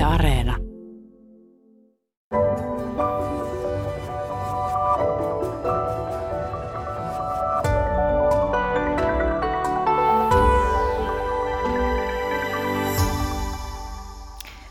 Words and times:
Yle 0.00 0.06
Areena. 0.06 0.56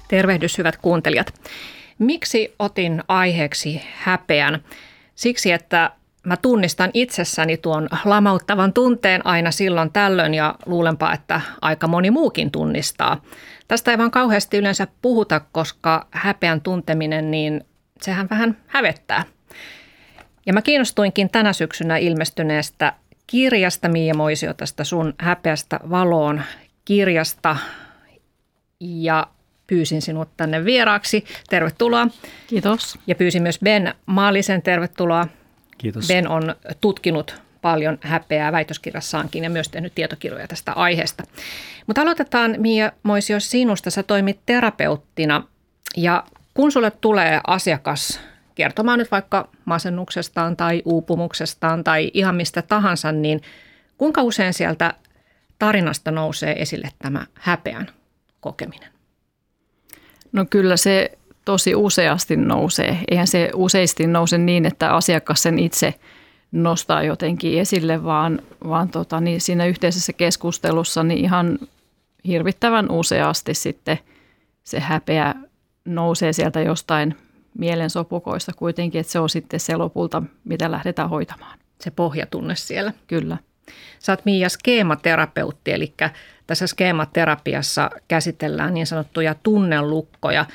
Tervehdys 0.08 0.58
hyvät 0.58 0.78
kuuntelijat. 0.78 1.34
Miksi 2.00 2.56
otin 2.60 3.04
aiheeksi 3.08 3.82
häpeän? 3.96 4.64
Siksi, 5.16 5.52
että 5.52 5.92
mä 6.24 6.38
tunnistan 6.38 6.92
itsessäni 6.94 7.58
tuon 7.58 7.90
lamauttavan 8.06 8.74
tunteen 8.74 9.26
aina 9.26 9.52
silloin 9.52 9.92
tällöin 9.92 10.34
ja 10.34 10.56
luulenpa, 10.66 11.14
että 11.14 11.42
aika 11.62 11.88
moni 11.88 12.12
muukin 12.12 12.52
tunnistaa. 12.52 13.22
Tästä 13.70 13.92
ei 13.92 13.98
vaan 13.98 14.12
kauheasti 14.12 14.58
yleensä 14.58 14.88
puhuta, 15.02 15.42
koska 15.52 16.08
häpeän 16.12 16.62
tunteminen, 16.62 17.32
niin 17.32 17.66
sehän 18.02 18.30
vähän 18.30 18.58
hävettää. 18.68 19.24
Ja 20.46 20.54
mä 20.54 20.62
kiinnostuinkin 20.62 21.30
tänä 21.30 21.54
syksynä 21.54 21.98
ilmestyneestä 21.98 22.94
kirjasta 23.28 23.90
Miia 23.90 24.14
Moisio 24.14 24.54
tästä 24.54 24.84
sun 24.84 25.14
häpeästä 25.18 25.80
valoon 25.90 26.42
kirjasta. 26.86 27.58
Ja 28.80 29.28
pyysin 29.68 30.02
sinut 30.02 30.30
tänne 30.38 30.66
vieraaksi. 30.66 31.26
Tervetuloa. 31.50 32.08
Kiitos. 32.48 33.00
Ja 33.08 33.16
pyysin 33.16 33.44
myös 33.44 33.60
Ben 33.64 33.94
Maalisen 34.06 34.62
tervetuloa. 34.62 35.28
Kiitos. 35.78 36.08
Ben 36.08 36.28
on 36.28 36.56
tutkinut 36.82 37.42
paljon 37.62 37.98
häpeää 38.02 38.52
väitöskirjassaankin 38.52 39.44
ja 39.44 39.50
myös 39.50 39.70
tehnyt 39.70 39.96
tietokirjoja 39.96 40.48
tästä 40.48 40.74
aiheesta. 40.74 41.24
Mutta 41.88 42.02
aloitetaan 42.02 42.56
Mia 42.58 42.92
Moisio 43.04 43.40
sinusta. 43.40 43.90
Sä 43.90 44.04
toimit 44.04 44.40
terapeuttina 44.46 45.44
ja 45.98 46.24
kun 46.54 46.72
sulle 46.72 46.92
tulee 46.92 47.42
asiakas 47.48 48.20
kertomaan 48.56 49.00
nyt 49.00 49.12
vaikka 49.12 49.50
masennuksestaan 49.66 50.58
tai 50.58 50.82
uupumuksestaan 50.86 51.84
tai 51.84 52.12
ihan 52.14 52.36
mistä 52.36 52.62
tahansa, 52.62 53.12
niin 53.12 53.42
kuinka 53.98 54.22
usein 54.22 54.54
sieltä 54.54 54.94
tarinasta 55.60 56.12
nousee 56.12 56.62
esille 56.62 56.90
tämä 57.00 57.26
häpeän 57.34 57.88
kokeminen? 58.40 58.90
No 60.32 60.46
kyllä 60.50 60.78
se 60.78 61.12
tosi 61.46 61.76
useasti 61.76 62.38
nousee. 62.38 62.98
Eihän 63.12 63.28
se 63.28 63.52
useasti 63.54 64.08
nouse 64.08 64.38
niin, 64.38 64.66
että 64.66 64.96
asiakas 64.96 65.44
sen 65.44 65.60
itse 65.60 65.94
nostaa 66.52 67.04
jotenkin 67.04 67.60
esille, 67.60 68.04
vaan, 68.04 68.42
vaan 68.68 68.90
tota, 68.90 69.20
niin 69.20 69.42
siinä 69.42 69.66
yhteisessä 69.66 70.14
keskustelussa 70.14 71.04
niin 71.04 71.20
ihan 71.20 71.60
hirvittävän 72.28 72.92
useasti 72.92 73.54
sitten 73.54 74.00
se 74.64 74.80
häpeä 74.80 75.36
nousee 75.86 76.34
sieltä 76.34 76.62
jostain 76.62 77.16
mielensopukoista 77.58 78.52
kuitenkin, 78.56 79.02
että 79.02 79.12
se 79.12 79.20
on 79.20 79.30
sitten 79.30 79.60
se 79.60 79.76
lopulta, 79.76 80.24
mitä 80.44 80.72
lähdetään 80.72 81.10
hoitamaan. 81.10 81.60
Se 81.82 81.92
pohjatunne 81.92 82.56
siellä. 82.56 82.94
Kyllä. 83.08 83.38
Sä 84.00 84.12
oot 84.12 84.26
Miia 84.26 84.50
skeematerapeutti, 84.50 85.72
eli 85.72 85.94
tässä 86.48 86.68
skeematerapiassa 86.68 87.90
käsitellään 88.08 88.74
niin 88.74 88.88
sanottuja 88.88 89.36
tunnelukkoja. 89.44 90.46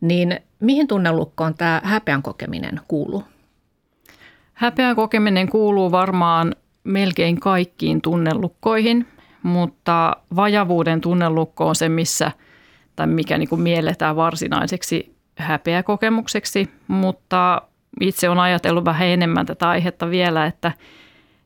Niin 0.00 0.40
mihin 0.60 0.88
tunnelukkoon 0.88 1.54
tämä 1.54 1.80
häpeän 1.84 2.22
kokeminen 2.22 2.80
kuuluu? 2.88 3.24
Häpeän 4.54 4.96
kokeminen 4.96 5.48
kuuluu 5.48 5.90
varmaan 5.90 6.54
melkein 6.84 7.40
kaikkiin 7.40 8.02
tunnelukkoihin, 8.02 9.06
mutta 9.42 10.16
vajavuuden 10.36 11.00
tunnelukko 11.00 11.68
on 11.68 11.74
se, 11.74 11.88
missä 11.88 12.32
tai 12.96 13.06
mikä 13.06 13.38
niin 13.38 13.48
kuin 13.48 13.60
mielletään 13.60 14.16
varsinaiseksi 14.16 15.14
häpeäkokemukseksi, 15.38 16.70
mutta 16.88 17.62
itse 18.00 18.28
on 18.28 18.38
ajatellut 18.38 18.84
vähän 18.84 19.08
enemmän 19.08 19.46
tätä 19.46 19.68
aihetta 19.68 20.10
vielä, 20.10 20.46
että, 20.46 20.72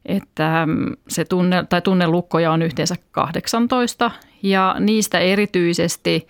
että 0.06 0.69
se 1.09 1.25
tunne, 1.25 1.65
tai 1.69 1.82
tunnelukkoja 1.82 2.53
on 2.53 2.62
yhteensä 2.62 2.94
18 3.11 4.11
ja 4.43 4.77
niistä 4.81 5.19
erityisesti 5.19 6.28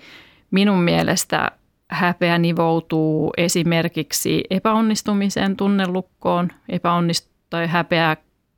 minun 0.50 0.78
mielestä 0.78 1.50
häpeä 1.90 2.38
nivoutuu 2.38 3.32
esimerkiksi 3.36 4.44
epäonnistumisen 4.50 5.56
tunnelukkoon. 5.56 6.52
Epäonnist- 6.72 7.28
tai 7.50 7.68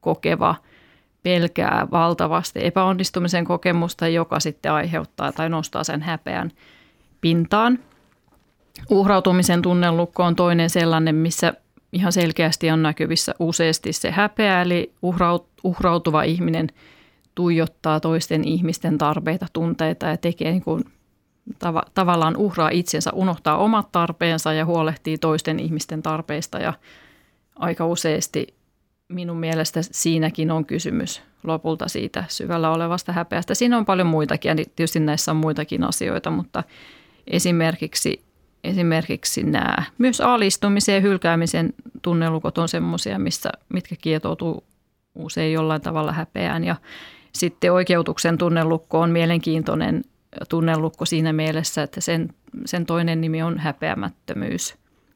kokeva 0.00 0.54
pelkää 1.22 1.86
valtavasti 1.90 2.60
epäonnistumisen 2.62 3.44
kokemusta, 3.44 4.08
joka 4.08 4.40
sitten 4.40 4.72
aiheuttaa 4.72 5.32
tai 5.32 5.48
nostaa 5.48 5.84
sen 5.84 6.02
häpeän 6.02 6.50
pintaan. 7.20 7.78
Uhrautumisen 8.90 9.62
tunnelukko 9.62 10.24
on 10.24 10.36
toinen 10.36 10.70
sellainen, 10.70 11.14
missä 11.14 11.54
ihan 11.92 12.12
selkeästi 12.12 12.70
on 12.70 12.82
näkyvissä 12.82 13.34
useasti 13.38 13.92
se 13.92 14.10
häpeä, 14.10 14.62
eli 14.62 14.92
uhrautuva 15.64 16.22
ihminen 16.22 16.66
tuijottaa 17.34 18.00
toisten 18.00 18.48
ihmisten 18.48 18.98
tarpeita, 18.98 19.46
tunteita 19.52 20.06
ja 20.06 20.16
tekee 20.16 20.50
niin 20.50 20.62
kuin 20.62 20.84
tav- 21.54 21.90
tavallaan 21.94 22.36
uhraa 22.36 22.68
itsensä, 22.68 23.10
unohtaa 23.14 23.58
omat 23.58 23.92
tarpeensa 23.92 24.52
ja 24.52 24.64
huolehtii 24.64 25.18
toisten 25.18 25.60
ihmisten 25.60 26.02
tarpeista. 26.02 26.58
Ja 26.58 26.72
aika 27.56 27.86
useasti 27.86 28.46
minun 29.08 29.36
mielestä 29.36 29.80
siinäkin 29.82 30.50
on 30.50 30.64
kysymys 30.64 31.22
lopulta 31.42 31.88
siitä 31.88 32.24
syvällä 32.28 32.70
olevasta 32.70 33.12
häpeästä. 33.12 33.54
Siinä 33.54 33.78
on 33.78 33.84
paljon 33.84 34.06
muitakin 34.06 34.48
ja 34.48 34.54
tietysti 34.56 35.00
näissä 35.00 35.30
on 35.30 35.36
muitakin 35.36 35.84
asioita, 35.84 36.30
mutta 36.30 36.64
esimerkiksi, 37.26 38.22
esimerkiksi 38.64 39.42
nämä 39.42 39.82
myös 39.98 40.20
alistumisen 40.20 40.94
ja 40.94 41.00
hylkäämisen 41.00 41.74
tunnelukot 42.02 42.58
on 42.58 42.68
semmoisia, 42.68 43.18
missä, 43.18 43.52
mitkä 43.68 43.94
kietoutuu 44.00 44.64
usein 45.14 45.52
jollain 45.52 45.80
tavalla 45.80 46.12
häpeään. 46.12 46.64
Ja 46.64 46.76
sitten 47.32 47.72
oikeutuksen 47.72 48.38
tunnelukko 48.38 49.00
on 49.00 49.10
mielenkiintoinen 49.10 50.04
tunnelukko 50.48 51.04
siinä 51.04 51.32
mielessä, 51.32 51.82
että 51.82 52.00
sen, 52.00 52.28
sen 52.64 52.86
toinen 52.86 53.20
nimi 53.20 53.42
on 53.42 53.58
häpeämättömyys. 53.58 54.74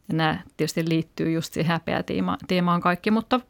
Ja 0.08 0.14
nämä 0.14 0.38
tietysti 0.56 0.88
liittyy 0.88 1.30
just 1.32 1.52
siihen 1.52 1.72
häpeäteemaan 1.72 2.80
kaikki, 2.82 3.10
mutta 3.10 3.40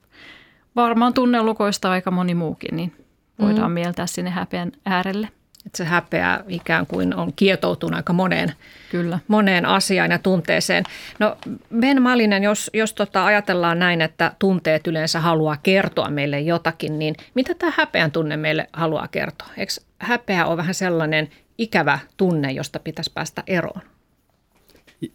varmaan 0.76 1.14
tunnelukoista 1.14 1.90
aika 1.90 2.10
moni 2.10 2.34
muukin, 2.34 2.76
niin 2.76 2.92
voidaan 3.38 3.70
mm. 3.70 3.74
mieltää 3.74 4.06
sinne 4.06 4.30
häpeän 4.30 4.72
äärelle. 4.86 5.28
Että 5.66 5.76
se 5.76 5.84
häpeä 5.84 6.40
ikään 6.48 6.86
kuin 6.86 7.14
on 7.14 7.32
kietoutunut 7.36 7.96
aika 7.96 8.12
moneen, 8.12 8.52
Kyllä. 8.90 9.18
moneen 9.28 9.66
asiaan 9.66 10.10
ja 10.10 10.18
tunteeseen. 10.18 10.84
No 11.18 11.36
Ben 11.80 12.02
Malinen, 12.02 12.42
jos, 12.42 12.70
jos 12.74 12.94
tota 12.94 13.26
ajatellaan 13.26 13.78
näin, 13.78 14.00
että 14.00 14.32
tunteet 14.38 14.86
yleensä 14.86 15.20
haluaa 15.20 15.56
kertoa 15.62 16.10
meille 16.10 16.40
jotakin, 16.40 16.98
niin 16.98 17.14
mitä 17.34 17.54
tämä 17.54 17.72
häpeän 17.76 18.10
tunne 18.10 18.36
meille 18.36 18.68
haluaa 18.72 19.08
kertoa? 19.08 19.48
Eikö 19.56 19.72
häpeä 19.98 20.46
ole 20.46 20.56
vähän 20.56 20.74
sellainen 20.74 21.28
ikävä 21.58 21.98
tunne, 22.16 22.52
josta 22.52 22.78
pitäisi 22.78 23.12
päästä 23.14 23.42
eroon? 23.46 23.80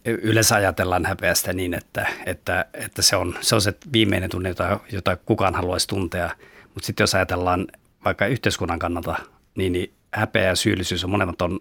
Yleensä 0.04 0.54
ajatellaan 0.54 1.06
häpeästä 1.06 1.52
niin, 1.52 1.74
että, 1.74 2.06
että, 2.26 2.64
että 2.74 3.02
se, 3.02 3.16
on, 3.16 3.34
se 3.40 3.54
on 3.54 3.60
se 3.60 3.74
viimeinen 3.92 4.30
tunne, 4.30 4.48
jota, 4.48 4.80
jota 4.92 5.16
kukaan 5.16 5.54
haluaisi 5.54 5.88
tuntea. 5.88 6.30
Mutta 6.74 6.86
sitten 6.86 7.02
jos 7.02 7.14
ajatellaan 7.14 7.66
vaikka 8.04 8.26
yhteiskunnan 8.26 8.78
kannalta, 8.78 9.16
niin, 9.54 9.72
niin 9.72 9.92
häpeä 10.14 10.48
ja 10.48 10.56
syyllisyys 10.56 11.04
on 11.04 11.10
molemmat 11.10 11.42
on 11.42 11.60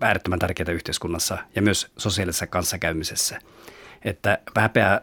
äärettömän 0.00 0.38
tärkeitä 0.38 0.72
yhteiskunnassa 0.72 1.38
ja 1.56 1.62
myös 1.62 1.92
sosiaalisessa 1.96 2.46
kanssakäymisessä. 2.46 3.40
Että 4.04 4.38
häpeä, 4.56 5.00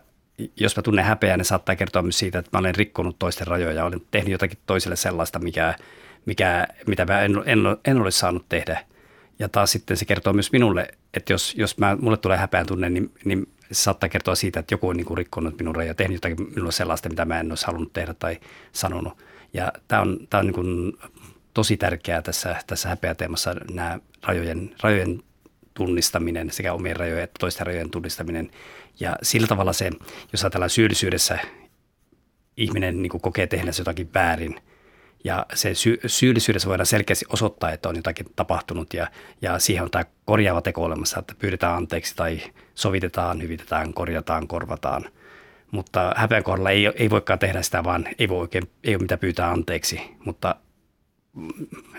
jos 0.55 0.77
mä 0.77 0.83
tunnen 0.83 1.05
häpeää, 1.05 1.37
niin 1.37 1.45
saattaa 1.45 1.75
kertoa 1.75 2.01
myös 2.01 2.19
siitä, 2.19 2.39
että 2.39 2.49
mä 2.53 2.59
olen 2.59 2.75
rikkonut 2.75 3.19
toisten 3.19 3.47
rajoja, 3.47 3.85
olen 3.85 4.01
tehnyt 4.11 4.31
jotakin 4.31 4.57
toiselle 4.65 4.95
sellaista, 4.95 5.39
mikä, 5.39 5.75
mikä, 6.25 6.67
mitä 6.87 7.05
mä 7.05 7.21
en, 7.21 7.43
en, 7.45 7.59
en 7.85 8.01
ole 8.01 8.11
saanut 8.11 8.45
tehdä– 8.49 8.83
ja 9.39 9.49
taas 9.49 9.71
sitten 9.71 9.97
se 9.97 10.05
kertoo 10.05 10.33
myös 10.33 10.51
minulle, 10.51 10.87
että 11.13 11.33
jos, 11.33 11.55
jos 11.57 11.77
mä, 11.77 11.97
mulle 12.01 12.17
tulee 12.17 12.37
häpeän 12.37 12.65
tunne, 12.65 12.89
niin, 12.89 13.11
niin 13.25 13.47
se 13.71 13.83
saattaa 13.83 14.09
kertoa 14.09 14.35
siitä, 14.35 14.59
että 14.59 14.73
joku 14.73 14.89
on 14.89 14.97
niin 14.97 15.05
kuin 15.05 15.17
rikkonut 15.17 15.59
minun 15.59 15.75
rajoja, 15.75 15.93
tehnyt 15.93 16.15
jotakin 16.15 16.47
minulle 16.49 16.71
sellaista, 16.71 17.09
mitä 17.09 17.25
mä 17.25 17.39
en 17.39 17.51
olisi 17.51 17.65
halunnut 17.65 17.93
tehdä 17.93 18.13
tai 18.13 18.37
sanonut. 18.71 19.17
Ja 19.53 19.71
tämä 19.87 20.01
on, 20.01 20.19
tämä 20.29 20.39
on 20.39 20.45
niin 20.45 20.53
kuin 20.53 20.93
tosi 21.57 21.77
tärkeää 21.77 22.21
tässä, 22.21 22.55
tässä 22.67 22.89
häpeäteemassa 22.89 23.55
nämä 23.71 23.99
rajojen, 24.23 24.75
rajojen 24.83 25.23
tunnistaminen, 25.73 26.51
sekä 26.51 26.73
omien 26.73 26.95
rajojen 26.95 27.23
että 27.23 27.39
toisten 27.39 27.67
rajojen 27.67 27.91
tunnistaminen. 27.91 28.51
Ja 28.99 29.15
sillä 29.21 29.47
tavalla 29.47 29.73
se, 29.73 29.91
jos 30.31 30.43
ajatellaan 30.43 30.69
syyllisyydessä, 30.69 31.39
ihminen 32.57 33.01
niin 33.01 33.21
kokee 33.21 33.47
tehneensä 33.47 33.81
jotakin 33.81 34.09
väärin– 34.13 34.55
ja 35.23 35.45
se 35.53 35.73
sy- 35.73 35.99
syyllisyydessä 36.05 36.69
voidaan 36.69 36.85
selkeästi 36.85 37.25
osoittaa, 37.29 37.71
että 37.71 37.89
on 37.89 37.95
jotakin 37.95 38.25
tapahtunut 38.35 38.93
ja, 38.93 39.07
ja 39.41 39.59
siihen 39.59 39.83
on 39.83 39.91
tämä 39.91 40.05
korjaava 40.25 40.61
teko 40.61 40.83
olemassa, 40.83 41.19
että 41.19 41.35
pyydetään 41.39 41.75
anteeksi 41.75 42.15
tai 42.15 42.41
sovitetaan, 42.75 43.41
hyvitetään, 43.41 43.93
korjataan, 43.93 44.47
korvataan. 44.47 45.05
Mutta 45.71 46.13
häpeän 46.15 46.43
kohdalla 46.43 46.69
ei, 46.69 46.85
ei 46.95 47.09
voikaan 47.09 47.39
tehdä 47.39 47.61
sitä, 47.61 47.83
vaan 47.83 48.07
ei, 48.19 48.29
voi 48.29 48.39
oikein, 48.39 48.69
ei 48.83 48.95
ole 48.95 49.01
mitä 49.01 49.17
pyytää 49.17 49.51
anteeksi, 49.51 50.01
mutta 50.25 50.55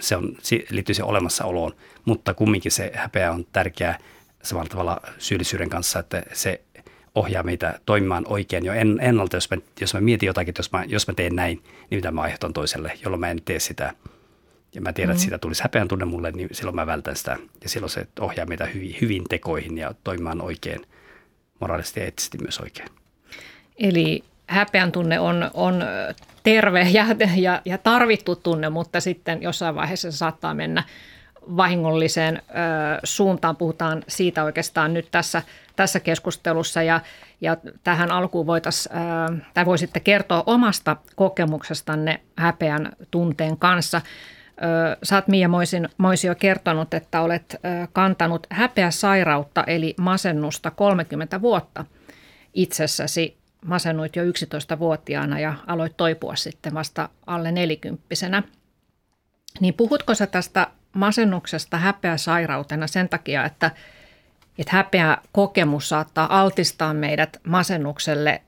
se 0.01 0.17
on, 0.17 0.37
liittyy 0.71 0.95
se 0.95 1.03
olemassaoloon. 1.03 1.73
Mutta 2.05 2.35
kumminkin 2.35 2.73
se 2.73 2.93
häpeä 2.95 3.33
on 3.33 3.47
tärkeä 3.53 3.99
samalla 4.43 4.69
tavalla 4.69 5.01
syyllisyyden 5.19 5.71
kanssa, 5.71 5.99
että 5.99 6.23
se 6.33 6.61
ohjaa 7.15 7.43
meitä 7.43 7.81
toimimaan 7.87 8.25
oikein 8.29 8.65
jo 8.65 8.73
en, 8.73 8.99
ennalta, 9.01 9.37
jos 9.37 9.51
mä, 9.51 9.57
jos 9.81 9.95
mä 9.95 10.01
mietin 10.01 10.27
jotakin, 10.27 10.55
jos 10.59 10.73
mä, 10.73 10.85
jos 10.87 11.09
mä 11.09 11.15
teen 11.15 11.37
näin, 11.37 11.63
niin 11.91 11.99
mitä 11.99 12.11
mä 12.11 12.21
aiheutan 12.21 12.53
toiselle, 12.53 12.93
jolloin 13.05 13.21
mä 13.21 13.31
en 13.31 13.43
tee 13.45 13.59
sitä. 13.59 13.93
Ja 14.75 14.81
mä 14.81 14.93
tiedän, 14.93 15.09
mm. 15.09 15.13
että 15.13 15.23
siitä 15.23 15.39
tulisi 15.39 15.63
häpeän 15.63 15.89
tunne 15.89 16.05
mulle, 16.05 16.31
niin 16.31 16.49
silloin 16.53 16.75
mä 16.75 16.87
vältän 16.87 17.17
sitä. 17.17 17.37
Ja 17.63 17.69
silloin 17.69 17.91
se 17.91 18.07
ohjaa 18.21 18.47
meitä 18.47 18.67
hyvin, 18.67 18.97
hyvin 19.01 19.25
tekoihin 19.29 19.79
ja 19.79 19.95
toimimaan 20.05 20.41
oikein, 20.41 20.81
moraalisesti 21.61 22.01
ja 22.01 22.05
eettisesti 22.05 22.39
myös 22.39 22.61
oikein. 22.61 22.89
Eli 23.79 24.25
häpeän 24.47 24.93
tunne 24.93 25.21
on, 25.21 25.51
on 25.55 25.83
terve 26.55 26.87
ja, 26.93 27.07
ja, 27.37 27.63
ja 27.65 27.79
tarvittu 27.79 28.37
tunne, 28.37 28.69
mutta 28.69 29.01
sitten 29.01 29.43
jossain 29.43 29.75
vaiheessa 29.75 30.11
se 30.11 30.17
saattaa 30.17 30.55
mennä 30.55 30.83
vahingolliseen 31.57 32.37
ö, 32.37 32.51
suuntaan. 33.05 33.57
Puhutaan 33.57 34.03
siitä 34.09 34.45
oikeastaan 34.45 34.95
nyt 34.95 35.09
tässä, 35.11 35.43
tässä 35.77 36.01
keskustelussa 36.01 36.83
ja, 36.83 37.01
ja 37.41 37.57
tähän 37.85 38.11
alkuun 38.11 38.47
voitaisiin, 38.47 38.95
tai 39.55 39.67
voisitte 39.67 40.01
kertoa 40.01 40.43
omasta 40.47 40.97
kokemuksestanne 41.17 42.21
häpeän 42.37 42.93
tunteen 43.11 43.57
kanssa. 43.57 44.01
Ö, 44.63 44.97
sä 45.03 45.17
oot 45.17 45.29
Mia 45.29 45.49
Moisin, 45.49 45.89
Moisio 45.99 46.35
kertonut, 46.35 46.95
että 46.95 47.21
olet 47.21 47.55
ö, 47.55 47.89
kantanut 47.93 48.47
häpeäsairautta 48.51 49.65
eli 49.67 49.95
masennusta 50.01 50.71
30 50.71 51.41
vuotta 51.41 51.85
itsessäsi 52.55 53.39
masennuit 53.69 54.17
jo 54.17 54.23
11-vuotiaana 54.25 55.41
ja 55.41 55.55
aloit 55.67 55.97
toipua 55.97 56.37
sitten 56.37 56.75
vasta 56.75 57.09
alle 57.27 57.53
nelikymppisenä. 57.53 58.43
Niin 59.61 59.75
puhutko 59.75 60.15
sä 60.15 60.27
tästä 60.27 60.67
masennuksesta 60.93 61.77
häpeäsairautena 61.77 62.87
sen 62.87 63.09
takia, 63.09 63.45
että, 63.45 63.71
että 64.59 64.77
häpeä 64.77 65.19
kokemus 65.33 65.89
saattaa 65.89 66.41
altistaa 66.41 66.95
meidät 66.95 67.41
masennukselle 67.47 68.43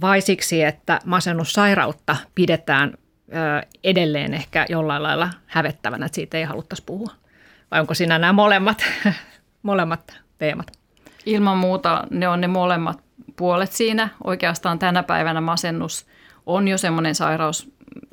vai 0.00 0.20
siksi, 0.20 0.62
että 0.62 1.00
masennussairautta 1.04 2.16
pidetään 2.34 2.94
edelleen 3.84 4.34
ehkä 4.34 4.66
jollain 4.68 5.02
lailla 5.02 5.30
hävettävänä, 5.46 6.06
että 6.06 6.16
siitä 6.16 6.38
ei 6.38 6.44
haluttaisi 6.44 6.82
puhua? 6.86 7.12
Vai 7.70 7.80
onko 7.80 7.94
siinä 7.94 8.18
nämä 8.18 8.32
molemmat, 8.32 8.84
molemmat 9.62 10.20
teemat? 10.38 10.66
Ilman 11.26 11.58
muuta 11.58 12.04
ne 12.10 12.28
on 12.28 12.40
ne 12.40 12.46
molemmat 12.46 13.09
puolet 13.40 13.72
siinä. 13.72 14.08
Oikeastaan 14.24 14.78
tänä 14.78 15.02
päivänä 15.02 15.40
masennus 15.40 16.06
on 16.46 16.68
jo 16.68 16.78
semmoinen 16.78 17.14
sairaus, 17.14 17.70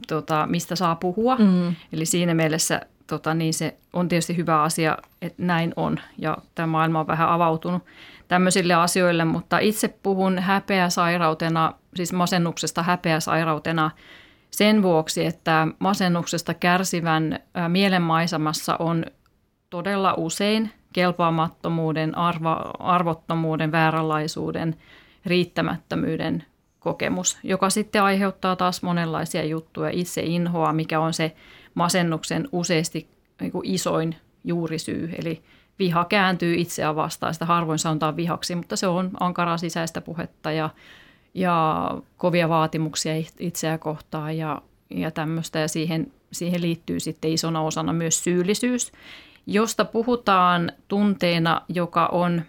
tota, 0.08 0.48
mistä 0.50 0.76
saa 0.76 0.96
puhua. 0.96 1.36
Mm. 1.36 1.76
Eli 1.94 2.06
siinä 2.06 2.34
mielessä 2.34 2.82
tota, 3.08 3.34
niin 3.34 3.54
se 3.54 3.78
on 3.94 4.08
tietysti 4.08 4.38
hyvä 4.38 4.62
asia, 4.62 4.98
että 5.22 5.44
näin 5.44 5.74
on. 5.76 6.00
Ja 6.18 6.38
tämä 6.56 6.68
maailma 6.68 7.00
on 7.00 7.08
vähän 7.08 7.30
avautunut 7.30 7.84
tämmöisille 8.28 8.74
asioille, 8.74 9.26
mutta 9.26 9.60
itse 9.60 9.88
puhun 9.88 10.40
häpeäsairautena, 10.40 11.74
siis 11.96 12.14
masennuksesta 12.14 12.84
häpeäsairautena 12.84 13.92
sen 14.52 14.84
vuoksi, 14.84 15.26
että 15.26 15.68
masennuksesta 15.80 16.54
kärsivän 16.54 17.40
mielenmaisemassa 17.68 18.76
on 18.80 19.06
todella 19.70 20.14
usein 20.18 20.72
kelpaamattomuuden, 20.94 22.18
arvo, 22.18 22.56
arvottomuuden, 22.80 23.72
vääränlaisuuden, 23.72 24.76
riittämättömyyden 25.28 26.44
kokemus, 26.80 27.38
joka 27.44 27.70
sitten 27.70 28.04
aiheuttaa 28.04 28.56
taas 28.56 28.82
monenlaisia 28.82 29.46
juttuja, 29.46 29.90
itse 29.90 30.22
inhoa, 30.22 30.74
mikä 30.74 31.00
on 31.00 31.14
se 31.14 31.36
masennuksen 31.74 32.48
useasti 32.52 33.08
niin 33.42 33.52
isoin 33.64 34.16
juurisyy, 34.44 35.10
eli 35.18 35.42
viha 35.80 36.06
kääntyy 36.06 36.56
itseä 36.56 36.96
vastaan, 36.96 37.34
sitä 37.34 37.46
harvoin 37.46 37.80
sanotaan 37.80 38.16
vihaksi, 38.16 38.56
mutta 38.56 38.76
se 38.76 38.88
on 38.88 39.12
ankaraa 39.20 39.58
sisäistä 39.58 40.02
puhetta 40.02 40.52
ja, 40.52 40.70
ja 41.34 41.92
kovia 42.18 42.50
vaatimuksia 42.50 43.14
itseä 43.40 43.78
kohtaan 43.78 44.38
ja, 44.38 44.62
ja 44.90 45.12
tämmöistä, 45.12 45.60
ja 45.60 45.68
siihen, 45.68 46.12
siihen 46.32 46.62
liittyy 46.62 47.00
sitten 47.00 47.32
isona 47.32 47.62
osana 47.62 47.94
myös 47.94 48.24
syyllisyys, 48.24 48.92
josta 49.46 49.86
puhutaan 49.86 50.72
tunteena, 50.88 51.62
joka 51.70 52.06
on, 52.06 52.42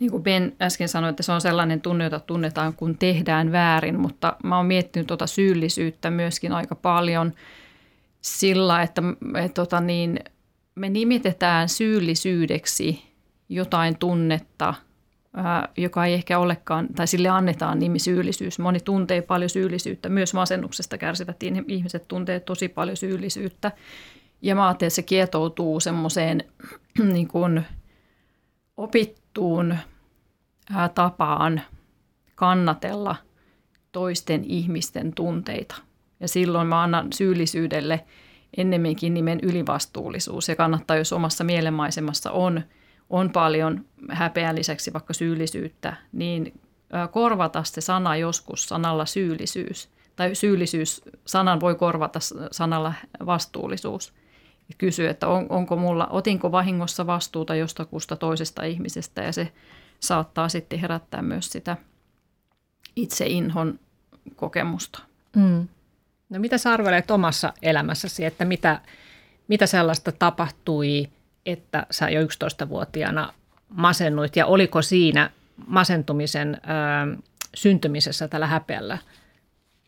niin 0.00 0.10
kuin 0.10 0.22
Ben 0.22 0.52
äsken 0.62 0.88
sanoi, 0.88 1.10
että 1.10 1.22
se 1.22 1.32
on 1.32 1.40
sellainen 1.40 1.80
tunne, 1.80 2.04
jota 2.04 2.20
tunnetaan, 2.20 2.74
kun 2.74 2.98
tehdään 2.98 3.52
väärin, 3.52 4.00
mutta 4.00 4.36
mä 4.44 4.56
oon 4.56 4.66
miettinyt 4.66 5.06
tuota 5.06 5.26
syyllisyyttä 5.26 6.10
myöskin 6.10 6.52
aika 6.52 6.74
paljon 6.74 7.32
sillä, 8.20 8.82
että 8.82 9.02
et, 9.44 9.54
tota 9.54 9.80
niin, 9.80 10.20
me 10.74 10.88
nimitetään 10.88 11.68
syyllisyydeksi 11.68 13.02
jotain 13.48 13.98
tunnetta, 13.98 14.74
ää, 15.36 15.68
joka 15.76 16.04
ei 16.04 16.14
ehkä 16.14 16.38
olekaan, 16.38 16.88
tai 16.96 17.06
sille 17.06 17.28
annetaan 17.28 17.78
nimi 17.78 17.98
syyllisyys. 17.98 18.58
Moni 18.58 18.80
tuntee 18.80 19.22
paljon 19.22 19.50
syyllisyyttä, 19.50 20.08
myös 20.08 20.34
masennuksesta 20.34 20.98
kärsivät 20.98 21.36
ihmiset 21.68 22.08
tuntee 22.08 22.40
tosi 22.40 22.68
paljon 22.68 22.96
syyllisyyttä. 22.96 23.72
Ja 24.42 24.54
mä 24.54 24.66
ajattelin, 24.66 24.88
että 24.88 24.94
se 24.94 25.02
kietoutuu 25.02 25.80
semmoiseen 25.80 26.44
niin 27.12 27.28
kuin 27.28 27.64
opittuun 28.76 29.23
ää, 30.74 30.88
tapaan 30.88 31.60
kannatella 32.34 33.16
toisten 33.92 34.44
ihmisten 34.44 35.12
tunteita. 35.12 35.76
Ja 36.20 36.28
silloin 36.28 36.66
mä 36.66 36.82
annan 36.82 37.12
syyllisyydelle 37.12 38.04
ennemminkin 38.56 39.14
nimen 39.14 39.38
ylivastuullisuus. 39.42 40.48
Ja 40.48 40.56
kannattaa, 40.56 40.96
jos 40.96 41.12
omassa 41.12 41.44
mielenmaisemassa 41.44 42.30
on, 42.30 42.62
on 43.10 43.30
paljon 43.30 43.84
häpeän 44.10 44.56
lisäksi 44.56 44.92
vaikka 44.92 45.12
syyllisyyttä, 45.12 45.96
niin 46.12 46.60
korvata 47.10 47.64
se 47.64 47.80
sana 47.80 48.16
joskus 48.16 48.68
sanalla 48.68 49.06
syyllisyys. 49.06 49.88
Tai 50.16 50.34
syyllisyys, 50.34 51.02
sanan 51.26 51.60
voi 51.60 51.74
korvata 51.74 52.18
sanalla 52.50 52.94
vastuullisuus– 53.26 54.12
kysyä, 54.78 55.10
että 55.10 55.28
on, 55.28 55.46
onko 55.48 55.76
mulla, 55.76 56.06
otinko 56.06 56.52
vahingossa 56.52 57.06
vastuuta 57.06 57.54
jostakusta 57.54 58.16
toisesta 58.16 58.64
ihmisestä 58.64 59.22
ja 59.22 59.32
se 59.32 59.52
saattaa 60.00 60.48
sitten 60.48 60.78
herättää 60.78 61.22
myös 61.22 61.52
sitä 61.52 61.76
itseinhon 62.96 63.78
kokemusta. 64.36 64.98
Mm. 65.36 65.68
No 66.28 66.38
mitä 66.38 66.58
sä 66.58 66.72
arvelet 66.72 67.10
omassa 67.10 67.52
elämässäsi, 67.62 68.24
että 68.24 68.44
mitä, 68.44 68.80
mitä 69.48 69.66
sellaista 69.66 70.12
tapahtui, 70.12 71.08
että 71.46 71.86
sä 71.90 72.10
jo 72.10 72.22
11-vuotiaana 72.22 73.32
masennuit 73.68 74.36
ja 74.36 74.46
oliko 74.46 74.82
siinä 74.82 75.30
masentumisen 75.66 76.54
ö, 76.54 77.22
syntymisessä 77.54 78.28
tällä 78.28 78.46
häpeällä 78.46 78.98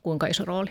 kuinka 0.03 0.27
iso 0.27 0.45
rooli? 0.45 0.71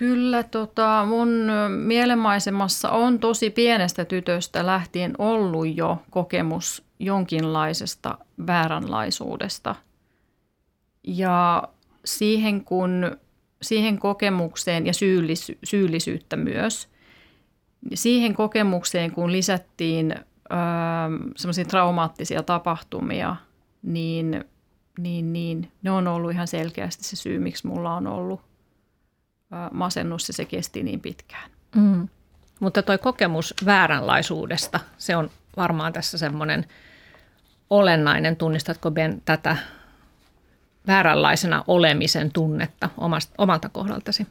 Kyllä, 0.00 0.42
tota, 0.42 1.04
mun 1.08 1.28
mielenmaisemassa 1.68 2.90
on 2.90 3.18
tosi 3.18 3.50
pienestä 3.50 4.04
tytöstä 4.04 4.66
lähtien 4.66 5.14
ollut 5.18 5.76
jo 5.76 6.02
kokemus 6.10 6.84
jonkinlaisesta 6.98 8.18
vääränlaisuudesta. 8.46 9.74
Ja 11.06 11.62
siihen, 12.04 12.64
kun, 12.64 13.16
siihen 13.62 13.98
kokemukseen 13.98 14.86
ja 14.86 14.92
syyllisy, 14.92 15.58
syyllisyyttä 15.64 16.36
myös, 16.36 16.88
siihen 17.94 18.34
kokemukseen 18.34 19.10
kun 19.12 19.32
lisättiin 19.32 20.14
semmoisia 21.36 21.64
traumaattisia 21.64 22.42
tapahtumia, 22.42 23.36
niin, 23.82 24.44
niin, 24.98 25.32
niin 25.32 25.72
ne 25.82 25.90
on 25.90 26.08
ollut 26.08 26.32
ihan 26.32 26.46
selkeästi 26.46 27.04
se 27.04 27.16
syy, 27.16 27.38
miksi 27.38 27.66
mulla 27.66 27.94
on 27.94 28.06
ollut 28.06 28.49
masennus 29.72 30.28
ja 30.28 30.34
se 30.34 30.44
kesti 30.44 30.82
niin 30.82 31.00
pitkään. 31.00 31.50
Mm. 31.74 32.08
Mutta 32.60 32.82
tuo 32.82 32.98
kokemus 32.98 33.54
vääränlaisuudesta, 33.64 34.80
se 34.98 35.16
on 35.16 35.30
varmaan 35.56 35.92
tässä 35.92 36.18
semmoinen 36.18 36.66
olennainen. 37.70 38.36
Tunnistatko 38.36 38.90
Ben 38.90 39.22
tätä 39.24 39.56
vääränlaisena 40.86 41.64
olemisen 41.66 42.32
tunnetta 42.32 42.90
omasta, 42.96 43.34
omalta 43.38 43.68
kohdaltasi? 43.68 44.26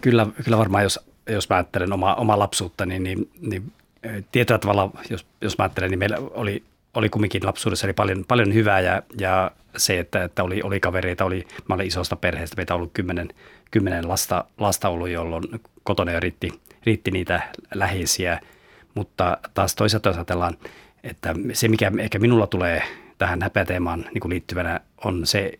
Kyllä, 0.00 0.26
kyllä 0.44 0.58
varmaan, 0.58 0.82
jos, 0.82 1.00
jos 1.28 1.48
mä 1.48 1.56
ajattelen 1.56 1.92
oma, 1.92 2.14
omaa 2.14 2.38
lapsuutta, 2.38 2.86
niin, 2.86 3.02
niin, 3.02 3.30
niin 3.40 3.72
tietyllä 4.32 4.58
tavalla, 4.58 4.90
jos, 5.10 5.26
jos 5.40 5.58
mä 5.58 5.64
ajattelen, 5.64 5.90
niin 5.90 5.98
meillä 5.98 6.16
oli, 6.20 6.64
oli 6.94 7.08
kumminkin 7.08 7.46
lapsuudessa 7.46 7.86
oli 7.86 7.92
paljon, 7.92 8.24
paljon 8.28 8.54
hyvää 8.54 8.80
ja, 8.80 9.02
ja 9.18 9.50
se, 9.76 9.98
että, 9.98 10.24
että 10.24 10.42
oli, 10.42 10.60
oli 10.62 10.80
kavereita, 10.80 11.24
oli, 11.24 11.46
mä 11.68 11.74
olin 11.74 11.86
isosta 11.86 12.16
perheestä, 12.16 12.56
meitä 12.56 12.74
on 12.74 12.78
ollut 12.80 12.92
kymmenen, 12.94 13.28
kymmenen 13.72 14.08
lasta, 14.08 14.44
lasta 14.58 14.88
ollut, 14.88 15.08
jolloin 15.08 15.44
kotona 15.82 16.12
jo 16.12 16.20
riitti, 16.20 16.60
riitti 16.86 17.10
niitä 17.10 17.42
läheisiä. 17.74 18.40
Mutta 18.94 19.38
taas 19.54 19.74
toisaalta 19.74 20.08
jos 20.08 20.16
ajatellaan, 20.16 20.56
että 21.04 21.34
se 21.52 21.68
mikä 21.68 21.92
ehkä 21.98 22.18
minulla 22.18 22.46
tulee 22.46 22.82
tähän 23.18 23.42
häpeäteemaan 23.42 24.04
niin 24.14 24.30
liittyvänä 24.30 24.80
on 25.04 25.26
se 25.26 25.52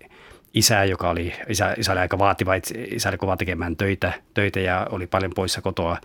isä, 0.55 0.85
joka 0.85 1.11
oli, 1.11 1.33
isä, 1.49 1.75
isä 1.79 1.93
oli 1.93 2.01
aika 2.01 2.19
vaativa, 2.19 2.53
isä 2.91 3.09
oli 3.09 3.19
kova 3.19 3.37
tekemään 3.37 3.77
töitä, 3.77 4.13
töitä 4.35 4.61
ja 4.61 4.87
oli 4.91 5.07
paljon 5.07 5.33
poissa 5.35 5.63
kotoa 5.63 5.97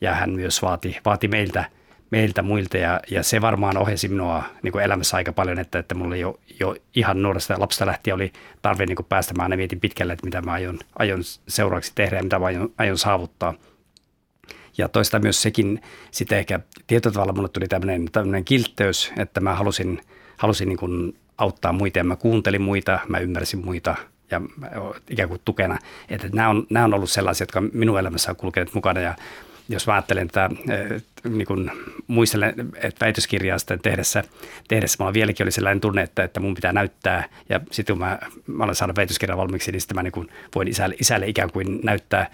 ja 0.00 0.14
hän 0.14 0.30
myös 0.30 0.62
vaati, 0.62 0.98
vaati 1.04 1.28
meiltä, 1.28 1.64
meiltä 2.14 2.42
muilta 2.42 2.76
ja, 2.76 3.00
ja 3.10 3.22
se 3.22 3.40
varmaan 3.40 3.76
ohjasi 3.76 4.08
minua 4.08 4.42
niin 4.62 4.72
kuin 4.72 4.84
elämässä 4.84 5.16
aika 5.16 5.32
paljon, 5.32 5.58
että, 5.58 5.78
että 5.78 5.94
mulla 5.94 6.16
jo, 6.16 6.40
jo 6.60 6.76
ihan 6.94 7.22
nuoresta 7.22 7.54
lapsesta 7.58 7.86
lähtien 7.86 8.14
oli 8.14 8.32
tarve 8.62 8.86
niin 8.86 8.96
kuin 8.96 9.06
päästä, 9.06 9.34
mä 9.34 9.42
aina 9.42 9.56
mietin 9.56 9.80
pitkälle, 9.80 10.12
että 10.12 10.26
mitä 10.26 10.42
mä 10.42 10.52
aion, 10.52 10.78
aion 10.98 11.20
seuraavaksi 11.48 11.92
tehdä 11.94 12.16
ja 12.16 12.22
mitä 12.22 12.38
mä 12.38 12.46
aion, 12.46 12.72
aion 12.78 12.98
saavuttaa. 12.98 13.54
Ja 14.78 14.88
toista 14.88 15.18
myös 15.18 15.42
sekin, 15.42 15.82
sitten 16.10 16.38
ehkä 16.38 16.60
tietyllä 16.86 17.14
tavalla 17.14 17.32
mulle 17.32 17.48
tuli 17.48 17.66
tämmöinen, 17.68 18.44
kiltteys, 18.44 19.12
että 19.18 19.40
mä 19.40 19.54
halusin, 19.54 20.00
halusin 20.36 20.68
niin 20.68 20.78
kuin 20.78 21.16
auttaa 21.38 21.72
muita 21.72 21.98
ja 21.98 22.04
mä 22.04 22.16
kuuntelin 22.16 22.62
muita, 22.62 22.98
mä 23.08 23.18
ymmärsin 23.18 23.64
muita 23.64 23.94
ja 24.30 24.40
ikään 25.10 25.28
kuin 25.28 25.40
tukena. 25.44 25.78
Että 26.08 26.28
nämä 26.32 26.48
on, 26.48 26.66
nämä 26.70 26.84
on 26.84 26.94
ollut 26.94 27.10
sellaisia, 27.10 27.42
jotka 27.42 27.60
minun 27.60 27.98
elämässä 27.98 28.30
on 28.30 28.36
kulkeneet 28.36 28.74
mukana 28.74 29.00
ja 29.00 29.14
jos 29.68 29.86
mä 29.86 29.92
ajattelen 29.92 30.28
tätä, 30.28 30.50
niin 31.28 31.46
kuin 31.46 31.70
muistelen, 32.06 32.54
että 32.74 33.04
väitöskirjaa 33.04 33.58
sitten 33.58 33.80
tehdessä, 33.80 34.24
tehdessä 34.68 34.96
mulla 34.98 35.12
vieläkin 35.12 35.44
oli 35.44 35.50
sellainen 35.50 35.80
tunne, 35.80 36.02
että, 36.02 36.24
että 36.24 36.40
mun 36.40 36.54
pitää 36.54 36.72
näyttää, 36.72 37.28
ja 37.48 37.60
sitten 37.70 37.96
kun 37.96 38.06
mä, 38.06 38.18
mä 38.46 38.64
olen 38.64 38.74
saanut 38.74 38.96
väitöskirjan 38.96 39.38
valmiiksi, 39.38 39.72
niin 39.72 39.80
sitten 39.80 39.94
mä 39.94 40.02
niin 40.02 40.12
kuin 40.12 40.28
voin 40.54 40.68
isälle, 40.68 40.96
isälle 41.00 41.26
ikään 41.26 41.52
kuin 41.52 41.80
näyttää, 41.82 42.30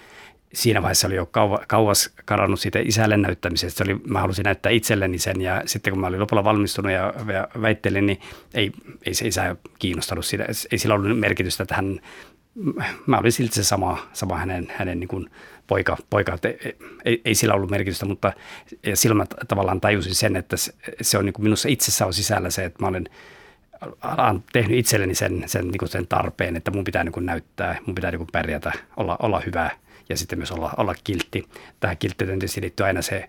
siinä 0.53 0.83
vaiheessa 0.83 1.07
oli 1.07 1.15
jo 1.15 1.31
kauas, 1.67 2.11
karannut 2.25 2.61
siitä 2.61 2.79
isälle 2.79 3.17
näyttämisestä. 3.17 3.85
Se 3.85 3.91
oli, 3.91 4.01
mä 4.07 4.21
halusin 4.21 4.43
näyttää 4.43 4.73
itselleni 4.73 5.19
sen 5.19 5.41
ja 5.41 5.63
sitten 5.67 5.93
kun 5.93 6.01
mä 6.01 6.07
olin 6.07 6.21
lopulla 6.21 6.45
valmistunut 6.45 6.93
ja, 6.93 7.15
väittelin, 7.63 8.07
niin 8.07 8.21
ei, 8.55 8.73
ei 9.07 9.15
se 9.15 9.27
isä 9.27 9.57
kiinnostanut 9.79 10.25
siitä. 10.25 10.47
Ei 10.73 10.79
sillä 10.79 10.95
ollut 10.95 11.19
merkitystä, 11.19 11.63
että 11.63 11.75
hän, 11.75 12.01
mä 13.07 13.19
olin 13.19 13.33
silti 13.33 13.55
se 13.55 13.65
sama, 13.65 14.09
sama 14.13 14.37
hänen, 14.37 14.73
hänen 14.77 15.01
niin 15.01 15.09
kuin 15.09 15.31
poika, 15.71 15.97
poika 16.11 16.39
ei, 16.45 16.77
ei, 17.05 17.21
ei 17.25 17.35
sillä 17.35 17.55
ollut 17.55 17.71
merkitystä, 17.71 18.07
mutta 18.07 18.33
silloin 18.95 19.17
mä 19.17 19.45
tavallaan 19.49 19.81
tajusin 19.81 20.15
sen, 20.15 20.37
että 20.37 20.57
se, 20.57 20.73
se 21.03 21.19
on 21.19 21.25
niin 21.25 21.33
kuin 21.33 21.43
minussa 21.43 21.69
itsessä 21.69 22.07
on 22.07 22.15
sisällä 22.15 22.51
se, 22.51 22.65
että 22.65 22.83
mä 22.83 22.89
olen 22.89 23.09
olen 24.19 24.45
tehnyt 24.53 24.79
itselleni 24.79 25.15
sen, 25.15 25.43
sen, 25.47 25.69
niin 25.69 25.79
kuin 25.79 25.89
sen 25.89 26.07
tarpeen, 26.07 26.57
että 26.57 26.71
mun 26.71 26.85
pitää 26.85 27.05
niin 27.05 27.13
kuin 27.13 27.27
näyttää, 27.27 27.79
mun 27.87 27.95
pitää 27.95 28.11
niin 28.11 28.19
kuin 28.19 28.29
pärjätä, 28.33 28.73
olla, 28.97 29.17
olla 29.23 29.43
hyvä 29.47 29.71
ja 30.09 30.17
sitten 30.17 30.39
myös 30.39 30.53
olla, 30.53 30.75
olla 30.77 30.95
kiltti. 31.05 31.49
Tähän 31.81 31.99
kilttiyteen 31.99 32.39
tietysti 32.39 32.61
liittyy 32.61 32.87
aina 32.87 33.03
se, 33.03 33.29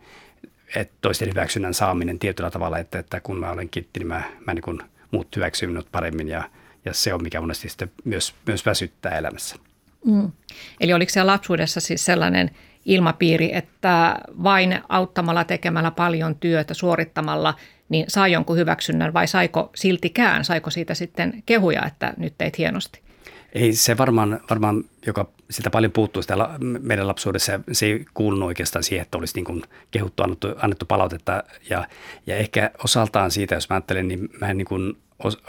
että 0.75 0.93
toisten 1.01 1.29
hyväksynnän 1.29 1.73
saaminen 1.73 2.19
tietyllä 2.19 2.51
tavalla, 2.51 2.79
että, 2.79 2.99
että 2.99 3.19
kun 3.19 3.39
mä 3.39 3.51
olen 3.51 3.69
kiltti, 3.69 3.99
niin 3.99 4.07
mä, 4.07 4.23
mä 4.47 4.53
niin 4.53 4.63
kuin 4.63 4.79
muut 5.11 5.35
hyväksyn 5.35 5.69
minut 5.69 5.87
paremmin 5.91 6.27
ja, 6.27 6.49
ja 6.85 6.93
se 6.93 7.13
on 7.13 7.23
mikä 7.23 7.41
monesti 7.41 7.69
sitten 7.69 7.91
myös, 8.03 8.35
myös 8.45 8.65
väsyttää 8.65 9.17
elämässä. 9.17 9.55
Mm. 10.05 10.31
Eli 10.79 10.93
oliko 10.93 11.09
siellä 11.09 11.31
lapsuudessa 11.31 11.79
siis 11.79 12.05
sellainen 12.05 12.51
ilmapiiri, 12.85 13.55
että 13.55 14.15
vain 14.43 14.79
auttamalla, 14.89 15.43
tekemällä 15.43 15.91
paljon 15.91 16.35
työtä, 16.35 16.73
suorittamalla, 16.73 17.53
niin 17.89 18.05
saa 18.07 18.27
jonkun 18.27 18.57
hyväksynnän 18.57 19.13
vai 19.13 19.27
saiko 19.27 19.69
siltikään, 19.75 20.45
saiko 20.45 20.69
siitä 20.69 20.93
sitten 20.93 21.43
kehuja, 21.45 21.85
että 21.85 22.13
nyt 22.17 22.33
teit 22.37 22.57
hienosti? 22.57 23.01
Ei 23.53 23.73
se 23.73 23.97
varmaan, 23.97 24.39
varmaan 24.49 24.83
joka 25.05 25.29
sitä 25.49 25.69
paljon 25.69 25.91
puuttuu 25.91 26.21
sitä 26.21 26.35
meidän 26.59 27.07
lapsuudessa, 27.07 27.59
se 27.71 27.85
ei 27.85 28.05
kuulunut 28.13 28.47
oikeastaan 28.47 28.83
siihen, 28.83 29.01
että 29.01 29.17
olisi 29.17 29.35
niin 29.35 29.45
kuin 29.45 29.63
kehuttu, 29.91 30.23
annettu, 30.23 30.47
annettu 30.61 30.85
palautetta 30.85 31.43
ja, 31.69 31.87
ja 32.27 32.37
ehkä 32.37 32.71
osaltaan 32.83 33.31
siitä, 33.31 33.55
jos 33.55 33.69
mä 33.69 33.75
ajattelen, 33.75 34.07
niin 34.07 34.29
mä 34.41 34.47
en 34.47 34.57
niin 34.57 34.65
kuin 34.65 34.97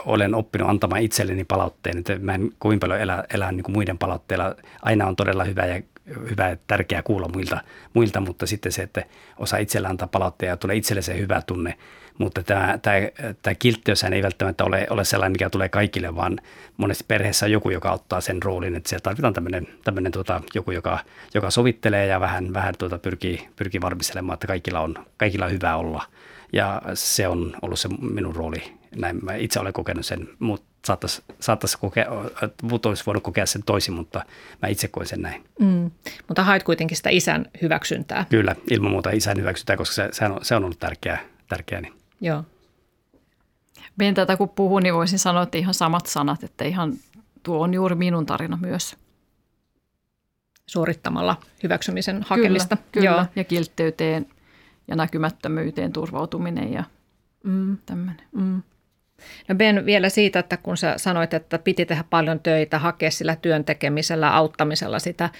olen 0.06 0.34
oppinut 0.34 0.68
antamaan 0.68 1.02
itselleni 1.02 1.44
palautteen, 1.44 1.98
että 1.98 2.18
mä 2.18 2.34
en 2.34 2.50
kovin 2.58 2.80
paljon 2.80 3.00
elä, 3.00 3.24
elä 3.34 3.52
niin 3.52 3.64
kuin 3.64 3.72
muiden 3.72 3.98
palautteilla. 3.98 4.54
Aina 4.82 5.06
on 5.06 5.16
todella 5.16 5.44
hyvä 5.44 5.66
ja 5.66 5.82
hyvä 6.30 6.48
ja 6.48 6.56
tärkeää 6.66 7.02
kuulla 7.02 7.28
muilta, 7.28 7.60
muilta, 7.94 8.20
mutta 8.20 8.46
sitten 8.46 8.72
se, 8.72 8.82
että 8.82 9.04
osaa 9.38 9.58
itsellä 9.58 9.88
antaa 9.88 10.08
palautteja 10.08 10.52
ja 10.52 10.56
tulee 10.56 10.76
itselle 10.76 11.02
se 11.02 11.18
hyvä 11.18 11.42
tunne. 11.46 11.78
Mutta 12.18 12.42
tämä, 12.42 12.78
tämä, 12.82 12.96
tämä 13.42 13.54
kilttiöshän 13.54 14.12
ei 14.12 14.22
välttämättä 14.22 14.64
ole, 14.64 14.86
ole 14.90 15.04
sellainen, 15.04 15.32
mikä 15.32 15.50
tulee 15.50 15.68
kaikille, 15.68 16.16
vaan 16.16 16.38
monesti 16.76 17.04
perheessä 17.08 17.46
on 17.46 17.52
joku, 17.52 17.70
joka 17.70 17.92
ottaa 17.92 18.20
sen 18.20 18.42
roolin, 18.42 18.76
että 18.76 18.88
siellä 18.88 19.02
tarvitaan 19.02 19.34
tämmöinen, 19.34 19.68
tämmöinen 19.84 20.12
tuota, 20.12 20.40
joku, 20.54 20.70
joka, 20.70 20.98
joka 21.34 21.50
sovittelee 21.50 22.06
ja 22.06 22.20
vähän, 22.20 22.54
vähän 22.54 22.74
tuota, 22.78 22.98
pyrkii, 22.98 23.48
pyrkii 23.56 23.80
varmistelemaan, 23.80 24.34
että 24.34 24.46
kaikilla 24.46 24.80
on, 24.80 24.94
kaikilla 25.16 25.44
on 25.44 25.52
hyvä 25.52 25.76
olla. 25.76 26.04
Ja 26.52 26.82
se 26.94 27.28
on 27.28 27.56
ollut 27.62 27.78
se 27.78 27.88
minun 27.88 28.36
rooli 28.36 28.62
näin 28.96 29.24
mä 29.24 29.34
itse 29.34 29.60
olen 29.60 29.72
kokenut 29.72 30.06
sen, 30.06 30.28
mutta 30.38 30.66
saattaisi, 30.86 31.22
saattaisi 31.40 31.78
kokea, 31.78 32.06
muut 32.62 32.86
olisi 32.86 33.06
voinut 33.06 33.22
kokea 33.22 33.46
sen 33.46 33.62
toisin, 33.62 33.94
mutta 33.94 34.24
mä 34.62 34.68
itse 34.68 34.88
koen 34.88 35.06
sen 35.06 35.22
näin. 35.22 35.44
Mm. 35.60 35.90
Mutta 36.28 36.44
hait 36.44 36.62
kuitenkin 36.62 36.96
sitä 36.96 37.10
isän 37.10 37.46
hyväksyntää. 37.62 38.26
Kyllä, 38.30 38.56
ilman 38.70 38.90
muuta 38.90 39.10
isän 39.10 39.36
hyväksyntää, 39.36 39.76
koska 39.76 39.94
se, 39.94 40.08
se, 40.12 40.24
on, 40.24 40.44
se 40.44 40.56
on 40.56 40.64
ollut 40.64 40.78
tärkeää. 40.78 41.18
tärkeää 41.48 41.80
niin. 41.80 42.01
Joo. 42.22 42.44
Meidän 43.98 44.14
tätä 44.14 44.36
kun 44.36 44.48
puhun, 44.48 44.82
niin 44.82 44.94
voisin 44.94 45.18
sanoa, 45.18 45.42
että 45.42 45.58
ihan 45.58 45.74
samat 45.74 46.06
sanat, 46.06 46.44
että 46.44 46.64
ihan 46.64 46.92
tuo 47.42 47.62
on 47.62 47.74
juuri 47.74 47.94
minun 47.94 48.26
tarina 48.26 48.58
myös. 48.60 48.96
Suorittamalla 50.66 51.36
hyväksymisen 51.62 52.22
hakemista. 52.22 52.76
Kyllä, 52.76 52.90
kyllä. 52.92 53.06
Joo. 53.06 53.26
ja 53.36 53.44
kiltteyteen 53.44 54.26
ja 54.88 54.96
näkymättömyyteen 54.96 55.92
turvautuminen 55.92 56.72
ja 56.72 56.84
mm. 57.44 57.76
tämmöinen. 57.86 58.26
Mm. 58.32 58.62
No 59.48 59.54
Ben, 59.54 59.86
vielä 59.86 60.08
siitä, 60.08 60.38
että 60.38 60.56
kun 60.56 60.76
sä 60.76 60.94
sanoit, 60.96 61.34
että 61.34 61.58
piti 61.58 61.86
tehdä 61.86 62.04
paljon 62.10 62.40
töitä, 62.40 62.78
hakea 62.78 63.10
sillä 63.10 63.36
työntekemisellä, 63.36 64.36
auttamisella 64.36 64.98
sitä 64.98 65.30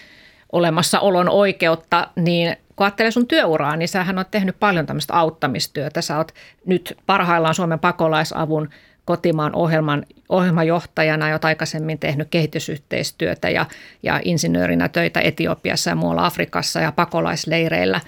olemassaolon 0.52 1.28
oikeutta, 1.28 2.08
niin 2.16 2.56
kun 2.76 2.84
ajattelee 2.84 3.10
sun 3.10 3.28
työuraa, 3.28 3.76
niin 3.76 3.88
sähän 3.88 4.18
on 4.18 4.24
tehnyt 4.30 4.56
paljon 4.60 4.86
tämmöistä 4.86 5.14
auttamistyötä. 5.14 6.00
Sä 6.00 6.16
oot 6.16 6.34
nyt 6.66 6.98
parhaillaan 7.06 7.54
Suomen 7.54 7.78
pakolaisavun 7.78 8.68
kotimaan 9.04 9.54
ohjelman, 9.54 10.06
ohjelmajohtajana, 10.28 11.32
oot 11.32 11.44
aikaisemmin 11.44 11.98
tehnyt 11.98 12.28
kehitysyhteistyötä 12.30 13.50
ja, 13.50 13.66
ja 14.02 14.20
insinöörinä 14.24 14.88
töitä 14.88 15.20
Etiopiassa 15.20 15.90
ja 15.90 15.96
muualla 15.96 16.26
Afrikassa 16.26 16.80
ja 16.80 16.92
pakolaisleireillä. 16.92 18.00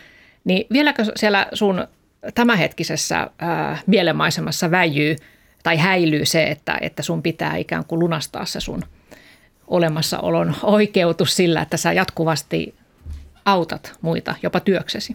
Niin 0.45 0.67
vieläkö 0.73 1.05
siellä 1.17 1.47
sun 1.53 1.87
tämänhetkisessä 2.35 3.31
ää, 3.39 3.79
mielenmaisemassa 3.87 4.71
väijyy– 4.71 5.17
tai 5.65 5.77
häilyy 5.77 6.25
se, 6.25 6.45
että, 6.45 6.79
että 6.81 7.03
sun 7.03 7.23
pitää 7.23 7.57
ikään 7.57 7.85
kuin 7.85 7.99
lunastaa 7.99 8.45
se 8.45 8.61
sun 8.61 8.83
olemassaolon 9.67 10.55
oikeutus 10.63 11.37
sillä, 11.37 11.63
että 11.63 11.77
sä 11.77 11.93
jatkuvasti 11.93 12.75
autat 13.45 13.95
muita 14.01 14.35
jopa 14.43 14.61
työksesi. 14.61 15.15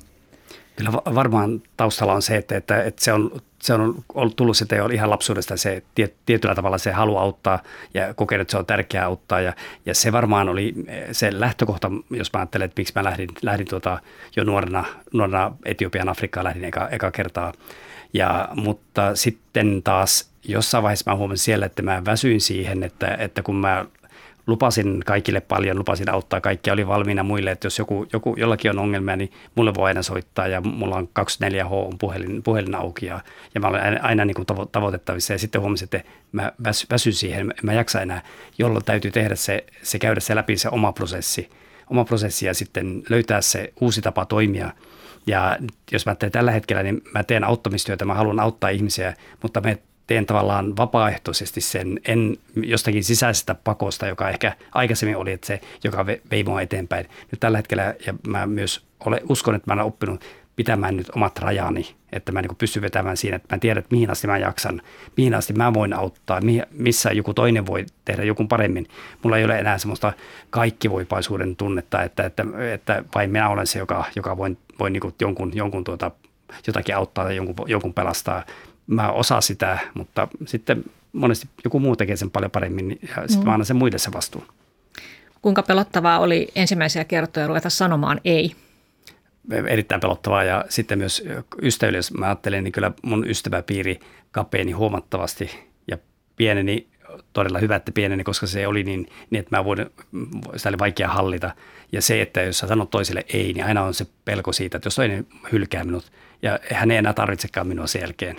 Kyllä 0.76 0.94
varmaan 0.94 1.62
taustalla 1.78 2.14
on 2.14 2.22
se, 2.22 2.36
että, 2.36 2.58
että, 2.58 2.84
että 2.84 3.04
se, 3.04 3.14
on, 3.14 3.42
se 3.62 3.74
on 3.74 4.04
ollut 4.14 4.36
tullut 4.36 4.58
sitä 4.58 4.76
jo 4.76 4.86
ihan 4.86 5.10
lapsuudesta 5.10 5.58
se 5.58 5.84
tietyllä 6.26 6.56
tavalla 6.56 6.78
se 6.78 6.92
halu 6.92 7.18
auttaa 7.18 7.60
ja 7.94 8.14
kokenut, 8.14 8.42
että 8.42 8.52
se 8.52 8.58
on 8.58 8.66
tärkeää 8.66 9.06
auttaa. 9.06 9.42
Ja, 9.42 9.54
ja 9.86 9.96
se 9.96 10.12
varmaan 10.12 10.50
oli 10.50 10.74
se 11.12 11.40
lähtökohta, 11.40 11.92
jos 12.10 12.34
mä 12.34 12.40
ajattelen, 12.40 12.66
että 12.66 12.80
miksi 12.80 12.94
mä 12.96 13.04
lähdin, 13.04 13.30
lähdin 13.42 13.68
tuota, 13.68 14.00
jo 14.36 14.44
nuorena, 14.44 14.86
nuorena 15.14 15.52
Etiopian 15.66 16.10
Afrikkaan 16.10 16.44
lähdin 16.44 16.64
eka, 16.64 16.90
eka 16.90 17.12
kertaa. 17.12 17.54
Ja, 18.14 18.50
mutta 18.56 19.16
sitten 19.16 19.82
taas 19.84 20.30
jossain 20.44 20.84
vaiheessa 20.84 21.12
mä 21.12 21.18
huomasin 21.18 21.44
siellä, 21.44 21.66
että 21.66 21.82
mä 21.82 22.06
väsyin 22.06 22.42
siihen, 22.42 22.84
että, 22.84 23.16
että 23.20 23.42
kun 23.42 23.56
mä 23.56 23.86
lupasin 24.50 25.04
kaikille 25.06 25.42
paljon, 25.42 25.78
lupasin 25.78 26.10
auttaa 26.10 26.42
kaikkia, 26.42 26.74
oli 26.74 26.88
valmiina 26.88 27.24
muille, 27.24 27.52
että 27.52 27.66
jos 27.66 27.80
joku, 27.80 28.06
joku, 28.14 28.36
jollakin 28.38 28.72
on 28.72 28.80
ongelmia, 28.80 29.16
niin 29.16 29.32
mulle 29.56 29.74
voi 29.74 29.88
aina 29.88 30.04
soittaa 30.04 30.48
ja 30.48 30.62
mulla 30.62 30.96
on 30.96 31.10
24H 31.20 31.72
on 31.72 31.98
puhelin, 31.98 32.44
puhelin 32.44 32.76
auki 32.76 33.06
ja, 33.06 33.20
ja 33.56 33.62
mä 33.62 33.68
olen 33.68 33.82
aina, 33.82 34.00
aina 34.02 34.26
niin 34.26 34.36
kuin 34.36 34.46
tavo, 34.46 34.66
tavoitettavissa 34.66 35.34
ja 35.34 35.40
sitten 35.40 35.62
huomasin, 35.62 35.86
että 35.86 36.02
mä 36.32 36.52
väsy, 36.64 36.88
väsyn 36.92 37.14
siihen, 37.14 37.54
mä 37.64 37.74
jaksa 37.74 38.02
enää, 38.02 38.22
jolloin 38.58 38.86
täytyy 38.86 39.12
tehdä 39.12 39.36
se, 39.36 39.66
se 39.84 40.00
käydä 40.00 40.20
se 40.20 40.36
läpi 40.36 40.58
se 40.58 40.70
oma 40.70 40.92
prosessi, 40.92 41.50
oma 41.90 42.06
prosessi 42.06 42.46
ja 42.46 42.54
sitten 42.54 43.04
löytää 43.10 43.42
se 43.42 43.74
uusi 43.82 44.02
tapa 44.02 44.26
toimia. 44.26 44.74
Ja 45.28 45.58
jos 45.92 46.06
mä 46.06 46.16
teen 46.16 46.32
tällä 46.32 46.52
hetkellä, 46.52 46.84
niin 46.84 47.02
mä 47.14 47.24
teen 47.24 47.44
auttamistyötä, 47.44 48.06
mä 48.06 48.14
haluan 48.14 48.40
auttaa 48.40 48.70
ihmisiä, 48.70 49.14
mutta 49.42 49.62
me 49.62 49.78
teen 50.10 50.26
tavallaan 50.26 50.78
vapaaehtoisesti 50.78 51.62
sen, 51.62 52.00
en 52.08 52.38
jostakin 52.56 53.04
sisäisestä 53.04 53.56
pakosta, 53.56 54.08
joka 54.08 54.30
ehkä 54.30 54.56
aikaisemmin 54.72 55.18
oli, 55.18 55.32
että 55.32 55.48
se, 55.48 55.62
joka 55.84 56.06
vei 56.06 56.44
mua 56.44 56.62
eteenpäin. 56.62 57.06
Nyt 57.32 57.40
tällä 57.40 57.58
hetkellä, 57.58 57.96
ja 58.06 58.14
mä 58.28 58.48
myös 58.48 58.86
ole, 59.06 59.22
uskon, 59.30 59.56
että 59.56 59.72
mä 59.72 59.74
olen 59.74 59.86
oppinut 59.86 60.26
pitämään 60.56 60.98
nyt 60.98 61.10
omat 61.16 61.40
rajani, 61.40 61.96
että 62.12 62.32
mä 62.32 62.42
niin 62.42 62.56
pystyn 62.56 62.82
vetämään 62.82 63.18
siinä, 63.18 63.36
että 63.36 63.56
mä 63.56 63.60
tiedän, 63.60 63.80
että 63.80 63.96
mihin 63.96 64.12
asti 64.12 64.28
mä 64.28 64.38
jaksan, 64.38 64.82
mihin 65.18 65.34
asti 65.34 65.54
mä 65.54 65.74
voin 65.74 65.94
auttaa, 65.94 66.40
missä 66.72 67.12
joku 67.12 67.34
toinen 67.34 67.66
voi 67.66 67.86
tehdä 68.06 68.24
joku 68.24 68.46
paremmin. 68.48 68.88
Mulla 69.24 69.38
ei 69.38 69.46
ole 69.46 69.60
enää 69.60 69.78
semmoista 69.78 70.14
kaikkivoipaisuuden 70.50 71.56
tunnetta, 71.56 72.04
että, 72.04 72.24
että, 72.26 72.44
että 72.74 73.04
vain 73.16 73.32
minä 73.32 73.50
olen 73.50 73.68
se, 73.68 73.80
joka, 73.80 74.06
joka 74.16 74.38
voin, 74.38 74.58
voin 74.80 74.94
niin 74.94 75.14
jonkun, 75.22 75.52
jonkun 75.56 75.84
tuota, 75.84 76.12
jotakin 76.68 76.96
auttaa 76.96 77.26
tai 77.26 77.36
jonkun, 77.36 77.56
jonkun 77.68 77.94
pelastaa 77.94 78.44
mä 78.90 79.12
osaan 79.12 79.42
sitä, 79.42 79.80
mutta 79.94 80.28
sitten 80.46 80.84
monesti 81.14 81.48
joku 81.64 81.80
muu 81.80 81.96
tekee 81.96 82.16
sen 82.16 82.32
paljon 82.32 82.52
paremmin 82.52 83.00
ja 83.02 83.16
sitten 83.16 83.40
mm. 83.40 83.46
mä 83.46 83.54
annan 83.54 83.66
sen 83.66 83.78
muille 83.78 83.98
se 83.98 84.14
vastuun. 84.14 84.46
Kuinka 85.42 85.64
pelottavaa 85.64 86.20
oli 86.20 86.48
ensimmäisiä 86.56 87.04
kertoja 87.04 87.48
ruveta 87.48 87.70
sanomaan 87.70 88.22
ei? 88.26 88.56
erittäin 89.68 90.02
pelottavaa 90.02 90.44
ja 90.44 90.66
sitten 90.70 90.98
myös 90.98 91.24
ystäville, 91.62 91.98
jos 91.98 92.14
mä 92.14 92.26
ajattelen, 92.26 92.64
niin 92.64 92.72
kyllä 92.72 92.92
mun 93.02 93.30
ystäväpiiri 93.30 94.00
kapeeni 94.32 94.72
huomattavasti 94.72 95.50
ja 95.88 95.98
pieneni 96.36 96.88
todella 97.34 97.60
hyvä, 97.60 97.76
että 97.76 97.92
pieneni, 97.92 98.24
koska 98.24 98.48
se 98.48 98.68
oli 98.68 98.84
niin, 98.84 99.08
niin 99.30 99.40
että 99.40 99.58
mä 99.58 99.66
voin, 99.66 99.86
sitä 100.56 100.70
oli 100.70 100.80
vaikea 100.80 101.08
hallita. 101.08 101.52
Ja 101.92 102.02
se, 102.02 102.22
että 102.22 102.42
jos 102.42 102.58
sä 102.58 102.68
sanot 102.68 102.90
toiselle 102.90 103.26
ei, 103.34 103.54
niin 103.54 103.66
aina 103.66 103.84
on 103.84 103.94
se 103.94 104.06
pelko 104.26 104.54
siitä, 104.54 104.78
että 104.78 104.88
jos 104.88 104.96
toinen 104.96 105.28
hylkää 105.52 105.84
minut 105.84 106.12
ja 106.42 106.60
hän 106.74 106.92
ei 106.92 106.98
enää 106.98 107.14
tarvitsekaan 107.14 107.68
minua 107.68 107.88
sen 107.88 108.02
jälkeen. 108.02 108.36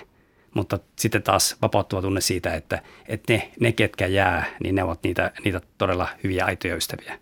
Mutta 0.55 0.79
sitten 0.97 1.23
taas 1.23 1.57
vapauttava 1.63 2.03
tunne 2.03 2.21
siitä, 2.21 2.55
että, 2.55 2.83
että 3.09 3.33
ne, 3.33 3.51
ne, 3.61 3.73
ketkä 3.73 4.07
jää, 4.07 4.45
niin 4.63 4.75
ne 4.75 4.83
ovat 4.83 5.03
niitä, 5.03 5.31
niitä 5.45 5.61
todella 5.79 6.09
hyviä 6.25 6.45
aitoja 6.45 6.77
ystäviä. 6.77 7.19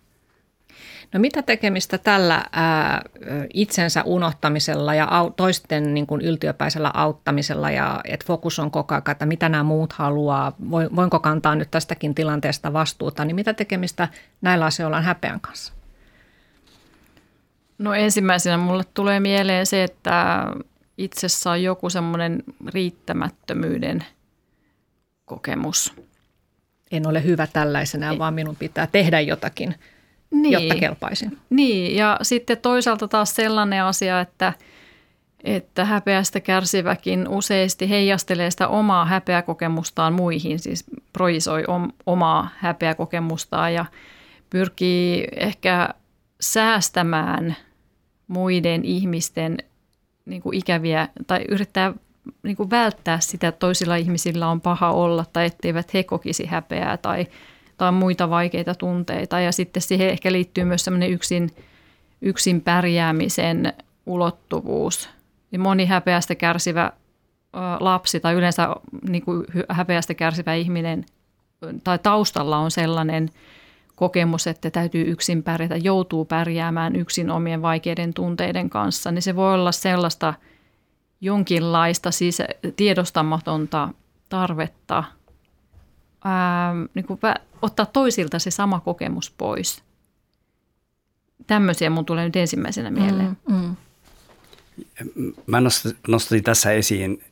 No 1.12 1.20
mitä 1.20 1.42
tekemistä 1.42 1.98
tällä 1.98 2.44
ää, 2.52 3.02
itsensä 3.54 4.02
unohtamisella 4.02 4.94
ja 4.94 5.06
au, 5.10 5.30
toisten 5.30 5.94
niin 5.94 6.06
kuin 6.06 6.20
yltiöpäisellä 6.20 6.90
auttamisella 6.94 7.70
ja 7.70 8.00
että 8.04 8.26
fokus 8.26 8.58
on 8.58 8.70
koko 8.70 8.94
ajan, 8.94 9.10
että 9.10 9.26
mitä 9.26 9.48
nämä 9.48 9.62
muut 9.62 9.92
haluaa, 9.92 10.52
voinko 10.70 11.20
kantaa 11.20 11.54
nyt 11.54 11.70
tästäkin 11.70 12.14
tilanteesta 12.14 12.72
vastuuta, 12.72 13.24
niin 13.24 13.34
mitä 13.34 13.54
tekemistä 13.54 14.08
näillä 14.40 14.64
asioilla 14.64 14.96
on 14.96 15.02
häpeän 15.02 15.40
kanssa? 15.40 15.72
No 17.78 17.94
ensimmäisenä 17.94 18.56
mulle 18.56 18.84
tulee 18.94 19.20
mieleen 19.20 19.66
se, 19.66 19.82
että 19.82 20.46
itsessä 20.98 21.50
on 21.50 21.62
joku 21.62 21.90
semmoinen 21.90 22.42
riittämättömyyden 22.66 24.04
kokemus. 25.24 25.94
En 26.90 27.06
ole 27.06 27.24
hyvä 27.24 27.46
tällaisena, 27.46 28.18
vaan 28.18 28.34
minun 28.34 28.56
pitää 28.56 28.86
tehdä 28.86 29.20
jotakin– 29.20 29.74
niin. 30.30 30.52
jotta 30.52 30.74
kelpaisin. 30.74 31.38
Niin, 31.50 31.96
ja 31.96 32.18
sitten 32.22 32.58
toisaalta 32.58 33.08
taas 33.08 33.34
sellainen 33.34 33.82
asia, 33.82 34.20
että, 34.20 34.52
että 35.44 35.84
häpeästä 35.84 36.40
kärsiväkin 36.40 37.28
useasti 37.28 37.88
heijastelee 37.90 38.50
sitä 38.50 38.68
omaa 38.68 39.04
häpeäkokemustaan 39.04 40.12
muihin, 40.12 40.58
siis 40.58 40.84
projisoi 41.12 41.64
omaa 42.06 42.48
häpeäkokemustaan 42.56 43.74
ja 43.74 43.84
pyrkii 44.50 45.28
ehkä 45.36 45.88
säästämään 46.40 47.56
muiden 48.28 48.84
ihmisten 48.84 49.58
niin 50.28 50.42
kuin 50.42 50.58
ikäviä 50.58 51.08
tai 51.26 51.44
yrittää 51.48 51.94
niin 52.42 52.56
kuin 52.56 52.70
välttää 52.70 53.20
sitä, 53.20 53.48
että 53.48 53.58
toisilla 53.58 53.96
ihmisillä 53.96 54.48
on 54.48 54.60
paha 54.60 54.90
olla 54.90 55.24
tai 55.32 55.46
etteivät 55.46 55.94
he 55.94 56.02
kokisi 56.02 56.46
häpeää 56.46 56.96
tai– 56.96 57.26
tai 57.78 57.92
muita 57.92 58.30
vaikeita 58.30 58.74
tunteita. 58.74 59.40
Ja 59.40 59.52
sitten 59.52 59.82
siihen 59.82 60.08
ehkä 60.08 60.32
liittyy 60.32 60.64
myös 60.64 60.84
semmoinen 60.84 61.10
yksin, 61.10 61.50
yksin 62.22 62.60
pärjäämisen 62.60 63.72
ulottuvuus. 64.06 65.10
Ja 65.52 65.58
moni 65.58 65.86
häpeästä 65.86 66.34
kärsivä 66.34 66.92
lapsi 67.80 68.20
tai 68.20 68.34
yleensä 68.34 68.68
niin 69.08 69.22
kuin 69.22 69.46
häpeästä 69.68 70.14
kärsivä 70.14 70.54
ihminen 70.54 71.04
tai 71.84 71.98
taustalla 71.98 72.58
on 72.58 72.70
sellainen 72.70 73.28
kokemus, 73.98 74.46
että 74.46 74.70
täytyy 74.70 75.10
yksin 75.10 75.42
pärjätä, 75.42 75.76
joutuu 75.76 76.24
pärjäämään 76.24 76.96
yksin 76.96 77.30
omien 77.30 77.62
vaikeiden 77.62 78.14
tunteiden 78.14 78.70
kanssa, 78.70 79.10
niin 79.10 79.22
se 79.22 79.36
voi 79.36 79.54
olla 79.54 79.72
sellaista 79.72 80.34
jonkinlaista 81.20 82.10
siis 82.10 82.38
tiedostamatonta 82.76 83.88
tarvetta– 84.28 85.04
ää, 86.24 86.74
niin 86.94 87.06
kuin 87.06 87.20
ottaa 87.62 87.86
toisilta 87.86 88.38
se 88.38 88.50
sama 88.50 88.80
kokemus 88.80 89.30
pois. 89.30 89.82
Tämmöisiä 91.46 91.90
mun 91.90 92.04
tulee 92.04 92.24
nyt 92.24 92.36
ensimmäisenä 92.36 92.90
mieleen. 92.90 93.36
Mm, 93.48 93.76
mm. 95.14 95.32
Mä 95.46 95.58
nostin 96.08 96.42
tässä 96.42 96.72
esiin 96.72 97.22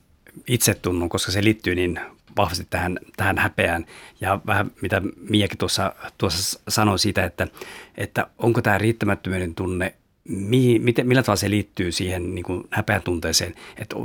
itsetunnon, 0.46 1.08
koska 1.08 1.32
se 1.32 1.44
liittyy 1.44 1.74
niin 1.74 2.00
vahvasti 2.36 2.66
tähän, 2.70 2.98
tähän 3.16 3.38
häpeään. 3.38 3.86
Ja 4.20 4.40
vähän 4.46 4.70
mitä 4.82 5.02
Miakin 5.30 5.58
tuossa, 5.58 5.94
tuossa 6.18 6.60
sanoi 6.68 6.98
siitä, 6.98 7.24
että, 7.24 7.48
että 7.96 8.26
onko 8.38 8.62
tämä 8.62 8.78
riittämättömyyden 8.78 9.54
tunne, 9.54 9.94
mihin, 10.28 10.82
miten, 10.82 11.06
millä 11.06 11.22
tavalla 11.22 11.36
se 11.36 11.50
liittyy 11.50 11.92
siihen 11.92 12.34
niin 12.34 12.42
kuin 12.42 12.64
häpeän 12.70 13.02
tunteeseen. 13.02 13.54
Että 13.76 13.96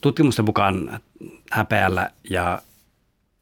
tutkimusten 0.00 0.44
mukaan 0.44 1.00
häpeällä 1.50 2.10
ja 2.30 2.62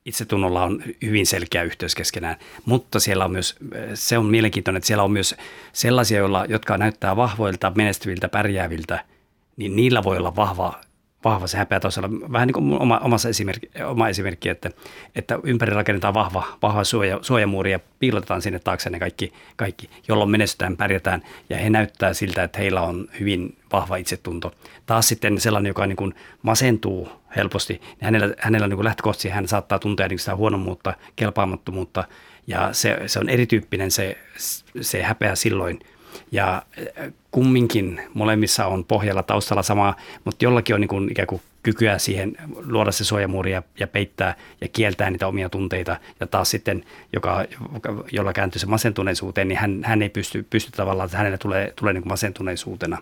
itsetunnolla 0.05 0.65
on 0.65 0.83
hyvin 1.03 1.27
selkeä 1.27 1.63
yhteys 1.63 1.95
keskenään, 1.95 2.37
mutta 2.65 3.01
siellä 3.01 3.25
on 3.25 3.33
myös, 3.33 3.57
se 3.95 4.19
on 4.19 4.27
mielenkiintoinen, 4.27 4.77
että 4.77 4.87
siellä 4.87 5.05
on 5.05 5.11
myös 5.11 5.35
sellaisia, 5.73 6.19
joilla, 6.19 6.45
jotka 6.49 6.79
näyttää 6.79 7.17
vahvoilta, 7.17 7.73
menestyviltä, 7.75 8.29
pärjääviltä, 8.29 9.05
niin 9.57 9.77
niillä 9.77 10.05
voi 10.05 10.17
olla 10.17 10.37
vahva 10.37 10.81
vahva 11.27 11.47
se 11.47 11.59
häpeä 11.59 11.81
toisella. 11.81 12.09
Vähän 12.33 12.47
niin 12.47 12.53
kuin 12.53 12.83
oma, 12.83 12.99
omassa 12.99 13.29
esimerkki, 13.29 13.71
oma 13.85 14.09
esimerkki, 14.09 14.49
että, 14.49 14.71
että 15.15 15.39
ympäri 15.43 15.75
rakennetaan 15.75 16.15
vahva, 16.15 16.45
vahva 16.63 16.85
suoja, 16.85 17.19
suojamuuri 17.23 17.73
ja 17.73 17.81
piilotetaan 17.99 18.43
sinne 18.43 18.59
taakse 18.59 18.91
ne 18.91 18.99
kaikki, 18.99 19.33
kaikki, 19.57 19.91
jolloin 20.09 20.31
menestytään, 20.31 20.77
pärjätään 20.77 21.23
ja 21.51 21.57
he 21.57 21.71
näyttää 21.71 22.15
siltä, 22.15 22.43
että 22.43 22.59
heillä 22.59 22.83
on 22.83 23.09
hyvin 23.21 23.57
vahva 23.73 23.97
itsetunto. 23.97 24.55
Taas 24.87 25.09
sitten 25.09 25.41
sellainen, 25.41 25.71
joka 25.71 25.87
niin 25.87 25.97
kuin 25.97 26.15
masentuu 26.43 27.09
helposti, 27.37 27.73
niin 27.73 27.97
hänellä, 28.01 28.35
hänellä 28.39 28.69
niin 28.69 28.77
kuin 28.77 28.85
lähtökohtaisesti 28.85 29.29
hän 29.29 29.49
saattaa 29.49 29.79
tuntea 29.79 30.09
niin 30.09 30.19
sitä 30.19 30.37
huonommuutta, 30.37 30.95
kelpaamattomuutta 31.17 32.05
ja 32.47 32.73
se, 32.73 32.99
se 33.07 33.19
on 33.19 33.29
erityyppinen 33.29 33.91
se, 33.91 34.19
se 34.81 35.03
häpeä 35.03 35.35
silloin– 35.35 35.81
ja 36.33 36.63
kumminkin 37.37 38.01
molemmissa 38.15 38.67
on 38.67 38.85
pohjalla 38.85 39.23
taustalla 39.23 39.63
sama, 39.63 39.95
mutta 40.25 40.45
jollakin 40.45 40.75
on 40.75 40.81
niin 40.81 40.89
kuin 40.89 41.11
ikään 41.11 41.27
kuin 41.27 41.43
kykyä 41.63 41.99
siihen 41.99 42.37
luoda 42.65 42.93
se 42.93 43.05
suojamuuri 43.05 43.53
ja, 43.53 43.63
ja 43.81 43.87
peittää 43.87 44.35
ja 44.61 44.69
kieltää 44.69 45.11
niitä 45.11 45.27
omia 45.27 45.49
tunteita. 45.49 45.97
Ja 46.21 46.27
taas 46.27 46.51
sitten, 46.51 46.85
joka, 47.13 47.45
jolla 48.13 48.33
kääntyy 48.33 48.59
se 48.59 48.67
masentuneisuuteen, 48.67 49.49
niin 49.49 49.59
hän, 49.59 49.81
hän 49.85 50.03
ei 50.03 50.09
pysty, 50.09 50.47
pysty 50.51 50.73
tavallaan, 50.73 51.07
että 51.07 51.19
hänelle 51.19 51.39
tulee, 51.39 51.73
tulee 51.77 51.93
niin 51.93 52.03
kuin 52.03 52.13
masentuneisuutena. 52.13 52.99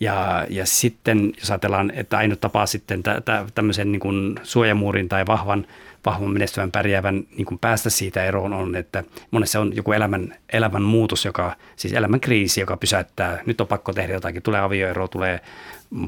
Ja, 0.00 0.46
ja 0.50 0.66
sitten, 0.66 1.32
jos 1.38 1.50
ajatellaan, 1.50 1.92
että 1.94 2.18
ainut 2.18 2.40
tapa 2.40 2.66
sitten 2.66 3.02
tä, 3.02 3.20
tä, 3.20 3.44
tämmöisen 3.54 3.92
niin 3.92 4.00
kuin 4.00 4.40
suojamuurin 4.42 5.08
tai 5.08 5.26
vahvan 5.26 5.66
vahvan 6.06 6.30
menestyvän 6.30 6.70
pärjäävän 6.70 7.24
niin 7.36 7.46
kuin 7.46 7.58
päästä 7.58 7.90
siitä 7.90 8.24
eroon 8.24 8.52
on, 8.52 8.76
että 8.76 9.04
monessa 9.30 9.60
on 9.60 9.76
joku 9.76 9.92
elämän, 9.92 10.34
elämän 10.52 10.82
muutos, 10.82 11.24
joka, 11.24 11.56
siis 11.76 11.94
elämän 11.94 12.20
kriisi, 12.20 12.60
joka 12.60 12.76
pysäyttää, 12.76 13.42
nyt 13.46 13.60
on 13.60 13.66
pakko 13.66 13.92
tehdä 13.92 14.12
jotakin, 14.12 14.42
tulee 14.42 14.60
avioero, 14.60 15.08
tulee 15.08 15.40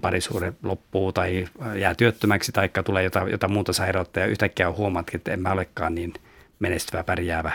parisuhde 0.03 0.53
loppuu 0.63 1.13
tai 1.13 1.49
jää 1.75 1.95
työttömäksi 1.95 2.53
tai 2.53 2.71
tulee 2.85 3.05
jotain, 3.05 3.31
jotain 3.31 3.53
muuta 3.53 3.73
sairautta 3.73 4.21
ja 4.21 4.27
yhtäkkiä 4.27 4.73
huomaat, 4.73 5.15
että 5.15 5.33
en 5.33 5.41
mä 5.41 5.53
olekaan 5.53 5.95
niin 5.95 6.15
menestyvä, 6.59 7.05
pärjäävä. 7.05 7.53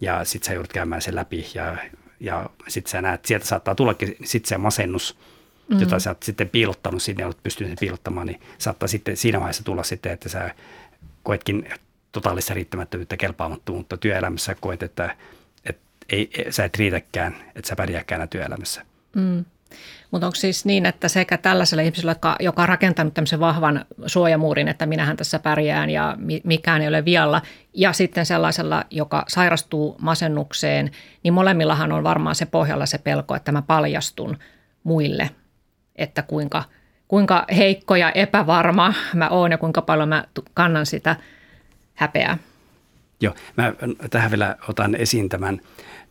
Ja 0.00 0.24
sitten 0.24 0.46
sä 0.46 0.54
joudut 0.54 0.72
käymään 0.72 1.02
sen 1.02 1.14
läpi 1.14 1.46
ja, 1.54 1.76
ja 2.20 2.50
sitten 2.68 2.90
sä 2.90 3.02
näet, 3.02 3.24
sieltä 3.24 3.46
saattaa 3.46 3.74
tullakin 3.74 4.16
sitten 4.24 4.48
se 4.48 4.58
masennus, 4.58 5.18
mm. 5.68 5.80
jota 5.80 5.98
sä 5.98 6.10
oot 6.10 6.22
sitten 6.22 6.48
piilottanut 6.48 7.02
sinne, 7.02 7.26
olet 7.26 7.42
pystynyt 7.42 7.80
piilottamaan, 7.80 8.26
niin 8.26 8.40
saattaa 8.58 8.88
sitten 8.88 9.16
siinä 9.16 9.40
vaiheessa 9.40 9.64
tulla 9.64 9.82
sitten, 9.82 10.12
että 10.12 10.28
sä 10.28 10.54
koetkin 11.22 11.68
totaalista 12.12 12.54
riittämättömyyttä, 12.54 13.16
kelpaamattomuutta 13.16 13.96
työelämässä, 13.96 14.56
koet, 14.60 14.82
että, 14.82 15.16
että 15.64 15.82
ei, 16.08 16.30
sä 16.50 16.64
et 16.64 16.76
riitäkään, 16.76 17.34
että 17.54 17.68
sä 17.68 17.76
pärjääkään 17.76 18.28
työelämässä. 18.28 18.82
Mm. 19.16 19.44
Mutta 20.10 20.26
onko 20.26 20.34
siis 20.34 20.64
niin, 20.64 20.86
että 20.86 21.08
sekä 21.08 21.38
tällaisella 21.38 21.82
ihmisellä, 21.82 22.16
joka 22.40 22.62
on 22.62 22.68
rakentanut 22.68 23.14
tämmöisen 23.14 23.40
vahvan 23.40 23.84
suojamuurin, 24.06 24.68
että 24.68 24.86
minähän 24.86 25.16
tässä 25.16 25.38
pärjään 25.38 25.90
ja 25.90 26.16
mikään 26.44 26.82
ei 26.82 26.88
ole 26.88 27.04
vialla, 27.04 27.42
ja 27.74 27.92
sitten 27.92 28.26
sellaisella, 28.26 28.84
joka 28.90 29.24
sairastuu 29.28 29.96
masennukseen, 30.00 30.90
niin 31.22 31.34
molemmillahan 31.34 31.92
on 31.92 32.04
varmaan 32.04 32.34
se 32.34 32.46
pohjalla 32.46 32.86
se 32.86 32.98
pelko, 32.98 33.34
että 33.34 33.52
mä 33.52 33.62
paljastun 33.62 34.38
muille, 34.84 35.30
että 35.98 36.22
kuinka– 36.22 36.64
kuinka 37.08 37.44
heikko 37.56 37.96
ja 37.96 38.12
epävarma 38.12 38.94
mä 39.14 39.28
oon 39.28 39.50
ja 39.50 39.58
kuinka 39.58 39.82
paljon 39.82 40.08
mä 40.08 40.24
kannan 40.54 40.86
sitä 40.86 41.16
häpeää. 41.94 42.38
Joo, 43.20 43.34
mä 43.56 43.72
tähän 44.10 44.30
vielä 44.30 44.56
otan 44.68 44.94
esiin 44.94 45.28
tämän, 45.28 45.60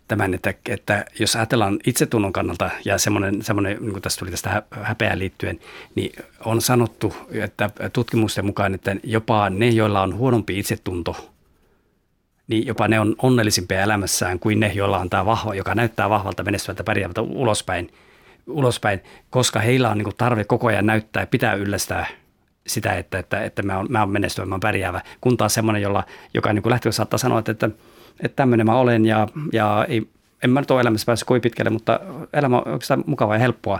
tämän 0.08 0.34
että, 0.34 0.54
että 0.70 1.06
jos 1.20 1.36
ajatellaan 1.36 1.80
itsetunnon 1.86 2.34
kannalta 2.34 2.70
ja 2.86 2.98
semmoinen, 2.98 3.44
semmoinen 3.44 3.78
niin 3.80 3.92
kuin 3.92 4.02
tässä 4.02 4.20
tuli 4.20 4.32
tästä 4.32 4.64
häpeään 4.72 5.20
liittyen, 5.20 5.60
niin 5.96 6.12
on 6.46 6.62
sanottu, 6.62 7.16
että 7.32 7.70
tutkimusten 7.94 8.46
mukaan, 8.46 8.74
että 8.74 8.96
jopa 9.04 9.50
ne, 9.50 9.70
joilla 9.70 10.02
on 10.02 10.18
huonompi 10.18 10.60
itsetunto, 10.60 11.34
niin 12.48 12.68
jopa 12.68 12.88
ne 12.88 13.00
on 13.00 13.16
onnellisimpia 13.22 13.82
elämässään 13.82 14.40
kuin 14.40 14.60
ne, 14.60 14.72
joilla 14.76 15.00
on 15.00 15.10
tämä 15.10 15.26
vahva, 15.26 15.56
joka 15.56 15.76
näyttää 15.76 16.10
vahvalta, 16.10 16.44
menestyvältä, 16.44 16.84
pärjäävältä 16.84 17.22
ulospäin– 17.22 17.92
ulospäin, 18.48 19.00
koska 19.30 19.60
heillä 19.60 19.90
on 19.90 19.98
niin 19.98 20.18
tarve 20.18 20.44
koko 20.44 20.68
ajan 20.68 20.86
näyttää 20.86 21.24
ja 21.24 21.28
pitää 21.28 21.54
yllästää 21.54 22.06
sitä, 22.68 22.94
että, 22.94 23.20
että, 23.20 23.44
että 23.44 23.64
mä, 23.64 23.78
oon, 23.78 23.88
mä 23.90 24.00
oon 24.00 24.10
menestyvä, 24.10 24.46
mä 24.46 24.56
oon 24.56 24.60
pärjäävä, 24.60 25.02
kun 25.22 25.38
taas 25.38 25.54
semmoinen, 25.54 25.82
jolla, 25.82 26.04
joka 26.34 26.54
niin 26.54 26.64
lähtöön 26.66 26.94
saattaa 26.94 27.18
sanoa, 27.18 27.40
että, 27.40 27.52
että, 27.52 27.70
että 28.24 28.36
tämmöinen 28.36 28.66
mä 28.66 28.76
olen 28.76 29.06
ja, 29.06 29.28
ja 29.54 29.86
ei, 29.90 30.08
en 30.44 30.50
mä 30.50 30.60
nyt 30.60 30.72
ole 30.72 30.82
elämässä 30.82 31.06
päässyt 31.06 31.28
kovin 31.28 31.42
pitkälle, 31.42 31.70
mutta 31.70 32.00
elämä 32.34 32.58
on 32.58 32.68
oikeastaan 32.68 33.04
mukavaa 33.08 33.36
ja 33.36 33.40
helppoa. 33.40 33.80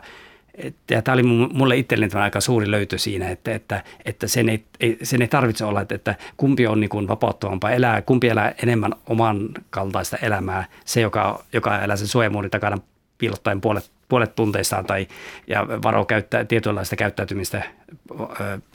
Ja 0.92 1.02
tämä 1.02 1.14
oli 1.14 1.24
mulle 1.24 1.78
itselleni 1.78 2.14
aika 2.14 2.42
suuri 2.42 2.72
löytö 2.72 2.98
siinä, 2.98 3.30
että, 3.30 3.56
että, 3.56 3.84
että 4.06 4.28
sen, 4.28 4.50
ei, 4.50 4.66
ei, 4.80 4.98
sen 5.04 5.22
ei 5.22 5.28
tarvitse 5.28 5.66
olla, 5.66 5.82
että, 5.82 5.96
että 5.96 6.16
kumpi 6.38 6.68
on 6.68 6.80
niin 6.80 6.90
kuin 6.90 7.08
vapauttavampaa 7.08 7.72
elää, 7.72 8.02
kumpi 8.02 8.30
elää 8.30 8.54
enemmän 8.64 8.94
oman 9.10 9.50
kaltaista 9.70 10.18
elämää. 10.18 10.66
Se, 10.86 11.02
joka, 11.02 11.44
joka 11.54 11.82
elää 11.82 11.96
sen 11.96 12.08
suojamuurin 12.08 12.52
takana 12.52 12.78
piilottaen 13.18 13.62
puolet, 13.62 13.92
puolet 14.10 14.36
tunteistaan 14.36 14.86
tai 14.86 15.08
ja 15.48 15.68
varo 15.68 16.06
käyttää 16.06 16.46
tietynlaista 16.46 16.96
käyttäytymistä, 16.96 17.64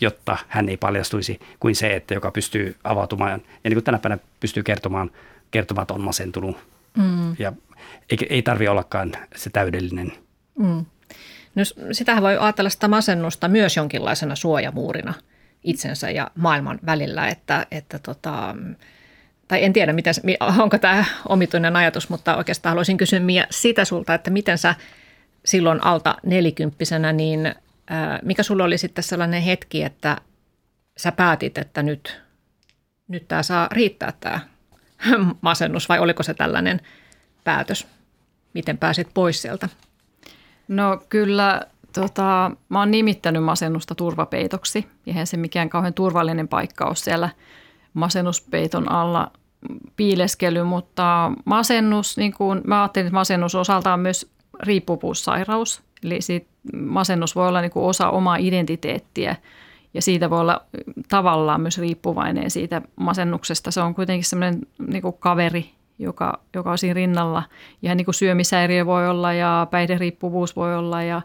jotta 0.00 0.36
hän 0.48 0.68
ei 0.68 0.76
paljastuisi, 0.76 1.40
kuin 1.60 1.76
se, 1.76 1.96
että 1.96 2.14
joka 2.14 2.30
pystyy 2.30 2.76
avautumaan 2.84 3.42
ja 3.64 3.70
niin 3.70 3.74
kuin 3.74 3.84
tänä 3.84 3.98
päivänä 3.98 4.22
pystyy 4.40 4.62
kertomaan, 4.62 5.10
kertomaan, 5.50 5.82
että 5.82 5.94
on 5.94 6.00
masentunut. 6.00 6.56
Mm. 6.96 7.36
Ja 7.38 7.52
ei, 8.10 8.18
ei 8.30 8.42
tarvi 8.42 8.68
ollakaan 8.68 9.12
se 9.36 9.50
täydellinen. 9.50 10.12
Mm. 10.58 10.84
No, 11.54 11.62
sitähän 11.92 12.22
voi 12.22 12.36
ajatella 12.36 12.70
sitä 12.70 12.88
masennusta 12.88 13.48
myös 13.48 13.76
jonkinlaisena 13.76 14.36
suojamuurina 14.36 15.14
itsensä 15.64 16.10
ja 16.10 16.30
maailman 16.34 16.78
välillä, 16.86 17.28
että, 17.28 17.66
että 17.70 17.98
tota, 17.98 18.56
tai 19.48 19.64
en 19.64 19.72
tiedä, 19.72 19.92
miten, 19.92 20.14
onko 20.58 20.78
tämä 20.78 21.04
omituinen 21.28 21.76
ajatus, 21.76 22.08
mutta 22.08 22.36
oikeastaan 22.36 22.70
haluaisin 22.70 22.96
kysyä 22.96 23.20
Mia 23.20 23.46
sitä 23.50 23.84
sulta, 23.84 24.14
että 24.14 24.30
miten 24.30 24.58
sä 24.58 24.74
silloin 25.44 25.84
alta 25.84 26.16
nelikymppisenä, 26.26 27.12
niin 27.12 27.54
mikä 28.22 28.42
sulla 28.42 28.64
oli 28.64 28.78
sitten 28.78 29.04
sellainen 29.04 29.42
hetki, 29.42 29.82
että 29.82 30.16
sä 30.96 31.12
päätit, 31.12 31.58
että 31.58 31.82
nyt, 31.82 32.22
nyt 33.08 33.28
tämä 33.28 33.42
saa 33.42 33.68
riittää 33.72 34.12
tämä 34.20 34.40
masennus 35.40 35.88
vai 35.88 35.98
oliko 35.98 36.22
se 36.22 36.34
tällainen 36.34 36.80
päätös? 37.44 37.86
Miten 38.54 38.78
pääsit 38.78 39.08
pois 39.14 39.42
sieltä? 39.42 39.68
No 40.68 41.02
kyllä, 41.08 41.62
tota, 41.92 42.50
mä 42.68 42.78
oon 42.78 42.90
nimittänyt 42.90 43.44
masennusta 43.44 43.94
turvapeitoksi. 43.94 44.86
Eihän 45.06 45.26
se 45.26 45.36
mikään 45.36 45.70
kauhean 45.70 45.94
turvallinen 45.94 46.48
paikka 46.48 46.84
ole 46.84 46.96
siellä 46.96 47.28
masennuspeiton 47.94 48.92
alla 48.92 49.30
piileskely, 49.96 50.64
mutta 50.64 51.32
masennus, 51.44 52.16
niin 52.16 52.32
kuin, 52.32 52.60
mä 52.64 52.82
ajattelin, 52.82 53.06
että 53.06 53.14
masennus 53.14 53.54
osaltaan 53.54 54.00
myös 54.00 54.32
riippuvuussairaus. 54.62 55.82
Eli 56.04 56.20
siitä 56.20 56.46
masennus 56.76 57.36
voi 57.36 57.48
olla 57.48 57.60
niin 57.60 57.70
kuin 57.70 57.84
osa 57.86 58.10
omaa 58.10 58.36
identiteettiä 58.36 59.36
ja 59.94 60.02
siitä 60.02 60.30
voi 60.30 60.40
olla 60.40 60.60
tavallaan 61.08 61.60
myös 61.60 61.78
riippuvainen 61.78 62.50
siitä 62.50 62.82
masennuksesta. 62.96 63.70
Se 63.70 63.80
on 63.80 63.94
kuitenkin 63.94 64.24
semmoinen 64.24 64.60
niin 64.86 65.02
kuin 65.02 65.16
kaveri, 65.18 65.70
joka, 65.98 66.40
joka 66.54 66.70
on 66.70 66.78
siinä 66.78 66.94
rinnalla. 66.94 67.42
Ihan 67.82 67.96
niin 67.96 68.04
kuin 68.04 68.14
syömishäiriö 68.14 68.86
voi 68.86 69.08
olla 69.08 69.32
ja 69.32 69.66
päihderiippuvuus 69.70 70.56
voi 70.56 70.76
olla 70.76 71.02
ja, 71.02 71.22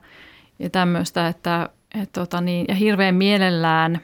ja 0.59 0.69
tämmöistä, 0.69 1.27
että, 1.27 1.69
että 2.01 2.21
tota 2.21 2.41
niin, 2.41 2.65
ja 2.67 2.75
hirveän 2.75 3.15
mielellään 3.15 4.01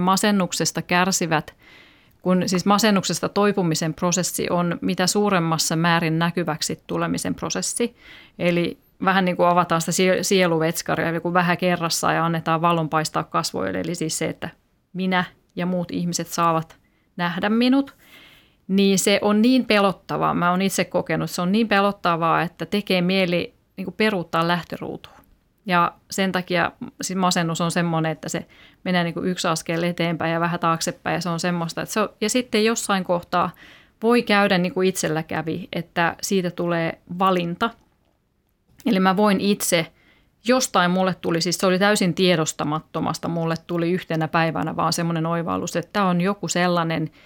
masennuksesta 0.00 0.82
kärsivät, 0.82 1.54
kun 2.22 2.42
siis 2.46 2.66
masennuksesta 2.66 3.28
toipumisen 3.28 3.94
prosessi 3.94 4.46
on 4.50 4.78
mitä 4.80 5.06
suuremmassa 5.06 5.76
määrin 5.76 6.18
näkyväksi 6.18 6.82
tulemisen 6.86 7.34
prosessi. 7.34 7.96
Eli 8.38 8.78
vähän 9.04 9.24
niin 9.24 9.36
kuin 9.36 9.48
avataan 9.48 9.80
sitä 9.80 9.92
sieluvetskaria 10.22 11.20
kun 11.20 11.34
vähän 11.34 11.58
kerrassa 11.58 12.12
ja 12.12 12.24
annetaan 12.24 12.60
valon 12.60 12.88
paistaa 12.88 13.24
kasvoille. 13.24 13.80
Eli 13.80 13.94
siis 13.94 14.18
se, 14.18 14.26
että 14.26 14.48
minä 14.92 15.24
ja 15.56 15.66
muut 15.66 15.90
ihmiset 15.90 16.26
saavat 16.26 16.76
nähdä 17.16 17.48
minut– 17.48 17.94
niin 18.68 18.98
se 18.98 19.18
on 19.22 19.42
niin 19.42 19.64
pelottavaa. 19.64 20.34
Mä 20.34 20.50
oon 20.50 20.62
itse 20.62 20.84
kokenut, 20.84 21.30
se 21.30 21.42
on 21.42 21.52
niin 21.52 21.68
pelottavaa, 21.68 22.42
että 22.42 22.66
tekee 22.66 23.02
mieli 23.02 23.54
niin 23.76 23.92
peruuttaa 23.96 24.48
lähtöruutuun. 24.48 25.17
Ja 25.68 25.92
sen 26.10 26.32
takia 26.32 26.72
siis 27.00 27.16
masennus 27.16 27.60
on 27.60 27.70
semmoinen, 27.70 28.12
että 28.12 28.28
se 28.28 28.46
menee 28.84 29.04
niin 29.04 29.14
kuin 29.14 29.26
yksi 29.26 29.48
askel 29.48 29.82
eteenpäin 29.82 30.32
ja 30.32 30.40
vähän 30.40 30.60
taaksepäin 30.60 31.14
ja 31.14 31.20
se 31.20 31.28
on 31.28 31.40
semmoista. 31.40 31.82
Että 31.82 31.92
se 31.92 32.00
on, 32.00 32.08
ja 32.20 32.30
sitten 32.30 32.64
jossain 32.64 33.04
kohtaa 33.04 33.50
voi 34.02 34.22
käydä 34.22 34.58
niin 34.58 34.74
kuin 34.74 34.88
itsellä 34.88 35.22
kävi, 35.22 35.68
että 35.72 36.16
siitä 36.22 36.50
tulee 36.50 36.98
valinta. 37.18 37.70
Eli 38.86 39.00
mä 39.00 39.16
voin 39.16 39.40
itse, 39.40 39.86
jostain 40.44 40.90
mulle 40.90 41.14
tuli, 41.20 41.40
siis 41.40 41.58
se 41.58 41.66
oli 41.66 41.78
täysin 41.78 42.14
tiedostamattomasta, 42.14 43.28
mulle 43.28 43.54
tuli 43.66 43.92
yhtenä 43.92 44.28
päivänä 44.28 44.76
vaan 44.76 44.92
semmoinen 44.92 45.26
oivallus, 45.26 45.76
että 45.76 45.92
tämä 45.92 46.08
on 46.08 46.20
joku 46.20 46.48
sellainen– 46.48 47.10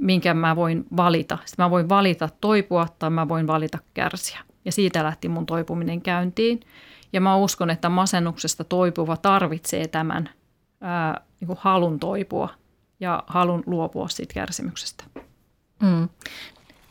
minkä 0.00 0.34
mä 0.34 0.56
voin 0.56 0.84
valita. 0.96 1.38
Sitten 1.44 1.64
mä 1.64 1.70
voin 1.70 1.88
valita 1.88 2.28
toipua 2.40 2.86
tai 2.98 3.10
mä 3.10 3.28
voin 3.28 3.46
valita 3.46 3.78
kärsiä. 3.94 4.40
Ja 4.64 4.72
siitä 4.72 5.04
lähti 5.04 5.28
mun 5.28 5.46
toipuminen 5.46 6.02
käyntiin. 6.02 6.60
Ja 7.12 7.20
mä 7.20 7.36
uskon, 7.36 7.70
että 7.70 7.88
masennuksesta 7.88 8.64
toipuva 8.64 9.16
tarvitsee 9.16 9.88
tämän 9.88 10.30
ää, 10.80 11.20
niin 11.40 11.46
kuin 11.46 11.58
halun 11.62 12.00
toipua 12.00 12.48
ja 13.00 13.22
halun 13.26 13.62
luopua 13.66 14.08
siitä 14.08 14.34
kärsimyksestä. 14.34 15.04
Mm. 15.82 16.08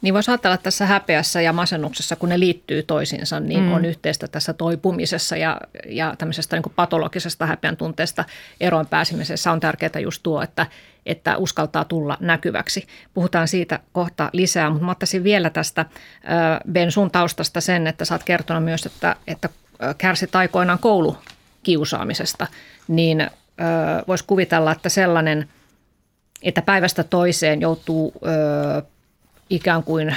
Niin 0.02 0.14
voisi 0.14 0.32
ajatella 0.32 0.54
että 0.54 0.64
tässä 0.64 0.86
häpeässä 0.86 1.42
ja 1.42 1.54
masennuksessa, 1.54 2.16
kun 2.16 2.30
ne 2.30 2.40
liittyy 2.40 2.84
toisiinsa, 2.84 3.40
niin 3.40 3.64
mm. 3.64 3.72
on 3.72 3.86
yhteistä 3.86 4.28
tässä 4.28 4.54
toipumisessa 4.54 5.38
ja, 5.38 5.62
ja 5.86 6.16
tämmöisestä 6.18 6.56
niin 6.56 6.74
patologisesta 6.76 7.46
häpeän 7.46 7.78
tunteesta 7.78 8.26
eroon 8.60 8.88
pääsemisessä 8.88 9.52
on 9.52 9.60
tärkeää 9.60 10.00
just 10.02 10.24
tuo, 10.24 10.42
että, 10.42 10.66
että 11.06 11.38
uskaltaa 11.38 11.86
tulla 11.86 12.18
näkyväksi. 12.20 12.88
Puhutaan 13.14 13.48
siitä 13.48 13.80
kohta 13.92 14.30
lisää, 14.34 14.70
mutta 14.70 14.86
mä 14.86 14.92
ottaisin 14.92 15.24
vielä 15.24 15.50
tästä 15.50 15.86
Ben 16.72 16.92
sun 16.92 17.12
taustasta 17.12 17.62
sen, 17.62 17.88
että 17.88 18.06
sä 18.06 18.16
oot 18.16 18.24
kertonut 18.24 18.64
myös, 18.64 18.86
että, 18.86 19.16
että 19.28 19.50
kärsit 19.98 20.36
aikoinaan 20.36 20.80
koulukiusaamisesta, 20.80 22.48
niin 22.88 23.30
voisi 24.08 24.24
kuvitella, 24.28 24.72
että 24.72 24.90
sellainen, 24.90 25.50
että 26.44 26.62
päivästä 26.62 27.04
toiseen 27.04 27.62
joutuu 27.62 28.14
ikään 29.50 29.84
kuin 29.84 30.16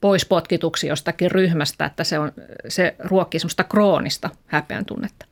pois 0.00 0.26
potkituksi 0.26 0.86
jostakin 0.86 1.30
ryhmästä, 1.30 1.84
että 1.84 2.04
se, 2.04 2.18
on, 2.18 2.32
se 2.68 2.94
ruokkii 2.98 3.40
semmoista 3.40 3.64
kroonista 3.64 4.30
häpeän 4.46 4.84
tunnetta. 4.84 5.26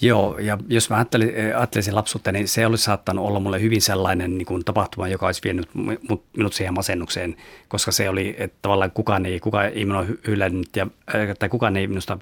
Joo, 0.00 0.38
ja 0.38 0.58
jos 0.68 0.90
mä 0.90 0.96
ajattelin, 0.96 1.32
ajattelisin 1.56 1.94
lapsuutta, 1.94 2.32
niin 2.32 2.48
se 2.48 2.66
olisi 2.66 2.84
saattanut 2.84 3.26
olla 3.26 3.40
mulle 3.40 3.60
hyvin 3.60 3.82
sellainen 3.82 4.38
niin 4.38 4.46
kuin 4.46 4.64
tapahtuma, 4.64 5.08
joka 5.08 5.26
olisi 5.26 5.40
vienyt 5.44 5.68
minut 6.36 6.54
siihen 6.54 6.74
masennukseen, 6.74 7.36
koska 7.68 7.92
se 7.92 8.08
oli, 8.08 8.34
että 8.38 8.58
tavallaan 8.62 8.90
kukaan 8.90 9.26
ei, 9.26 9.40
kukaan 9.40 9.66
ei 9.66 9.84
minua 9.84 10.06
hylännyt 10.26 10.76
ja, 10.76 10.86
tai 11.38 11.48
kukaan 11.48 11.76
ei 11.76 11.86
minusta 11.86 12.18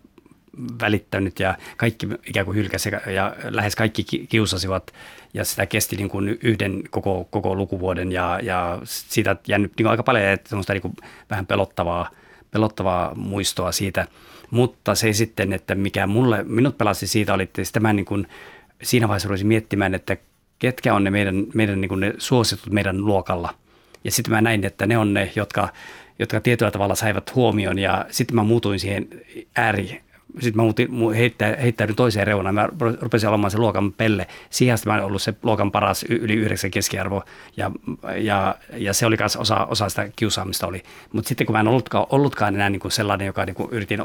välittänyt 0.81 1.41
ja 1.41 1.55
kaikki 1.77 2.09
ikään 2.27 2.47
kuin 2.47 2.57
hylkäsi 2.57 2.91
ja 3.15 3.37
lähes 3.45 3.77
kaikki 3.77 4.03
kiusasivat 4.29 4.93
ja 5.35 5.45
sitä 5.45 5.67
kesti 5.67 5.97
niin 5.97 6.09
kuin 6.09 6.39
yhden 6.43 6.83
koko, 6.91 7.29
koko 7.31 7.55
lukuvuoden 7.55 8.13
ja, 8.13 8.41
ja 8.43 8.79
siitä 8.85 9.37
jäänyt 9.49 9.73
niin 9.79 9.87
aika 9.87 10.03
paljon 10.03 10.25
että 10.25 10.49
semmoista 10.49 10.73
niin 10.73 10.83
kuin 10.83 10.97
vähän 11.31 11.47
pelottavaa, 11.47 12.11
pelottavaa 12.51 13.15
muistoa 13.15 13.73
siitä. 13.73 14.07
Mutta 14.51 14.95
se 14.95 15.13
sitten, 15.13 15.53
että 15.53 15.75
mikä 15.75 16.07
mulle, 16.07 16.45
minut 16.45 16.79
pelasi 16.79 17.07
siitä 17.07 17.35
oli, 17.35 17.43
että 17.43 17.65
sitä 17.65 17.81
mä 17.81 17.93
niin 17.93 18.05
kuin, 18.05 18.27
siinä 18.83 19.09
vaiheessa 19.09 19.29
rupesin 19.29 19.47
miettimään, 19.47 19.95
että 19.95 20.17
ketkä 20.59 20.95
on 20.95 21.05
ne 21.05 21.11
meidän, 21.11 21.47
meidän 21.55 21.81
niin 21.81 21.89
kuin 21.89 22.01
ne 22.01 22.15
suositut 22.19 22.73
meidän 22.73 23.05
luokalla. 23.05 23.55
Ja 24.05 24.11
sitten 24.11 24.35
mä 24.35 24.41
näin, 24.41 24.65
että 24.65 24.87
ne 24.87 24.99
on 24.99 25.15
ne, 25.15 25.33
jotka, 25.37 25.69
jotka 26.19 26.41
tietyllä 26.41 26.71
tavalla 26.71 26.95
saivat 26.95 27.35
huomion 27.35 27.79
ja 27.79 28.07
sitten 28.11 28.35
mä 28.35 28.43
muutuin 28.43 28.81
siihen 28.81 29.09
ääri, 29.57 30.04
sitten 30.41 30.57
mä 30.57 30.63
muutin, 30.63 31.13
heittää, 31.17 31.57
heittäydyin 31.63 31.97
toiseen 31.97 32.27
reunaan. 32.27 32.55
Mä 32.55 32.69
rupesin 33.01 33.29
olemaan 33.29 33.51
se 33.51 33.59
luokan 33.59 33.93
pelle. 33.93 34.27
Siihen 34.51 34.75
asti 34.75 34.87
mä 34.87 34.93
olen 34.95 35.05
ollut 35.05 35.23
se 35.23 35.35
luokan 35.43 35.73
paras 35.73 36.05
yli 36.09 36.35
yhdeksän 36.35 36.71
keskiarvo 36.71 37.23
ja, 37.57 37.71
ja, 38.17 38.57
ja 38.77 38.93
se 38.93 39.07
oli 39.07 39.17
myös 39.19 39.37
osa, 39.37 39.65
osa 39.65 39.89
sitä 39.89 40.09
kiusaamista 40.17 40.67
oli. 40.67 40.83
Mutta 41.13 41.29
sitten 41.29 41.47
kun 41.47 41.55
mä 41.55 41.61
en 41.61 41.69
ollutkaan, 41.69 42.07
ollutkaan 42.11 42.55
enää 42.55 42.71
niin 42.71 42.81
kuin 42.81 42.93
sellainen, 42.93 43.27
joka 43.27 43.45
niin 43.45 43.55
kuin 43.55 43.71
yritin 43.71 44.03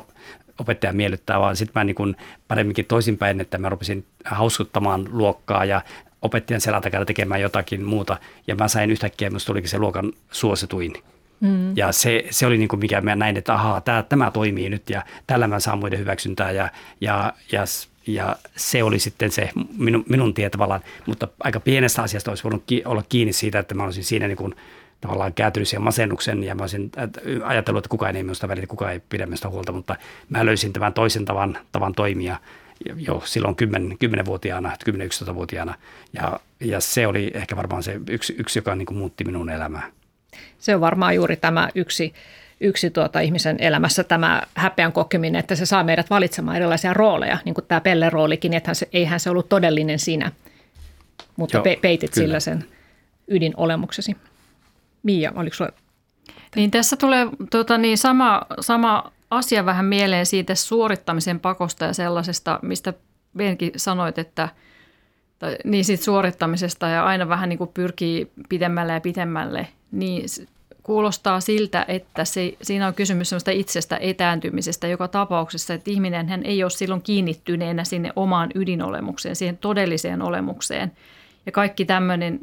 opettajan 0.60 0.96
miellyttää, 0.96 1.40
vaan 1.40 1.56
sitten 1.56 1.80
mä 1.80 1.84
niin 1.84 1.96
kuin 1.96 2.16
paremminkin 2.48 2.86
toisinpäin, 2.86 3.42
että 3.42 3.58
mä 3.58 3.70
rupesin 3.70 4.06
hauskuttamaan 4.26 5.06
luokkaa 5.12 5.66
ja 5.66 5.82
opettajan 6.22 6.62
selän 6.62 6.82
takana 6.82 7.06
tekemään 7.06 7.42
jotakin 7.42 7.86
muuta. 7.86 8.18
Ja 8.48 8.56
mä 8.56 8.68
sain 8.68 8.92
yhtäkkiä, 8.92 9.30
minusta 9.30 9.48
tulikin 9.48 9.70
se 9.70 9.78
luokan 9.78 10.14
suosituin 10.32 10.94
Mm. 11.40 11.78
Ja 11.78 11.92
se, 11.92 12.26
se 12.30 12.46
oli 12.46 12.58
niin 12.58 12.68
kuin 12.68 12.80
mikä 12.80 13.02
mä 13.02 13.16
näin, 13.16 13.38
että 13.38 13.54
ahaa, 13.54 13.82
tämä, 13.82 14.04
tämä 14.04 14.32
toimii 14.32 14.70
nyt 14.70 14.90
ja 14.90 15.06
tällä 15.28 15.48
mä 15.48 15.60
saan 15.60 15.80
muiden 15.80 16.00
hyväksyntää 16.00 16.52
ja, 16.52 16.70
ja, 17.02 17.34
ja, 17.52 17.64
ja 18.08 18.36
se 18.56 18.84
oli 18.84 19.00
sitten 19.00 19.32
se 19.32 19.50
minun, 19.78 20.06
minun 20.10 20.34
tie 20.34 20.50
tavallaan, 20.50 20.82
mutta 21.06 21.28
aika 21.40 21.60
pienestä 21.60 22.02
asiasta 22.02 22.32
olisi 22.32 22.44
voinut 22.44 22.64
olla 22.86 23.04
kiinni 23.10 23.34
siitä, 23.34 23.60
että 23.60 23.76
mä 23.76 23.84
olisin 23.84 24.04
siinä 24.04 24.28
niin 24.28 24.38
kuin, 24.38 24.56
tavallaan 25.02 25.34
kääntynyt 25.34 25.68
siihen 25.68 25.84
masennuksen 25.84 26.44
ja 26.44 26.56
mä 26.56 26.64
olisin 26.64 26.92
ajatellut, 27.44 27.80
että 27.80 27.90
kukaan 27.90 28.16
ei 28.16 28.24
minusta 28.24 28.48
välitä, 28.48 28.68
kukaan 28.68 28.92
ei 28.92 29.02
pidä 29.10 29.26
minusta 29.26 29.50
huolta, 29.50 29.72
mutta 29.72 29.96
mä 30.30 30.46
löysin 30.46 30.74
tämän 30.74 30.94
toisen 30.94 31.26
tavan, 31.26 31.58
tavan 31.72 31.94
toimia 31.94 32.38
jo 32.96 33.22
silloin 33.26 33.56
10, 33.56 33.98
10-vuotiaana, 34.06 34.72
10-11-vuotiaana 34.90 35.74
ja, 36.14 36.40
ja 36.60 36.80
se 36.80 37.08
oli 37.08 37.32
ehkä 37.34 37.56
varmaan 37.56 37.84
se 37.84 38.00
yksi, 38.10 38.36
yksi 38.38 38.60
joka 38.60 38.76
niin 38.76 38.86
kuin 38.86 38.98
muutti 38.98 39.24
minun 39.24 39.50
elämää. 39.50 39.92
Se 40.60 40.76
on 40.76 40.82
varmaan 40.82 41.16
juuri 41.16 41.36
tämä 41.36 41.70
yksi, 41.76 42.14
yksi 42.60 42.90
tuota 42.90 43.20
ihmisen 43.20 43.56
elämässä 43.60 44.04
tämä 44.04 44.42
häpeän 44.56 44.92
kokeminen, 44.92 45.40
että 45.40 45.56
se 45.56 45.66
saa 45.66 45.84
meidät 45.84 46.10
valitsemaan 46.10 46.58
erilaisia 46.58 46.94
rooleja, 46.94 47.38
niin 47.46 47.56
kuin 47.56 47.66
tämä 47.66 47.82
Pelle-roolikin, 47.82 48.54
että 48.54 48.74
se, 48.74 48.88
eihän 48.94 49.20
se 49.20 49.30
ollut 49.30 49.50
todellinen 49.50 50.00
sinä, 50.00 50.32
mutta 51.36 51.58
Joo, 51.58 51.64
pe- 51.64 51.80
peitit 51.82 52.12
kyllä. 52.14 52.26
sillä 52.26 52.40
sen 52.40 52.66
ydinolemuksesi. 53.28 54.16
Mia, 55.04 55.32
oliko 55.36 55.56
sulla? 55.56 55.72
Niin 56.56 56.72
tässä 56.72 56.98
tulee 56.98 57.28
tuota, 57.52 57.78
niin 57.78 57.98
sama, 57.98 58.42
sama 58.60 59.12
asia 59.32 59.66
vähän 59.66 59.86
mieleen 59.86 60.26
siitä 60.26 60.56
suorittamisen 60.56 61.40
pakosta 61.40 61.86
ja 61.86 61.94
sellaisesta, 61.94 62.60
mistä 62.62 62.94
Benkin 63.38 63.72
sanoit, 63.76 64.18
että 64.18 64.50
tai, 65.40 65.56
niin 65.64 65.86
siitä 65.86 66.04
suorittamisesta 66.04 66.88
ja 66.88 67.06
aina 67.06 67.30
vähän 67.30 67.50
niin 67.50 67.58
kuin 67.58 67.70
pyrkii 67.74 68.32
pidemmälle 68.50 68.94
ja 68.94 69.02
pidemmälle, 69.02 69.68
niin 69.92 70.24
kuulostaa 70.84 71.40
siltä, 71.40 71.86
että 71.88 72.26
se, 72.26 72.54
siinä 72.62 72.88
on 72.88 72.94
kysymys 72.94 73.30
sellaista 73.30 73.52
itsestä 73.52 73.98
etääntymisestä 73.98 74.88
joka 74.88 75.08
tapauksessa, 75.08 75.74
että 75.74 75.92
ihminen 75.92 76.30
hän 76.30 76.46
ei 76.46 76.64
ole 76.64 76.70
silloin 76.70 77.02
kiinnittyneenä 77.02 77.84
sinne 77.84 78.12
omaan 78.16 78.50
ydinolemukseen, 78.56 79.36
siihen 79.36 79.58
todelliseen 79.58 80.22
olemukseen. 80.22 80.92
Ja 81.46 81.52
kaikki 81.52 81.86
tämmöinen 81.86 82.40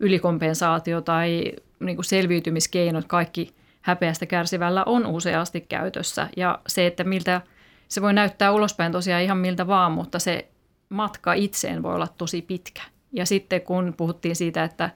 ylikompensaatio 0.00 1.00
tai 1.00 1.52
niin 1.80 1.96
kuin 1.96 2.04
selviytymiskeinot, 2.04 3.04
kaikki 3.04 3.54
häpeästä 3.82 4.26
kärsivällä 4.26 4.84
on 4.84 5.06
useasti 5.06 5.60
käytössä. 5.60 6.28
Ja 6.36 6.58
se, 6.66 6.86
että 6.86 7.04
miltä 7.04 7.40
se 7.88 8.02
voi 8.02 8.12
näyttää 8.12 8.52
ulospäin 8.52 8.92
tosiaan 8.92 9.22
ihan 9.22 9.38
miltä 9.38 9.66
vaan, 9.66 9.92
mutta 9.92 10.18
se 10.18 10.48
matka 10.88 11.32
itseen 11.32 11.82
voi 11.82 11.94
olla 11.94 12.08
tosi 12.18 12.42
pitkä. 12.42 12.82
Ja 13.12 13.26
sitten 13.26 13.60
kun 13.60 13.94
puhuttiin 13.96 14.36
siitä, 14.36 14.64
että, 14.64 14.90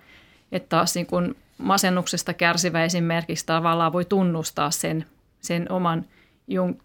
että 0.52 0.68
taas 0.68 0.94
niin 0.94 1.06
kun 1.06 1.36
masennuksesta 1.61 2.35
kärsivä 2.35 2.85
esimerkiksi 2.85 3.46
tavallaan 3.46 3.92
voi 3.92 4.05
tunnustaa 4.05 4.70
sen, 4.70 5.07
sen 5.40 5.73
oman 5.73 6.05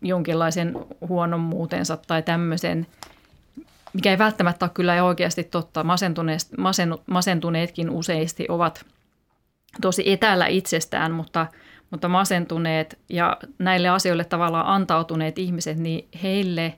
jonkinlaisen 0.01 0.75
huonommuutensa 1.07 1.97
tai 1.97 2.21
tämmöisen, 2.21 2.87
mikä 3.93 4.11
ei 4.11 4.17
välttämättä 4.17 4.65
ole 4.65 4.71
kyllä 4.73 5.03
oikeasti 5.03 5.43
totta. 5.43 5.83
Masentuneet, 5.83 6.41
masentuneetkin 7.07 7.89
useasti 7.89 8.45
ovat 8.49 8.85
tosi 9.81 10.11
etäällä 10.11 10.47
itsestään, 10.47 11.11
mutta, 11.11 11.47
mutta 11.89 12.07
masentuneet 12.07 12.99
ja 13.09 13.37
näille 13.59 13.89
asioille 13.89 14.23
tavallaan 14.23 14.67
antautuneet 14.67 15.39
ihmiset, 15.39 15.77
niin 15.77 16.07
heille 16.23 16.73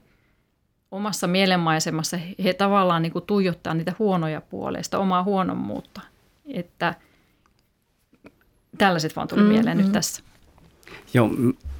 omassa 0.91 1.27
mielenmaisemassa 1.27 2.17
he 2.43 2.53
tavallaan 2.53 3.01
niin 3.01 3.13
kuin 3.13 3.25
tuijottaa 3.25 3.73
niitä 3.73 3.93
huonoja 3.99 4.41
puolesta, 4.41 4.99
omaa 4.99 5.23
huonommuutta. 5.23 6.01
Että– 6.53 6.93
Tällaiset 8.77 9.15
vaan 9.15 9.27
tuli 9.27 9.41
mm, 9.41 9.47
mieleen 9.47 9.77
mm. 9.77 9.83
nyt 9.83 9.91
tässä. 9.91 10.23
Joo, 11.13 11.29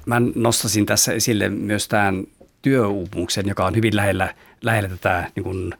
mä 0.06 0.22
nostasin 0.34 0.86
tässä 0.86 1.12
esille 1.12 1.48
myös 1.48 1.88
tämän 1.88 2.24
työuupumuksen, 2.62 3.48
joka 3.48 3.66
on 3.66 3.74
hyvin 3.74 3.96
lähellä, 3.96 4.34
lähellä 4.62 4.88
tätä 4.88 5.30
niin 5.36 5.44
kuin 5.44 5.74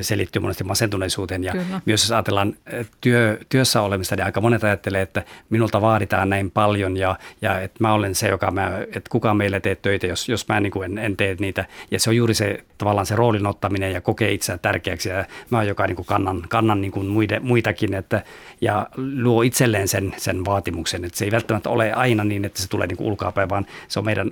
selittyy 0.00 0.42
monesti 0.42 0.64
masentuneisuuteen. 0.64 1.44
Ja 1.44 1.52
Kyllä. 1.52 1.80
myös 1.84 2.02
jos 2.02 2.12
ajatellaan 2.12 2.56
työ, 3.00 3.38
työssä 3.48 3.80
olemista, 3.80 4.16
niin 4.16 4.24
aika 4.24 4.40
monet 4.40 4.64
ajattelee, 4.64 5.02
että 5.02 5.22
minulta 5.50 5.80
vaaditaan 5.80 6.30
näin 6.30 6.50
paljon 6.50 6.96
ja, 6.96 7.18
ja 7.42 7.60
että 7.60 7.84
mä 7.84 7.92
olen 7.92 8.14
se, 8.14 8.28
joka 8.28 8.50
mä, 8.50 8.72
että 8.80 9.10
kukaan 9.10 9.36
meille 9.36 9.60
tee 9.60 9.74
töitä, 9.74 10.06
jos, 10.06 10.28
jos 10.28 10.48
mä 10.48 10.60
niin 10.60 10.70
kuin 10.70 10.84
en, 10.84 10.98
en 10.98 11.16
tee 11.16 11.36
niitä. 11.38 11.64
Ja 11.90 12.00
se 12.00 12.10
on 12.10 12.16
juuri 12.16 12.34
se 12.34 12.64
tavallaan 12.78 13.06
se 13.06 13.16
roolin 13.16 13.46
ottaminen 13.46 13.92
ja 13.92 14.00
kokee 14.00 14.32
itseään 14.32 14.60
tärkeäksi. 14.60 15.08
Ja 15.08 15.24
mä 15.50 15.58
oon 15.58 15.66
joka 15.66 15.86
niin 15.86 15.96
kuin 15.96 16.06
kannan, 16.06 16.42
kannan 16.48 16.80
niin 16.80 16.92
kuin 16.92 17.06
muide, 17.06 17.40
muitakin 17.40 17.94
että, 17.94 18.22
ja 18.60 18.86
luo 18.96 19.42
itselleen 19.42 19.88
sen, 19.88 20.14
sen 20.16 20.44
vaatimuksen. 20.44 21.04
Että 21.04 21.18
se 21.18 21.24
ei 21.24 21.30
välttämättä 21.30 21.70
ole 21.70 21.92
aina 21.92 22.24
niin, 22.24 22.44
että 22.44 22.62
se 22.62 22.68
tulee 22.68 22.86
niin 22.86 22.96
kuin 22.96 23.06
ulkoapäin, 23.06 23.48
vaan 23.48 23.66
se 23.88 23.98
on 23.98 24.04
meidän 24.04 24.30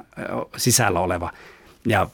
sisällä 0.57 1.01
oleva. 1.01 1.31
Ja 1.87 2.09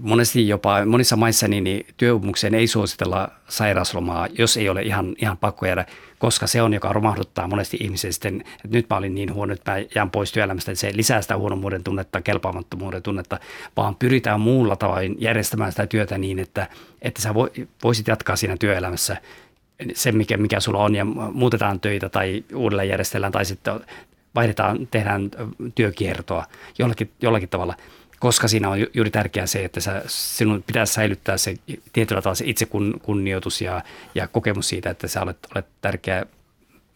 monesti 0.00 0.48
jopa 0.48 0.86
monissa 0.86 1.16
maissa 1.16 1.48
niin, 1.48 1.64
niin 1.64 1.86
työuupumukseen 1.96 2.54
ei 2.54 2.66
suositella 2.66 3.28
sairauslomaa, 3.48 4.28
jos 4.38 4.56
ei 4.56 4.68
ole 4.68 4.82
ihan, 4.82 5.14
ihan 5.18 5.36
pakko 5.36 5.66
jäädä, 5.66 5.86
koska 6.18 6.46
se 6.46 6.62
on, 6.62 6.74
joka 6.74 6.92
romahduttaa 6.92 7.48
monesti 7.48 7.76
ihmisiä 7.80 8.12
sitten, 8.12 8.40
että 8.40 8.68
nyt 8.76 8.86
mä 8.90 8.96
olin 8.96 9.14
niin 9.14 9.34
huono, 9.34 9.52
että 9.52 9.72
mä 9.72 9.78
jään 9.94 10.10
pois 10.10 10.32
työelämästä, 10.32 10.72
että 10.72 10.80
se 10.80 10.90
lisää 10.94 11.22
sitä 11.22 11.36
huonommuuden 11.36 11.84
tunnetta, 11.84 12.22
kelpaamattomuuden 12.22 13.02
tunnetta, 13.02 13.40
vaan 13.76 13.96
pyritään 13.96 14.40
muulla 14.40 14.76
tavoin 14.76 15.16
järjestämään 15.18 15.72
sitä 15.72 15.86
työtä 15.86 16.18
niin, 16.18 16.38
että, 16.38 16.68
että 17.02 17.22
sä 17.22 17.34
voisit 17.84 18.08
jatkaa 18.08 18.36
siinä 18.36 18.56
työelämässä 18.56 19.16
se, 19.94 20.12
mikä, 20.12 20.36
mikä 20.36 20.60
sulla 20.60 20.78
on, 20.78 20.94
ja 20.94 21.04
muutetaan 21.04 21.80
töitä 21.80 22.08
tai 22.08 22.44
uudelleen 22.54 22.88
järjestellään, 22.88 23.32
tai 23.32 23.44
sitten 23.44 23.80
vaihdetaan, 24.34 24.88
tehdään 24.90 25.30
työkiertoa 25.74 26.46
jollakin, 26.78 27.10
jollakin 27.20 27.48
tavalla– 27.48 27.74
koska 28.24 28.48
siinä 28.48 28.70
on 28.70 28.78
juuri 28.94 29.10
tärkeää 29.10 29.46
se, 29.46 29.64
että 29.64 29.80
sä, 29.80 30.02
sinun 30.06 30.62
pitää 30.66 30.86
säilyttää 30.86 31.36
se 31.36 31.54
tietyllä 31.92 32.22
tavalla 32.22 32.34
se 32.34 32.44
itsekunnioitus 32.46 33.60
ja, 33.60 33.82
ja 34.14 34.28
kokemus 34.28 34.68
siitä, 34.68 34.90
että 34.90 35.08
sä 35.08 35.22
olet, 35.22 35.38
olet 35.54 35.66
tärkeä 35.80 36.26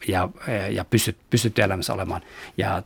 ja, 0.09 0.29
ja 0.71 0.85
pystyt, 0.85 1.17
pystyt 1.31 1.59
elämässä 1.59 1.93
olemaan. 1.93 2.23
Ja 2.57 2.83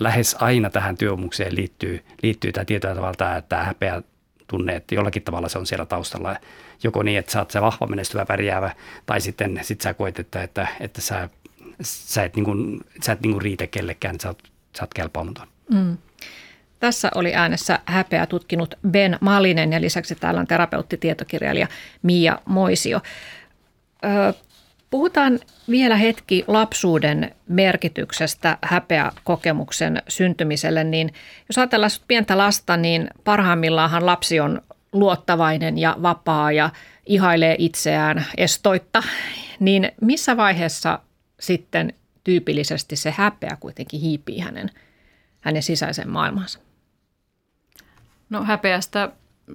lähes 0.00 0.36
aina 0.40 0.70
tähän 0.70 0.96
työmukseen 0.96 1.56
liittyy, 1.56 2.04
liittyy 2.22 2.52
tämä 2.52 2.64
tietyllä 2.64 2.94
tavalla 2.94 3.14
tämä, 3.14 3.42
tämä 3.48 3.64
häpeä 3.64 4.02
tunne, 4.46 4.76
että 4.76 4.94
jollakin 4.94 5.22
tavalla 5.22 5.48
se 5.48 5.58
on 5.58 5.66
siellä 5.66 5.86
taustalla. 5.86 6.36
Joko 6.82 7.02
niin, 7.02 7.18
että 7.18 7.32
sä 7.32 7.38
oot 7.38 7.50
se 7.50 7.60
vahva, 7.60 7.86
menestyvä, 7.86 8.26
pärjäävä, 8.26 8.70
tai 9.06 9.20
sitten 9.20 9.60
sit 9.62 9.80
sä 9.80 9.94
koet, 9.94 10.18
että, 10.18 10.42
että, 10.42 10.66
että 10.80 11.00
sä, 11.00 11.28
sä 11.82 12.24
et, 12.24 12.36
niin 12.36 12.44
kuin, 12.44 12.80
sä 13.04 13.12
et 13.12 13.20
niin 13.20 13.32
kuin 13.32 13.42
riitä 13.42 13.66
kellekään, 13.66 14.20
sä 14.20 14.28
oot, 14.28 14.42
sä 14.78 14.82
oot 14.82 14.94
kelpaamaton. 14.94 15.48
Mm. 15.70 15.96
Tässä 16.82 17.10
oli 17.14 17.34
äänessä 17.34 17.78
häpeä 17.84 18.26
tutkinut 18.26 18.74
Ben 18.90 19.18
Malinen 19.20 19.72
ja 19.72 19.80
lisäksi 19.80 20.14
täällä 20.14 20.40
on 20.40 20.46
terapeuttitietokirjailija 20.46 21.68
Mia 22.02 22.38
Moisio. 22.44 23.00
Puhutaan 24.90 25.40
vielä 25.70 25.96
hetki 25.96 26.44
lapsuuden 26.46 27.34
merkityksestä 27.48 28.58
häpeäkokemuksen 28.62 30.02
syntymiselle. 30.08 30.84
Niin 30.84 31.12
jos 31.48 31.58
ajatellaan 31.58 31.90
pientä 32.08 32.38
lasta, 32.38 32.76
niin 32.76 33.10
parhaimmillaan 33.24 34.06
lapsi 34.06 34.40
on 34.40 34.62
luottavainen 34.92 35.78
ja 35.78 35.96
vapaa 36.02 36.52
ja 36.52 36.70
ihailee 37.06 37.56
itseään 37.58 38.24
estoitta. 38.36 39.02
Niin 39.60 39.92
missä 40.00 40.36
vaiheessa 40.36 40.98
sitten 41.40 41.92
tyypillisesti 42.24 42.96
se 42.96 43.14
häpeä 43.16 43.56
kuitenkin 43.60 44.00
hiipii 44.00 44.38
hänen, 44.38 44.70
hänen 45.40 45.62
sisäisen 45.62 46.08
maailmansa? 46.10 46.71
No 48.32 48.44
häpeästä 48.44 49.12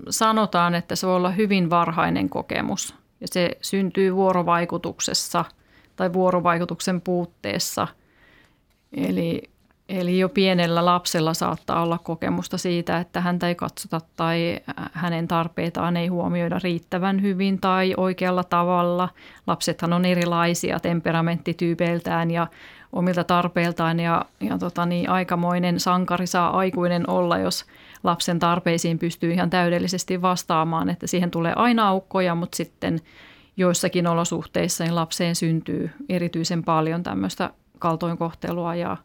sanotaan, 0.10 0.76
että 0.76 0.96
se 0.96 1.08
voi 1.08 1.16
olla 1.16 1.30
hyvin 1.30 1.70
varhainen 1.70 2.30
kokemus 2.30 2.96
ja 3.22 3.28
se 3.28 3.52
syntyy 3.62 4.16
vuorovaikutuksessa 4.16 5.46
tai 5.96 6.13
vuorovaikutuksen 6.13 7.02
puutteessa. 7.02 7.88
Eli, 8.94 9.44
eli 9.90 10.20
jo 10.20 10.30
pienellä 10.30 10.86
lapsella 10.86 11.34
saattaa 11.34 11.84
olla 11.84 11.98
kokemusta 11.98 12.58
siitä, 12.58 12.98
että 12.98 13.22
häntä 13.22 13.48
ei 13.48 13.56
katsota 13.56 14.02
tai 14.16 14.60
hänen 14.92 15.28
tarpeitaan 15.28 15.98
ei 15.98 16.08
huomioida 16.08 16.60
riittävän 16.63 17.22
hyvin 17.22 17.62
tai 17.62 17.94
oikealla 17.98 18.44
tavalla. 18.44 19.10
Lapsethan 19.48 19.94
on 19.94 20.06
erilaisia 20.06 20.80
temperamenttityypeiltään 20.80 22.32
ja 22.32 22.48
omilta 22.94 23.24
tarpeiltaan 23.24 24.00
ja, 24.00 24.26
ja 24.40 24.58
tota 24.58 24.86
niin, 24.86 25.10
aikamoinen 25.10 25.80
sankari 25.80 26.28
saa 26.28 26.58
aikuinen 26.58 27.10
olla, 27.10 27.38
jos– 27.38 27.66
lapsen 28.08 28.39
tarpeisiin 28.39 29.00
pystyy 29.00 29.32
ihan 29.32 29.50
täydellisesti 29.50 30.22
vastaamaan, 30.22 30.89
että 30.89 31.08
siihen 31.08 31.32
tulee 31.32 31.54
aina 31.56 31.88
aukkoja, 31.88 32.36
mutta 32.36 32.56
sitten 32.56 33.00
joissakin 33.58 34.08
olosuhteissa 34.08 34.84
niin 34.84 34.96
lapseen 34.96 35.36
syntyy 35.36 35.89
erityisen 36.10 36.63
paljon 36.63 37.04
tämmöistä 37.04 37.50
kaltoinkohtelua 37.80 38.76
ja, 38.76 38.98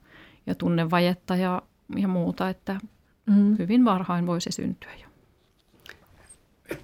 ja 0.46 0.54
tunnevajetta 0.54 1.36
ja, 1.36 1.62
ja 1.96 2.08
muuta, 2.08 2.48
että 2.48 2.80
mm. 3.26 3.58
hyvin 3.58 3.84
varhain 3.84 4.26
voi 4.26 4.40
se 4.40 4.52
syntyä 4.52 4.90
jo. 5.02 5.06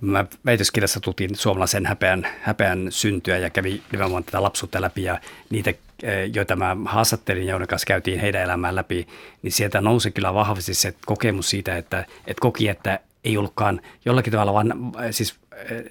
Mä 0.00 0.24
väitöskirjassa 0.46 1.00
tutin 1.00 1.36
suomalaisen 1.36 1.86
häpeän, 1.86 2.26
häpeän 2.42 2.86
syntyä 2.90 3.38
ja 3.38 3.50
kävi 3.50 3.82
nimenomaan 3.92 4.24
tätä 4.24 4.42
lapsuutta 4.42 4.80
läpi 4.80 5.02
ja 5.02 5.20
niitä 5.50 5.74
joita 6.34 6.56
mä 6.56 6.76
haastattelin 6.84 7.46
ja 7.46 7.50
joiden 7.50 7.68
kanssa 7.68 7.86
käytiin 7.86 8.20
heidän 8.20 8.42
elämään 8.42 8.74
läpi, 8.74 9.06
niin 9.42 9.52
sieltä 9.52 9.80
nousi 9.80 10.10
kyllä 10.10 10.34
vahvasti 10.34 10.74
se 10.74 10.94
kokemus 11.06 11.50
siitä, 11.50 11.76
että, 11.76 11.98
että 12.26 12.40
koki, 12.40 12.68
että 12.68 13.00
ei 13.24 13.36
ollutkaan 13.36 13.80
jollakin 14.04 14.32
tavalla, 14.32 14.54
vaan 14.54 14.72
eh, 15.04 15.10
siis 15.10 15.38
eh, 15.52 15.84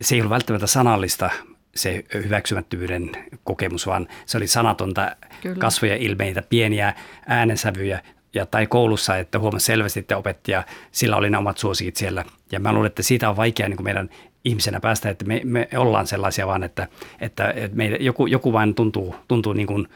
se 0.00 0.14
ei 0.14 0.20
ollut 0.20 0.30
välttämättä 0.30 0.66
sanallista 0.66 1.30
se 1.74 2.04
hyväksymättömyyden 2.14 3.10
kokemus, 3.44 3.86
vaan 3.86 4.08
se 4.26 4.36
oli 4.36 4.46
sanatonta 4.46 5.16
Kyllä. 5.42 5.56
kasvoja, 5.56 5.96
ilmeitä, 5.96 6.42
pieniä 6.42 6.94
äänensävyjä, 7.26 8.02
ja, 8.34 8.46
tai 8.46 8.66
koulussa, 8.66 9.16
että 9.16 9.38
huomasi 9.38 9.66
selvästi, 9.66 10.00
että 10.00 10.16
opettaja, 10.16 10.64
sillä 10.92 11.16
oli 11.16 11.30
ne 11.30 11.38
omat 11.38 11.58
suosikit 11.58 11.96
siellä. 11.96 12.24
Ja 12.52 12.60
mä 12.60 12.72
luulen, 12.72 12.86
että 12.86 13.02
siitä 13.02 13.30
on 13.30 13.36
vaikea 13.36 13.68
niin 13.68 13.76
kuin 13.76 13.84
meidän 13.84 14.10
ihmisenä 14.44 14.80
päästä, 14.80 15.10
että 15.10 15.24
me, 15.24 15.40
me 15.44 15.68
ollaan 15.76 16.06
sellaisia 16.06 16.46
vaan, 16.46 16.62
että, 16.62 16.88
että, 17.20 17.50
että 17.50 17.76
meidän, 17.76 18.04
joku, 18.04 18.26
joku 18.26 18.52
vain 18.52 18.74
tuntuu, 18.74 19.14
tuntuu 19.28 19.52
niin 19.52 19.66
kuin 19.66 19.88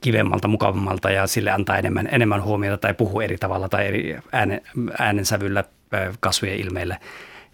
kivemmalta, 0.00 0.48
mukavammalta 0.48 1.10
ja 1.10 1.26
sille 1.26 1.50
antaa 1.50 1.78
enemmän, 1.78 2.08
enemmän 2.12 2.42
huomiota 2.42 2.78
tai 2.78 2.94
puhuu 2.94 3.20
eri 3.20 3.38
tavalla 3.38 3.68
tai 3.68 3.86
eri 3.86 4.16
äänen, 4.32 4.60
äänensävyllä 4.98 5.64
kasvojen 6.20 6.60
ilmeillä. 6.60 6.98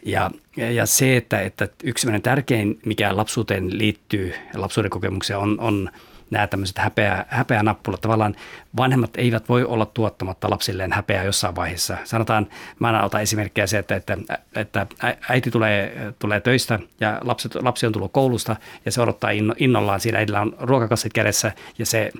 Ja, 0.06 0.30
ja 0.56 0.86
se, 0.86 1.16
että, 1.16 1.40
että 1.40 1.68
yksi 1.84 2.06
tärkein, 2.22 2.78
mikä 2.86 3.16
lapsuuteen 3.16 3.78
liittyy, 3.78 4.34
lapsuuden 4.54 4.90
kokemukseen, 4.90 5.38
on, 5.38 5.60
on 5.60 5.90
nämä 6.30 6.46
tämmöiset 6.46 6.78
häpeä, 6.78 7.24
häpeä 7.28 7.62
nappulat. 7.62 8.00
Tavallaan 8.00 8.34
vanhemmat 8.76 9.10
eivät 9.16 9.48
voi 9.48 9.64
olla 9.64 9.86
tuottamatta 9.86 10.50
lapsilleen 10.50 10.92
häpeää 10.92 11.24
jossain 11.24 11.56
vaiheessa. 11.56 11.96
Sanotaan, 12.04 12.46
mä 12.78 12.86
aina 12.86 13.04
otan 13.04 13.22
esimerkkiä 13.22 13.66
se, 13.66 13.78
että, 13.78 13.96
että, 13.96 14.16
että 14.56 14.86
äiti 15.28 15.50
tulee, 15.50 16.12
tulee 16.18 16.40
töistä 16.40 16.78
ja 17.00 17.18
lapset, 17.24 17.54
lapsi 17.54 17.86
on 17.86 17.92
tullut 17.92 18.12
koulusta 18.12 18.56
ja 18.84 18.92
se 18.92 19.00
odottaa 19.00 19.30
innollaan. 19.56 20.00
Siinä 20.00 20.18
äidillä 20.18 20.40
on 20.40 20.56
ruokakassit 20.60 21.12
kädessä 21.12 21.52
ja 21.78 21.86
se 21.86 22.10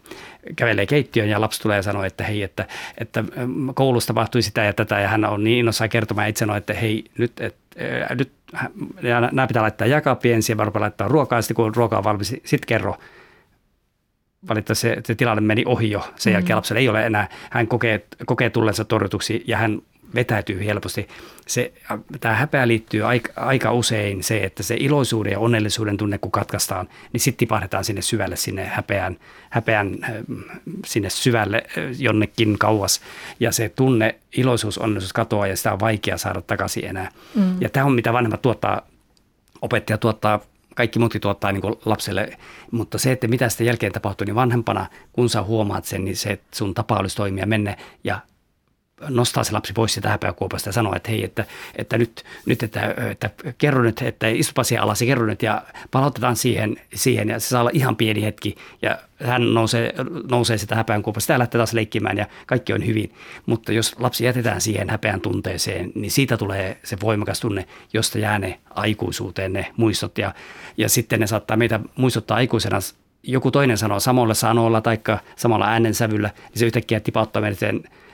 kävelee 0.57 0.87
keittiöön 0.87 1.29
ja 1.29 1.41
lapsi 1.41 1.63
tulee 1.63 1.77
ja 1.77 1.83
sanoo, 1.83 2.05
että 2.05 2.25
hei, 2.25 2.43
että, 2.43 2.67
että 2.99 3.25
koulusta 3.75 4.07
tapahtui 4.07 4.43
sitä 4.43 4.65
ja 4.65 4.73
tätä 4.73 5.01
ja 5.01 5.09
hän 5.09 5.25
on 5.25 5.45
niin 5.45 5.59
innossaan 5.59 5.91
kertomaan 5.91 6.29
itse 6.29 6.39
sanoo, 6.39 6.57
että 6.57 6.75
hei, 6.75 7.05
nyt, 7.19 7.41
et, 7.41 7.57
nyt 8.19 8.33
nämä 9.33 9.47
pitää 9.47 9.63
laittaa 9.63 9.87
jakaapiin 9.87 10.35
ensin 10.35 10.59
ja 10.59 10.81
laittaa 10.81 11.09
ruokaa 11.09 11.43
sitten 11.43 11.55
kun 11.55 11.75
ruoka 11.75 11.99
on 11.99 12.05
valmis, 12.05 12.29
sitten 12.29 12.67
kerro 12.67 12.97
valitettavasti 14.49 14.89
se, 14.89 15.01
se 15.05 15.15
tilanne 15.15 15.41
meni 15.41 15.63
ohi 15.67 15.91
jo. 15.91 16.13
Sen 16.17 16.33
mm. 16.33 16.35
jälkeen 16.35 16.57
lapsella 16.57 16.81
ei 16.81 16.89
ole 16.89 17.07
enää, 17.07 17.29
hän 17.51 17.69
kokee, 17.69 18.07
kokee 18.27 18.51
tulleensa 18.51 18.85
torjutuksi 18.85 19.45
ja 19.47 19.57
hän 19.57 19.83
vetäytyy 20.15 20.65
helposti. 20.65 21.09
Se, 21.47 21.73
tämä 22.21 22.35
häpeä 22.35 22.69
liittyy 22.69 23.03
aika, 23.03 23.33
aika 23.37 23.73
usein 23.73 24.23
se, 24.23 24.39
että 24.39 24.63
se 24.63 24.77
iloisuuden 24.79 25.33
ja 25.33 25.39
onnellisuuden 25.39 25.97
tunne 25.97 26.19
kun 26.19 26.31
katkaistaan, 26.31 26.89
niin 27.13 27.21
sitten 27.21 27.39
tipahdetaan 27.39 27.85
sinne 27.85 28.03
syvälle, 28.03 28.37
sinne 28.37 28.67
häpeän, 28.67 29.17
häpeän 29.51 29.99
sinne 30.87 31.11
syvälle 31.11 31.63
jonnekin 31.99 32.59
kauas. 32.59 33.01
Ja 33.41 33.53
se 33.53 33.69
tunne, 33.69 34.15
iloisuus, 34.37 34.79
onnellisuus 34.79 35.13
katoaa 35.13 35.47
ja 35.47 35.57
sitä 35.57 35.73
on 35.73 35.81
vaikea 35.81 36.19
saada 36.19 36.43
takaisin 36.43 36.85
enää. 36.85 37.11
Mm. 37.35 37.57
Ja 37.61 37.69
tämä 37.69 37.87
on 37.87 37.93
mitä 37.93 38.13
vanhemmat 38.13 38.43
tuottaa, 38.43 38.83
opettaja 39.63 39.99
tuottaa 39.99 40.41
kaikki 40.75 40.99
muutkin 40.99 41.21
tuottaa 41.21 41.53
niin 41.53 41.63
lapselle, 41.85 42.39
mutta 42.71 42.99
se, 42.99 43.13
että 43.13 43.29
mitä 43.29 43.49
sitten 43.49 43.67
jälkeen 43.67 43.93
tapahtuu, 43.93 44.25
niin 44.25 44.35
vanhempana, 44.35 44.87
kun 45.13 45.29
sä 45.29 45.43
huomaat 45.43 45.85
sen, 45.85 46.05
niin 46.05 46.17
se, 46.17 46.31
että 46.31 46.57
sun 46.57 46.75
tapa 46.75 46.97
olisi 46.97 47.17
toimia, 47.17 47.47
mennä 47.47 47.77
ja 48.05 48.21
nostaa 49.09 49.45
se 49.45 49.53
lapsi 49.53 49.73
pois 49.73 49.95
sitä 49.95 50.09
häpeäkuopasta 50.09 50.69
ja 50.69 50.73
sanoa, 50.73 50.97
että 50.97 51.11
hei, 51.11 51.25
että, 51.25 51.45
että 51.77 51.99
nyt, 51.99 52.25
nyt 52.47 52.63
että, 52.63 52.95
että 53.11 53.31
kerro 53.59 53.83
nyt, 53.83 54.03
että 54.03 54.29
istupa 54.29 54.65
siihen 54.65 54.83
alas 54.83 55.01
ja 55.01 55.07
kerro 55.07 55.27
nyt 55.27 55.43
ja 55.43 55.63
palautetaan 55.91 56.37
siihen, 56.37 56.77
siihen 56.95 57.29
ja 57.29 57.41
se 57.41 57.49
saa 57.49 57.61
olla 57.61 57.71
ihan 57.75 57.97
pieni 57.97 58.23
hetki 58.23 58.57
ja 58.83 58.99
hän 59.25 59.55
nousee, 59.55 59.95
nousee 60.31 60.59
sitä 60.59 60.75
häpeän 60.75 61.03
kuopasta 61.03 61.33
ja 61.33 61.39
lähtee 61.39 61.59
taas 61.59 61.73
leikkimään 61.73 62.17
ja 62.17 62.27
kaikki 62.47 62.73
on 62.73 62.87
hyvin. 62.87 63.15
Mutta 63.47 63.73
jos 63.73 63.99
lapsi 63.99 64.25
jätetään 64.25 64.61
siihen 64.61 64.91
häpeän 64.91 65.21
tunteeseen, 65.21 65.93
niin 65.95 66.11
siitä 66.11 66.37
tulee 66.37 66.81
se 66.83 66.97
voimakas 67.01 67.41
tunne, 67.41 67.67
josta 67.93 68.19
jää 68.19 68.39
ne 68.39 68.61
aikuisuuteen 68.71 69.53
ne 69.53 69.67
muistot 69.77 70.19
ja, 70.19 70.35
ja 70.77 70.89
sitten 70.89 71.21
ne 71.21 71.27
saattaa 71.27 71.57
meitä 71.57 71.81
muistuttaa 71.97 72.37
aikuisena 72.37 72.79
joku 73.23 73.51
toinen 73.51 73.79
sanoo 73.79 74.01
samalla 74.01 74.35
sanoilla 74.35 74.81
tai 74.81 74.99
samalla 75.37 75.67
äänensävyllä, 75.67 76.31
niin 76.49 76.59
se 76.59 76.67
yhtäkkiä 76.67 77.01
tipauttaa 77.01 77.43
meidät 77.43 77.59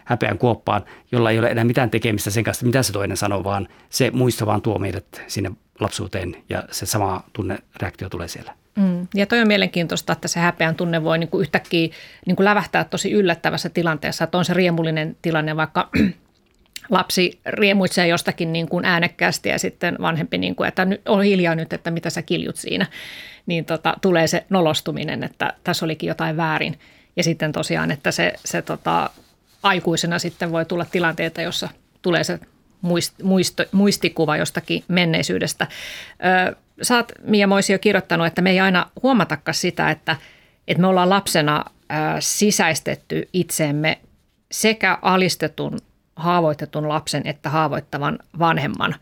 häpeän 0.05 0.39
kuoppaan, 0.39 0.85
jolla 1.13 1.31
ei 1.31 1.39
ole 1.39 1.51
enää 1.51 1.65
mitään 1.65 1.91
tekemistä 1.91 2.31
sen 2.31 2.45
kanssa, 2.45 2.67
mitä 2.67 2.83
se 2.83 2.93
toinen 2.93 3.17
sanoo, 3.17 3.45
vaan 3.45 3.69
se 3.91 4.11
muisto 4.11 4.47
vaan 4.47 4.63
tuo 4.63 4.79
meidät 4.79 5.23
sinne 5.27 5.51
lapsuuteen 5.81 6.37
ja 6.49 6.63
se 6.71 6.87
sama 6.87 7.23
tunnereaktio 7.33 8.09
tulee 8.09 8.29
siellä. 8.29 8.55
Mm. 8.77 9.09
Ja 9.15 9.27
toi 9.27 9.41
on 9.41 9.49
mielenkiintoista, 9.49 10.13
että 10.13 10.29
se 10.29 10.41
häpeän 10.41 10.75
tunne 10.75 11.05
voi 11.05 11.19
niin 11.19 11.29
kuin 11.29 11.41
yhtäkkiä 11.41 11.89
niin 12.27 12.37
kuin 12.37 12.45
lävähtää 12.45 12.85
tosi 12.85 13.13
yllättävässä 13.13 13.69
tilanteessa, 13.69 14.25
että 14.25 14.39
on 14.39 14.45
se 14.45 14.55
riemullinen 14.55 15.17
tilanne, 15.23 15.57
vaikka 15.57 15.91
lapsi 16.91 17.41
riemuitsee 17.47 18.07
jostakin 18.07 18.53
niin 18.53 18.69
kuin 18.69 18.85
äänekkäästi 18.85 19.49
ja 19.49 19.59
sitten 19.59 19.97
vanhempi, 20.01 20.39
niin 20.39 20.57
kuin, 20.57 20.69
että 20.69 20.87
on 21.09 21.23
hiljaa 21.23 21.55
nyt, 21.55 21.73
että 21.73 21.91
mitä 21.91 22.11
sä 22.11 22.23
kiljut 22.23 22.57
siinä, 22.57 22.87
niin 23.47 23.65
tota, 23.65 23.95
tulee 24.03 24.27
se 24.27 24.45
nolostuminen, 24.51 25.25
että 25.25 25.53
tässä 25.65 25.85
olikin 25.85 26.09
jotain 26.09 26.37
väärin. 26.37 26.79
Ja 27.17 27.23
sitten 27.23 27.53
tosiaan, 27.53 27.91
että 27.91 28.11
se, 28.11 28.33
se 28.45 28.63
tota, 28.63 29.11
aikuisena 29.63 30.19
sitten 30.19 30.53
voi 30.53 30.65
tulla 30.65 30.85
tilanteita, 30.85 31.43
jossa 31.43 31.69
tulee 32.03 32.25
se 32.25 32.39
muisto, 33.23 33.65
muistikuva 33.73 34.37
jostakin 34.37 34.85
menneisyydestä. 34.89 35.67
Sä 36.83 36.97
oot, 36.97 37.13
Mia 37.23 37.47
Moisio, 37.47 37.79
kirjoittanut, 37.79 38.27
että 38.27 38.43
me 38.43 38.51
ei 38.51 38.61
aina 38.61 38.91
huomatakaan 39.03 39.55
sitä, 39.55 39.91
että, 39.91 40.17
että 40.69 40.81
me 40.81 40.87
ollaan 40.87 41.11
lapsena 41.11 41.65
sisäistetty 42.21 43.29
itseemme 43.33 43.99
sekä 44.51 44.99
alistetun 45.03 45.79
haavoitetun 46.17 46.89
lapsen 46.89 47.23
että 47.25 47.51
haavoittavan 47.51 48.19
vanhemman 48.39 48.95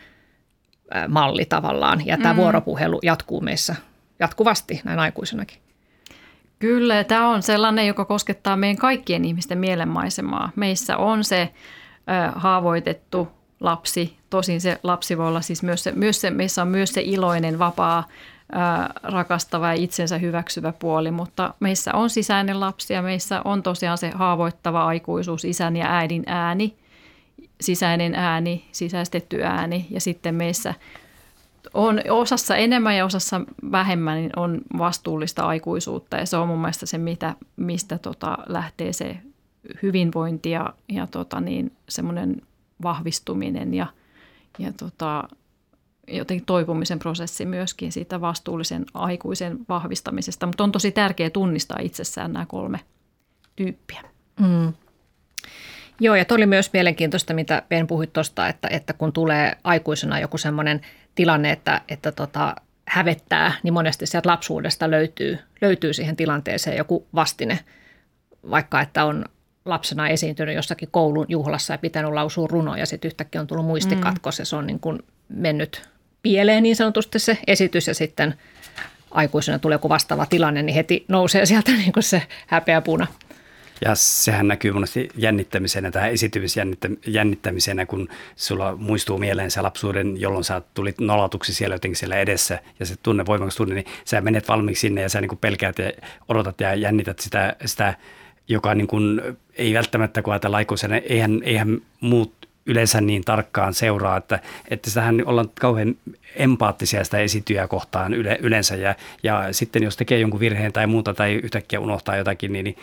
malli 1.09 1.45
tavallaan. 1.45 2.07
Ja 2.07 2.17
tämä 2.17 2.33
mm. 2.33 2.37
vuoropuhelu 2.37 3.01
jatkuu 3.03 3.41
meissä 3.41 3.75
jatkuvasti 4.19 4.81
näin 4.85 4.99
aikuisenakin. 4.99 5.59
Kyllä, 6.59 7.05
tämä 7.05 7.29
on 7.29 7.43
sellainen, 7.43 7.87
joka 7.87 8.05
koskettaa 8.05 8.57
meidän 8.57 8.77
kaikkien 8.77 9.25
ihmisten 9.25 9.59
mielenmaisemaa. 9.59 10.51
Meissä 10.57 10.97
on 10.97 11.25
se 11.25 11.53
ö, 11.97 12.33
haavoitettu 12.35 13.29
lapsi, 13.61 14.17
tosin 14.31 14.61
se 14.61 14.81
lapsi 14.83 15.19
voi 15.19 15.29
olla 15.29 15.41
siis 15.41 15.63
myös 15.63 15.85
se, 15.85 15.93
myös 15.93 16.21
se 16.21 16.31
meissä 16.31 16.63
on 16.63 16.69
myös 16.69 16.93
se 16.93 17.01
iloinen, 17.05 17.59
vapaa, 17.59 18.09
ö, 18.09 18.57
rakastava 19.03 19.67
ja 19.67 19.73
itsensä 19.73 20.19
hyväksyvä 20.19 20.73
puoli, 20.73 21.11
mutta 21.11 21.55
meissä 21.61 21.95
on 21.95 22.11
sisäinen 22.11 22.61
lapsi 22.61 22.93
ja 22.95 23.03
meissä 23.03 23.41
on 23.45 23.63
tosiaan 23.63 23.99
se 23.99 24.11
haavoittava 24.15 24.85
aikuisuus, 24.85 25.45
isän 25.45 25.77
ja 25.77 25.97
äidin 25.97 26.23
ääni, 26.27 26.77
sisäinen 27.61 28.15
ääni, 28.15 28.65
sisäistetty 28.73 29.43
ääni 29.43 29.87
ja 29.91 30.01
sitten 30.01 30.35
meissä 30.35 30.75
on 31.75 32.01
osassa 32.11 32.57
enemmän 32.57 32.97
ja 32.97 33.05
osassa 33.05 33.41
vähemmän 33.73 34.17
niin 34.17 34.39
on 34.39 34.61
vastuullista 34.79 35.47
aikuisuutta 35.47 36.17
ja 36.17 36.27
se 36.27 36.37
on 36.37 36.49
mun 36.49 36.59
mielestä 36.59 36.87
se, 36.87 36.99
mitä, 36.99 37.35
mistä 37.57 37.99
tota 37.99 38.39
lähtee 38.47 38.93
se 38.93 39.19
hyvinvointi 39.83 40.51
ja, 40.51 40.75
ja 40.89 41.07
tota 41.07 41.41
niin, 41.41 41.73
semmoinen 41.89 42.43
vahvistuminen 42.83 43.75
ja, 43.75 43.87
ja 44.59 44.73
tota, 44.73 45.29
jotenkin 46.09 46.47
toipumisen 46.47 46.99
prosessi 46.99 47.45
myöskin 47.45 47.93
siitä 47.93 48.21
vastuullisen 48.21 48.87
aikuisen 48.95 49.59
vahvistamisesta, 49.69 50.47
mutta 50.47 50.65
on 50.65 50.73
tosi 50.73 50.93
tärkeää 50.93 51.31
tunnistaa 51.31 51.79
itsessään 51.81 52.33
nämä 52.33 52.47
kolme 52.47 52.81
tyyppiä. 53.57 54.03
Mm. 54.41 54.73
Joo, 56.01 56.15
ja 56.15 56.25
oli 56.31 56.47
myös 56.47 56.73
mielenkiintoista, 56.73 57.35
mitä 57.35 57.63
Ben 57.69 57.87
puhui 57.87 58.07
tuosta, 58.07 58.49
että, 58.49 58.69
että 58.69 58.93
kun 58.93 59.13
tulee 59.13 59.53
aikuisena 59.65 60.21
joku 60.21 60.39
semmoinen 60.39 60.81
tilanne, 61.15 61.51
että, 61.51 61.81
että 61.89 62.13
tota, 62.13 62.57
hävettää, 62.89 63.53
niin 63.63 63.75
monesti 63.75 64.07
sieltä 64.07 64.29
lapsuudesta 64.29 64.91
löytyy, 64.91 65.39
löytyy 65.61 65.93
siihen 65.93 66.17
tilanteeseen 66.17 66.77
joku 66.77 67.07
vastine, 67.15 67.59
vaikka 68.51 68.81
että 68.81 69.05
on 69.05 69.25
lapsena 69.65 70.09
esiintynyt 70.09 70.55
jossakin 70.55 70.89
koulun 70.93 71.27
juhlassa 71.29 71.75
ja 71.75 71.79
pitänyt 71.79 72.13
lausua 72.13 72.47
runoja 72.51 72.79
ja 72.79 72.87
sitten 72.87 73.09
yhtäkkiä 73.09 73.41
on 73.41 73.47
tullut 73.47 73.67
muistikatkos 73.67 74.39
mm. 74.39 74.43
ja 74.43 74.47
se 74.47 74.57
on 74.57 74.67
niin 74.67 74.81
kuin 74.81 74.99
mennyt 75.29 75.89
pieleen 76.23 76.63
niin 76.63 76.77
sanotusti 76.77 77.19
se 77.19 77.39
esitys 77.47 77.87
ja 77.87 77.95
sitten 77.95 78.35
aikuisena 79.11 79.59
tulee 79.59 79.75
joku 79.75 79.89
vastaava 79.89 80.27
tilanne, 80.27 80.63
niin 80.63 80.75
heti 80.75 81.05
nousee 81.09 81.47
sieltä 81.47 81.73
niin 81.83 81.93
kuin 81.93 82.03
se 82.03 82.23
häpeäpuna. 82.47 83.07
Ja 83.85 83.95
sehän 83.95 84.49
näkyy 84.49 84.73
monesti 84.73 85.09
jännittämisenä, 85.17 85.91
tähän 85.91 86.11
esitymisjännittämisenä, 86.11 87.87
kun 87.87 88.09
sulla 88.37 88.77
muistuu 88.77 89.19
mieleen 89.19 89.51
se 89.51 89.61
lapsuuden, 89.61 90.21
jolloin 90.21 90.45
sä 90.45 90.63
tulit 90.75 91.01
nolatuksi 91.01 91.55
siellä 91.55 91.75
jotenkin 91.75 91.97
siellä 91.97 92.17
edessä 92.17 92.59
ja 92.81 92.87
se 92.87 92.95
tunne, 93.03 93.27
voimakas 93.27 93.57
tunne, 93.57 93.75
niin 93.75 93.87
sä 94.05 94.21
menet 94.21 94.49
valmiiksi 94.49 94.81
sinne 94.81 95.03
ja 95.03 95.09
sä 95.09 95.21
niin 95.21 95.29
kuin 95.29 95.39
pelkäät 95.39 95.79
ja 95.79 95.93
odotat 96.29 96.61
ja 96.61 96.75
jännität 96.75 97.19
sitä, 97.19 97.57
sitä 97.65 97.95
joka 98.49 98.75
niin 98.75 98.87
kuin, 98.87 99.21
ei 99.55 99.75
välttämättä, 99.75 100.23
kun 100.23 100.33
ajatellaan 100.33 100.59
aikuisena, 100.59 100.97
eihän, 100.97 101.41
eihän 101.45 101.79
muut 102.01 102.33
yleensä 102.67 103.01
niin 103.01 103.25
tarkkaan 103.25 103.75
seuraa, 103.75 104.17
että, 104.17 104.39
että 104.69 104.91
sitähän 104.91 105.23
ollaan 105.27 105.51
kauhean 105.61 105.95
empaattisia 106.37 107.05
sitä 107.05 107.19
esityjä 107.19 107.69
kohtaan 107.69 108.15
yle, 108.15 108.39
yleensä 108.41 108.77
ja, 108.77 108.95
ja 109.23 109.53
sitten 109.53 109.83
jos 109.83 109.97
tekee 109.97 110.19
jonkun 110.19 110.41
virheen 110.41 110.73
tai 110.73 110.87
muuta 110.87 111.15
tai 111.15 111.35
yhtäkkiä 111.35 111.81
unohtaa 111.81 112.17
jotakin, 112.17 112.53
niin, 112.53 112.65
niin 112.65 112.77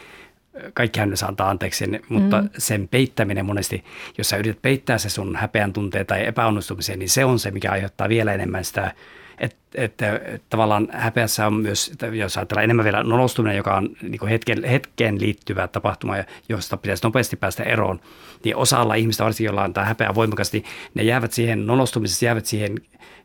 kaikkihan 0.74 1.10
ne 1.10 1.16
saa 1.16 1.30
antaa 1.30 1.50
anteeksi, 1.50 1.86
mutta 2.10 2.42
mm. 2.42 2.50
sen 2.58 2.88
peittäminen 2.88 3.46
monesti, 3.46 3.84
jos 4.18 4.30
sä 4.30 4.38
yrität 4.38 4.62
peittää 4.62 4.98
se 4.98 5.10
sun 5.10 5.36
häpeän 5.36 5.74
tunteen 5.74 6.06
tai 6.06 6.26
epäonnistumisen, 6.26 7.00
niin 7.00 7.10
se 7.10 7.26
on 7.26 7.40
se, 7.40 7.52
mikä 7.52 7.72
aiheuttaa 7.72 8.10
vielä 8.10 8.34
enemmän 8.34 8.66
sitä 8.66 8.94
että, 9.42 9.58
että 9.74 10.20
tavallaan 10.50 10.88
häpeässä 10.92 11.48
on 11.48 11.54
myös, 11.54 11.88
että 11.88 12.08
jos 12.08 12.38
ajatellaan 12.38 12.64
enemmän 12.64 12.84
vielä 12.84 13.04
nolostuminen, 13.04 13.58
joka 13.58 13.76
on 13.76 13.90
niin 14.02 14.28
hetken, 14.30 14.64
hetkeen 14.64 15.22
liittyvä 15.22 15.68
tapahtuma, 15.68 16.16
josta 16.50 16.78
pitäisi 16.78 17.04
nopeasti 17.04 17.36
päästä 17.36 17.64
eroon, 17.64 18.00
niin 18.44 18.56
osalla 18.56 18.96
ihmistä, 18.96 19.24
varsinkin 19.24 19.46
joilla 19.46 19.64
on 19.64 19.74
tämä 19.74 19.88
häpeä 19.88 20.16
voimakasti, 20.16 20.64
ne 20.94 21.04
jäävät 21.04 21.32
siihen 21.32 21.68
nolostumisessa, 21.68 22.26
jäävät 22.26 22.46
siihen 22.46 22.78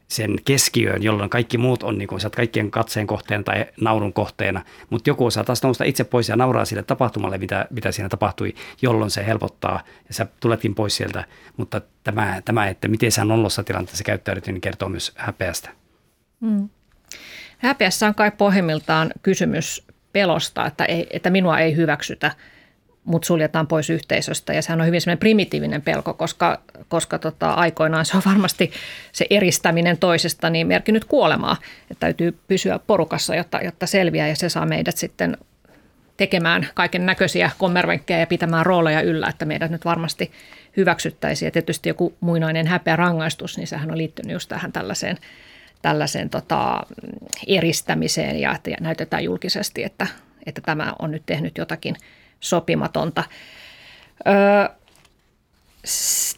sen 0.09 0.37
keskiöön, 0.45 1.03
jolloin 1.03 1.31
kaikki 1.31 1.59
muut 1.59 1.83
on 1.83 1.99
niin 1.99 2.09
kuin, 2.09 2.21
sä 2.21 2.31
kaikkien 2.31 2.71
katseen 2.71 3.07
kohteena 3.07 3.45
tai 3.45 3.67
naurun 3.81 4.12
kohteena, 4.12 4.62
mutta 4.91 5.11
joku 5.11 5.27
osaa 5.27 5.45
taas 5.45 5.62
nousta 5.62 5.85
itse 5.85 6.05
pois 6.05 6.29
ja 6.29 6.37
nauraa 6.37 6.64
sille 6.64 6.83
tapahtumalle, 6.83 7.39
mitä, 7.39 7.67
mitä 7.71 7.93
siinä 7.93 8.09
tapahtui, 8.09 8.55
jolloin 8.83 9.11
se 9.11 9.27
helpottaa 9.27 9.81
ja 10.09 10.14
sä 10.14 10.27
tuletkin 10.41 10.75
pois 10.75 10.97
sieltä, 10.97 11.25
mutta 11.57 11.81
tämä, 12.05 12.43
tämä 12.45 12.69
että 12.69 12.89
miten 12.89 13.12
sä 13.12 13.25
nolossa 13.25 13.64
tilanteessa 13.64 14.05
käyttäydyt, 14.05 14.47
niin 14.47 14.61
kertoo 14.61 14.89
myös 14.89 15.12
häpeästä. 15.17 15.86
Mm. 16.41 16.68
Häpeässä 17.59 18.07
on 18.07 18.14
kai 18.14 18.30
pohjimmiltaan 18.30 19.12
kysymys 19.22 19.87
pelosta, 20.12 20.66
että, 20.66 20.84
ei, 20.84 21.07
että 21.11 21.30
minua 21.30 21.59
ei 21.59 21.76
hyväksytä– 21.76 22.30
mut 23.07 23.24
suljetaan 23.24 23.66
pois 23.66 23.91
yhteisöstä. 23.91 24.53
Ja 24.53 24.62
sehän 24.62 24.80
on 24.80 24.87
hyvin 24.87 25.01
semmoinen 25.01 25.18
primitiivinen 25.18 25.82
pelko, 25.82 26.14
koska, 26.14 26.61
koska 26.89 27.18
tota, 27.18 27.51
aikoinaan 27.51 28.05
se 28.05 28.16
on 28.16 28.22
varmasti 28.26 28.72
se 29.12 29.26
eristäminen 29.30 29.99
toisesta 29.99 30.51
niin 30.51 30.66
merkinnyt 30.66 31.05
kuolemaa. 31.05 31.57
Että 31.91 32.01
täytyy 32.01 32.39
pysyä 32.49 32.80
porukassa, 32.87 33.34
jotta, 33.34 33.61
jotta 33.61 33.87
selviää 33.87 34.28
ja 34.28 34.37
se 34.37 34.49
saa 34.49 34.66
meidät 34.66 34.97
sitten 34.97 35.37
tekemään 36.16 36.68
kaiken 36.74 37.07
näköisiä 37.07 37.51
kommervenkkejä 37.59 38.20
ja 38.20 38.26
pitämään 38.26 38.66
rooleja 38.66 39.01
yllä, 39.01 39.28
että 39.28 39.45
meidät 39.45 39.70
nyt 39.70 39.84
varmasti 39.84 40.32
hyväksyttäisiin. 40.76 41.47
Ja 41.47 41.51
tietysti 41.51 41.89
joku 41.89 42.14
muinainen 42.20 42.66
häpeä 42.66 42.97
rangaistus, 42.97 43.57
niin 43.57 43.66
sehän 43.66 43.91
on 43.91 43.99
liittynyt 43.99 44.32
just 44.32 44.49
tähän 44.49 44.72
tällaiseen, 44.72 45.18
tällaiseen 45.83 46.31
tota, 46.31 46.83
eristämiseen 47.47 48.41
ja 48.41 48.55
että 48.55 48.70
näytetään 48.81 49.24
julkisesti, 49.24 49.85
että, 49.85 50.07
että 50.47 50.61
tämä 50.61 50.93
on 50.99 51.11
nyt 51.11 51.22
tehnyt 51.27 51.59
jotakin– 51.59 51.97
sopimatonta. 52.41 53.24
Öö, 54.27 54.77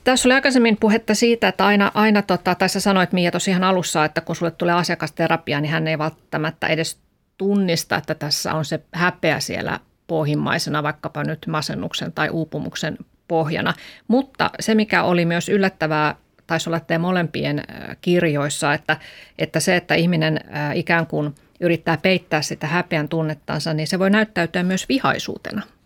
tässä 0.05 0.29
oli 0.29 0.35
aikaisemmin 0.35 0.77
puhetta 0.77 1.15
siitä, 1.15 1.49
että 1.49 1.67
aina, 1.67 1.93
aina 1.95 2.23
tota, 2.23 2.55
tai 2.55 2.69
sä 2.69 2.81
sanoit 2.81 3.13
Mia 3.13 3.31
tosiaan 3.31 3.65
alussa, 3.65 4.05
että 4.05 4.21
kun 4.21 4.37
sulle 4.37 4.51
tulee 4.51 4.75
asiakasterapia, 4.75 5.61
niin 5.61 5.71
hän 5.73 5.89
ei 5.89 5.99
välttämättä 5.99 6.67
edes 6.67 6.99
tunnista, 7.39 7.97
että 7.97 8.15
tässä 8.15 8.55
on 8.55 8.65
se 8.65 8.81
häpeä 8.93 9.41
siellä 9.41 9.81
pohjimmaisena, 10.07 10.83
vaikkapa 10.83 11.25
nyt 11.25 11.47
masennuksen 11.47 12.13
tai 12.13 12.31
uupumuksen 12.31 12.99
pohjana. 13.29 13.75
Mutta 14.09 14.51
se, 14.61 14.75
mikä 14.75 15.03
oli 15.03 15.25
myös 15.25 15.49
yllättävää, 15.49 16.15
taisi 16.49 16.69
olla 16.69 16.81
teidän 16.81 17.01
molempien 17.01 17.63
kirjoissa, 18.01 18.75
että, 18.75 18.97
että 19.39 19.61
se, 19.61 19.77
että 19.77 19.95
ihminen 19.95 20.41
ikään 20.75 21.07
kuin 21.07 21.35
yrittää 21.61 21.97
peittää 21.97 22.43
sitä 22.43 22.67
häpeän 22.67 23.09
tunnettansa, 23.09 23.75
niin 23.75 23.87
se 23.87 23.99
voi 23.99 24.11
näyttäytyä 24.11 24.63
myös 24.63 24.89
vihaisuutena– 24.89 25.63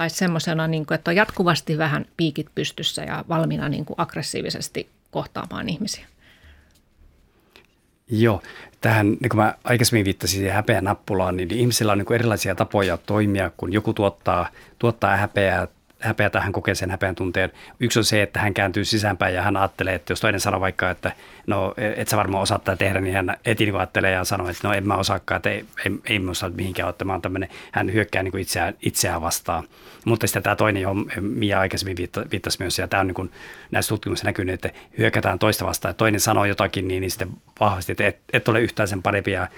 tai 0.00 0.10
semmoisena, 0.10 0.66
niin 0.66 0.86
kuin, 0.86 0.94
että 0.94 1.10
on 1.10 1.16
jatkuvasti 1.16 1.78
vähän 1.78 2.06
piikit 2.16 2.46
pystyssä 2.54 3.02
ja 3.02 3.24
valmiina 3.28 3.68
niin 3.68 3.84
kuin 3.84 3.94
aggressiivisesti 4.00 4.88
kohtaamaan 5.10 5.68
ihmisiä. 5.68 6.06
Joo, 8.08 8.42
tähän, 8.80 9.06
niin 9.06 9.28
kuin 9.28 9.36
mä 9.36 9.54
aikaisemmin 9.64 10.04
viittasin 10.04 10.38
siihen 10.38 10.54
häpeän 10.54 10.84
nappulaan, 10.84 11.36
niin 11.36 11.54
ihmisillä 11.54 11.92
on 11.92 11.98
niin 11.98 12.12
erilaisia 12.12 12.54
tapoja 12.54 12.96
toimia, 12.96 13.50
kun 13.56 13.72
joku 13.72 13.94
tuottaa, 13.94 14.48
tuottaa 14.78 15.16
häpeää 15.16 15.68
häpeätä, 16.00 16.40
hän 16.40 16.52
kokee 16.52 16.74
sen 16.74 16.90
häpeän 16.90 17.14
tunteen. 17.14 17.52
Yksi 17.80 17.98
on 17.98 18.04
se, 18.04 18.22
että 18.22 18.40
hän 18.40 18.54
kääntyy 18.54 18.84
sisäänpäin 18.84 19.34
ja 19.34 19.42
hän 19.42 19.56
ajattelee, 19.56 19.94
että 19.94 20.12
jos 20.12 20.20
toinen 20.20 20.40
sanoo 20.40 20.60
vaikka, 20.60 20.90
että 20.90 21.12
no 21.46 21.74
et 21.96 22.08
sä 22.08 22.16
varmaan 22.16 22.42
osaa 22.42 22.58
tätä 22.58 22.76
tehdä, 22.76 23.00
niin 23.00 23.14
hän 23.14 23.36
heti 23.46 23.64
niin 23.64 23.76
ajattelee 23.76 24.10
ja 24.10 24.24
sanoo, 24.24 24.48
että 24.48 24.68
no 24.68 24.74
en 24.74 24.88
mä 24.88 24.96
osaakaan, 24.96 25.36
että 25.36 25.50
ei, 25.50 25.64
ei, 25.84 25.92
ei 26.04 26.20
osaa 26.30 26.50
mihinkään 26.50 26.88
ottamaan 26.88 27.22
tämmöinen, 27.22 27.48
hän 27.72 27.92
hyökkää 27.92 28.22
niin 28.22 28.32
kuin 28.32 28.42
itseään, 28.42 28.74
itseään 28.82 29.22
vastaan. 29.22 29.64
Mutta 30.04 30.26
sitten 30.26 30.42
tämä 30.42 30.56
toinen, 30.56 30.82
johon 30.82 31.06
Mia 31.20 31.60
aikaisemmin 31.60 31.96
viittasi 32.30 32.56
myös, 32.60 32.78
ja 32.78 32.88
tämä 32.88 33.00
on 33.00 33.06
niin 33.06 33.14
kuin 33.14 33.30
näissä 33.70 33.88
tutkimuksissa 33.88 34.28
näkynyt, 34.28 34.54
että 34.54 34.70
hyökätään 34.98 35.38
toista 35.38 35.66
vastaan, 35.66 35.90
että 35.90 35.98
toinen 35.98 36.20
sanoo 36.20 36.44
jotakin, 36.44 36.88
niin, 36.88 37.00
niin 37.00 37.10
sitten 37.10 37.30
vahvasti, 37.60 37.92
että 37.92 38.06
et, 38.06 38.18
et 38.32 38.48
ole 38.48 38.60
yhtään 38.60 38.88
sen 38.88 39.02
parempi, 39.02 39.30
ja 39.30 39.48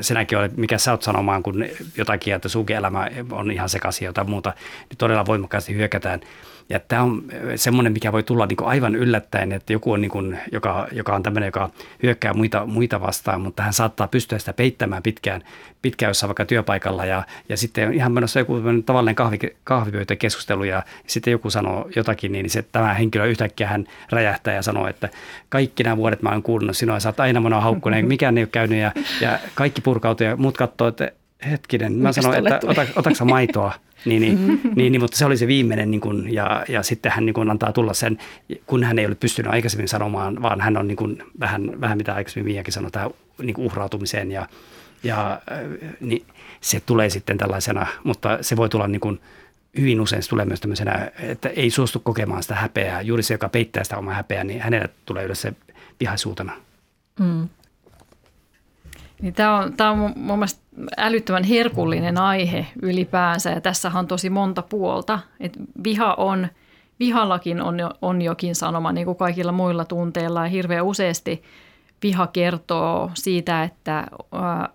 senäkin 0.00 0.38
ole, 0.38 0.50
mikä 0.56 0.78
sä 0.78 0.90
oot 0.90 1.02
sanomaan, 1.02 1.42
kun 1.42 1.64
jotakin, 1.96 2.34
että 2.34 2.48
sunkin 2.48 2.76
elämä 2.76 3.10
on 3.30 3.50
ihan 3.50 3.68
sekaisin 3.68 4.06
jotain 4.06 4.30
muuta, 4.30 4.52
niin 4.90 4.98
todella 4.98 5.26
voimakkaasti 5.26 5.65
hyökätään. 5.74 6.20
Ja 6.68 6.80
tämä 6.80 7.02
on 7.02 7.22
semmoinen, 7.56 7.92
mikä 7.92 8.12
voi 8.12 8.22
tulla 8.22 8.46
niin 8.46 8.56
kuin 8.56 8.68
aivan 8.68 8.94
yllättäen, 8.94 9.52
että 9.52 9.72
joku 9.72 9.92
on, 9.92 10.00
niin 10.00 10.10
kuin, 10.10 10.38
joka, 10.52 10.88
joka 10.92 11.14
on 11.14 11.22
tämmöinen, 11.22 11.46
joka 11.46 11.70
hyökkää 12.02 12.34
muita, 12.34 12.66
muita 12.66 13.00
vastaan, 13.00 13.40
mutta 13.40 13.62
hän 13.62 13.72
saattaa 13.72 14.08
pystyä 14.08 14.38
sitä 14.38 14.52
peittämään 14.52 15.02
pitkään, 15.02 15.42
pitkään 15.82 16.10
jossain 16.10 16.28
vaikka 16.28 16.44
työpaikalla. 16.44 17.04
Ja, 17.04 17.22
ja 17.48 17.56
sitten 17.56 17.94
ihan 17.94 18.12
menossa 18.12 18.38
joku 18.38 18.54
tavallinen 18.86 19.14
kahvi, 19.14 19.38
kahvipöytäkeskustelu 19.64 20.64
ja 20.64 20.82
sitten 21.06 21.32
joku 21.32 21.50
sanoo 21.50 21.88
jotakin, 21.96 22.32
niin 22.32 22.50
se, 22.50 22.62
tämä 22.62 22.94
henkilö 22.94 23.26
yhtäkkiä 23.26 23.68
hän 23.68 23.86
räjähtää 24.10 24.54
ja 24.54 24.62
sanoo, 24.62 24.88
että 24.88 25.08
kaikki 25.48 25.82
nämä 25.82 25.96
vuodet 25.96 26.22
mä 26.22 26.30
oon 26.30 26.42
kuunnut 26.42 26.76
sinua, 26.76 27.00
sä 27.00 27.08
oot 27.08 27.20
aina 27.20 27.40
minua 27.40 27.60
haukkuneen, 27.60 28.06
mikään 28.06 28.38
ei 28.38 28.42
ole 28.44 28.48
käynyt 28.52 28.78
ja, 28.78 28.92
ja 29.20 29.38
kaikki 29.54 29.80
purkautuu 29.80 30.26
ja 30.26 30.36
muut 30.36 30.56
katsoo, 30.56 30.88
että 30.88 31.12
hetkinen, 31.50 31.92
mä 31.92 32.12
sanoin, 32.12 32.38
että 32.38 32.60
ota, 32.66 32.86
otaksa 32.96 33.24
maitoa. 33.24 33.72
Niin, 34.04 34.22
niin, 34.22 34.38
mm-hmm. 34.38 34.72
niin, 34.76 34.92
niin, 34.92 35.00
mutta 35.00 35.16
se 35.16 35.24
oli 35.24 35.36
se 35.36 35.46
viimeinen 35.46 35.90
niin 35.90 36.00
kuin, 36.00 36.34
ja, 36.34 36.64
ja 36.68 36.82
sitten 36.82 37.12
hän 37.12 37.26
niin 37.26 37.34
kuin 37.34 37.50
antaa 37.50 37.72
tulla 37.72 37.94
sen, 37.94 38.18
kun 38.66 38.84
hän 38.84 38.98
ei 38.98 39.06
ole 39.06 39.14
pystynyt 39.14 39.52
aikaisemmin 39.52 39.88
sanomaan, 39.88 40.42
vaan 40.42 40.60
hän 40.60 40.76
on 40.76 40.88
niin 40.88 40.96
kuin, 40.96 41.22
vähän, 41.40 41.80
vähän 41.80 41.98
mitä 41.98 42.14
aikaisemmin 42.14 42.52
Miakin 42.52 42.72
sanoi, 42.72 42.90
tähän 42.90 43.10
niin 43.42 43.54
uhrautumiseen 43.58 44.32
ja, 44.32 44.48
ja 45.02 45.40
äh, 45.52 45.90
niin 46.00 46.26
se 46.60 46.80
tulee 46.80 47.10
sitten 47.10 47.38
tällaisena, 47.38 47.86
mutta 48.04 48.38
se 48.40 48.56
voi 48.56 48.68
tulla 48.68 48.88
niin 48.88 49.00
kuin, 49.00 49.20
hyvin 49.78 50.00
usein 50.00 50.22
se 50.22 50.28
tulee 50.28 50.44
myös 50.44 50.60
tämmöisenä, 50.60 51.10
että 51.18 51.48
ei 51.48 51.70
suostu 51.70 52.00
kokemaan 52.00 52.42
sitä 52.42 52.54
häpeää. 52.54 53.02
Juuri 53.02 53.22
se, 53.22 53.34
joka 53.34 53.48
peittää 53.48 53.84
sitä 53.84 53.98
omaa 53.98 54.14
häpeää, 54.14 54.44
niin 54.44 54.60
hänelle 54.60 54.88
tulee 55.04 55.24
yleensä 55.24 55.52
vihaisuutena. 56.00 56.52
Mm. 57.20 57.48
Niin 59.20 59.34
tämä 59.34 59.58
on, 59.58 59.72
tämä 59.72 59.90
on 59.90 59.98
mun 59.98 60.38
mielestä 60.38 60.60
älyttömän 60.96 61.44
herkullinen 61.44 62.18
aihe 62.18 62.66
ylipäänsä 62.82 63.50
ja 63.50 63.60
tässä 63.60 63.92
on 63.94 64.06
tosi 64.06 64.30
monta 64.30 64.62
puolta. 64.62 65.18
Et 65.40 65.58
viha 65.84 66.14
on, 66.14 66.48
vihallakin 66.98 67.62
on, 67.62 67.76
on 68.02 68.22
jokin 68.22 68.54
sanoma 68.54 68.92
niin 68.92 69.04
kuin 69.04 69.16
kaikilla 69.16 69.52
muilla 69.52 69.84
tunteilla 69.84 70.40
ja 70.40 70.48
hirveän 70.48 70.84
useasti 70.84 71.42
viha 72.02 72.26
kertoo 72.26 73.10
siitä, 73.14 73.62
että 73.62 73.98
ä, 73.98 74.06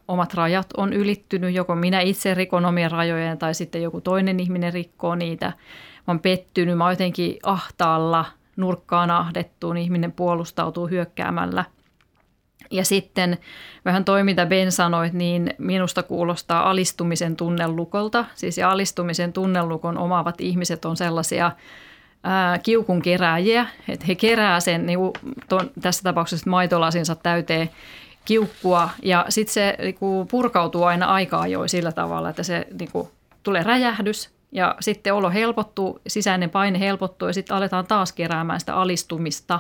omat 0.07 0.33
rajat 0.33 0.67
on 0.77 0.93
ylittynyt, 0.93 1.55
joko 1.55 1.75
minä 1.75 1.99
itse 1.99 2.33
rikon 2.33 2.65
omien 2.65 2.91
rajojen 2.91 3.37
tai 3.37 3.53
sitten 3.53 3.81
joku 3.81 4.01
toinen 4.01 4.39
ihminen 4.39 4.73
rikkoo 4.73 5.15
niitä. 5.15 5.45
Mä 5.45 5.53
oon 6.07 6.19
pettynyt, 6.19 6.77
mä 6.77 6.83
oon 6.83 6.93
jotenkin 6.93 7.37
ahtaalla, 7.43 8.25
nurkkaan 8.55 9.11
ahdettuun, 9.11 9.77
ihminen 9.77 10.11
puolustautuu 10.11 10.87
hyökkäämällä– 10.87 11.65
ja 12.71 12.85
sitten 12.85 13.37
vähän 13.85 14.05
toi, 14.05 14.23
mitä 14.23 14.45
Ben 14.45 14.71
sanoit, 14.71 15.13
niin 15.13 15.53
minusta 15.57 16.03
kuulostaa 16.03 16.69
alistumisen 16.69 17.35
tunnelukolta. 17.35 18.25
Siis 18.35 18.57
ja 18.57 18.71
alistumisen 18.71 19.33
tunnelukon 19.33 19.97
omaavat 19.97 20.41
ihmiset 20.41 20.85
on 20.85 20.97
sellaisia 20.97 21.51
ää, 22.23 22.57
kiukun 22.57 23.01
kerääjiä, 23.01 23.67
että 23.89 24.05
he 24.05 24.15
kerää 24.15 24.59
sen 24.59 24.85
niin 24.85 24.99
ton, 25.49 25.71
tässä 25.81 26.03
tapauksessa 26.03 26.49
maitolasinsa 26.49 27.15
täyteen 27.15 27.69
kiukkua 28.25 28.89
ja 29.03 29.25
sitten 29.29 29.53
se 29.53 29.75
niin 29.79 29.95
kuin 29.95 30.27
purkautuu 30.27 30.83
aina 30.83 31.05
aika 31.05 31.39
ajoin 31.39 31.69
sillä 31.69 31.91
tavalla, 31.91 32.29
että 32.29 32.43
se 32.43 32.67
niin 32.79 32.91
kuin, 32.91 33.07
tulee 33.43 33.63
räjähdys 33.63 34.29
ja 34.51 34.75
sitten 34.79 35.13
olo 35.13 35.29
helpottuu, 35.29 35.99
sisäinen 36.07 36.49
paine 36.49 36.79
helpottuu 36.79 37.27
ja 37.27 37.33
sitten 37.33 37.57
aletaan 37.57 37.87
taas 37.87 38.13
keräämään 38.13 38.59
sitä 38.59 38.75
alistumista. 38.75 39.59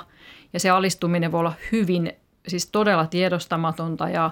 Ja 0.53 0.59
se 0.59 0.69
alistuminen 0.69 1.31
voi 1.31 1.39
olla 1.39 1.53
hyvin 1.71 2.13
siis 2.47 2.67
todella 2.67 3.05
tiedostamatonta 3.05 4.09
ja, 4.09 4.31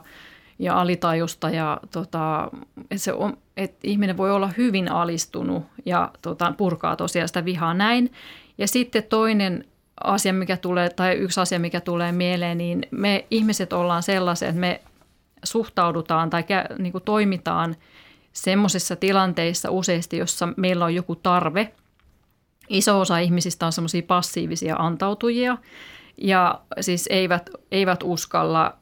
ja 0.59 0.79
alitajusta 0.81 1.49
ja 1.49 1.79
tota, 1.91 2.49
että, 2.79 2.97
se 2.97 3.13
on, 3.13 3.37
että 3.57 3.79
ihminen 3.83 4.17
voi 4.17 4.31
olla 4.31 4.49
hyvin 4.57 4.91
alistunut 4.91 5.63
ja 5.85 6.11
tota, 6.21 6.53
purkaa 6.57 6.95
tosiaan 6.95 7.27
sitä 7.27 7.45
vihaa 7.45 7.73
näin. 7.73 8.11
Ja 8.57 8.67
sitten 8.67 9.03
toinen 9.03 9.65
asia, 10.03 10.33
mikä 10.33 10.57
tulee, 10.57 10.89
tai 10.89 11.13
yksi 11.13 11.39
asia, 11.41 11.59
mikä 11.59 11.81
tulee 11.81 12.11
mieleen, 12.11 12.57
niin 12.57 12.85
me 12.91 13.25
ihmiset 13.31 13.73
ollaan 13.73 14.03
sellaisia, 14.03 14.47
että 14.47 14.59
me 14.59 14.81
suhtaudutaan 15.43 16.29
tai 16.29 16.43
niin 16.77 16.91
kuin 16.91 17.03
toimitaan 17.03 17.75
semmoisissa 18.33 18.95
tilanteissa 18.95 19.71
useasti, 19.71 20.17
jossa 20.17 20.49
meillä 20.57 20.85
on 20.85 20.95
joku 20.95 21.15
tarve. 21.15 21.73
Iso 22.69 22.99
osa 22.99 23.17
ihmisistä 23.17 23.65
on 23.65 23.71
semmoisia 23.71 24.01
passiivisia 24.07 24.75
antautujia, 24.75 25.57
ja 26.21 26.61
siis 26.81 27.07
eivät, 27.11 27.49
eivät 27.71 27.99
uskalla 28.03 28.77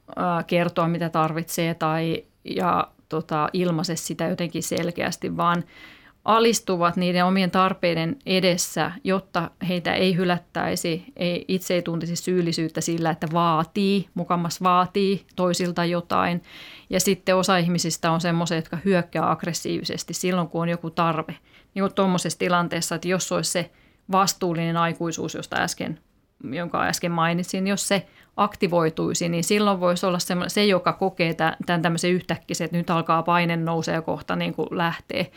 kertoa, 0.48 0.88
mitä 0.88 1.10
tarvitsee 1.10 1.74
tai 1.74 2.24
ja 2.44 2.88
tota, 3.10 3.50
ilmaise 3.54 3.96
sitä 3.96 4.28
jotenkin 4.28 4.64
selkeästi, 4.64 5.38
vaan 5.38 5.64
alistuvat 6.26 6.96
niiden 6.96 7.26
omien 7.26 7.52
tarpeiden 7.52 8.16
edessä, 8.26 8.92
jotta 9.04 9.52
heitä 9.68 9.94
ei 9.94 10.16
hylättäisi, 10.16 11.04
ei, 11.16 11.46
itse 11.48 11.74
ei 11.74 11.82
tuntisi 11.82 12.16
syyllisyyttä 12.16 12.82
sillä, 12.82 13.10
että 13.10 13.28
vaatii, 13.34 14.10
mukamas 14.14 14.64
vaatii 14.64 15.26
toisilta 15.36 15.86
jotain. 15.86 16.44
Ja 16.90 17.00
sitten 17.00 17.36
osa 17.36 17.58
ihmisistä 17.58 18.12
on 18.12 18.22
semmoisia, 18.22 18.58
jotka 18.58 18.78
hyökkää 18.86 19.32
aggressiivisesti 19.32 20.14
silloin, 20.14 20.48
kun 20.48 20.62
on 20.62 20.70
joku 20.70 20.90
tarve. 20.90 21.36
Niin 21.74 21.84
kuin 21.84 21.94
tuommoisessa 21.94 22.40
tilanteessa, 22.40 22.96
että 22.96 23.08
jos 23.08 23.32
olisi 23.32 23.52
se 23.52 23.72
vastuullinen 24.12 24.78
aikuisuus, 24.78 25.34
josta 25.34 25.56
äsken, 25.56 26.00
jonka 26.44 26.84
äsken 26.84 27.12
mainitsin, 27.12 27.68
jos 27.68 27.88
se 27.88 28.08
aktivoituisi, 28.38 29.30
niin 29.30 29.44
silloin 29.44 29.80
voisi 29.80 30.06
olla 30.06 30.18
se, 30.48 30.66
joka 30.66 30.94
kokee 30.94 31.34
tämän 31.66 31.82
tämmöisen 31.82 32.12
yhtäkkiä, 32.12 32.56
että 32.66 32.78
nyt 32.78 32.90
alkaa 32.90 33.24
paine 33.24 33.56
nousee 33.58 33.94
ja 33.94 34.02
kohta 34.02 34.36
niin 34.36 34.54
kuin 34.54 34.68
lähtee 34.72 35.32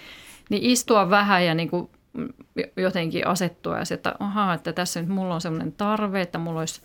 niin 0.50 0.62
istua 0.62 1.10
vähän 1.10 1.44
ja 1.44 1.54
niin 1.54 1.70
kuin 1.70 1.90
jotenkin 2.76 3.26
asettua 3.26 3.78
ja 3.78 3.84
se, 3.84 3.94
että, 3.94 4.14
aha, 4.18 4.54
että 4.54 4.72
tässä 4.72 5.00
nyt 5.00 5.08
mulla 5.08 5.34
on 5.34 5.40
sellainen 5.40 5.72
tarve, 5.72 6.20
että 6.20 6.38
mulla 6.38 6.60
olisi 6.60 6.82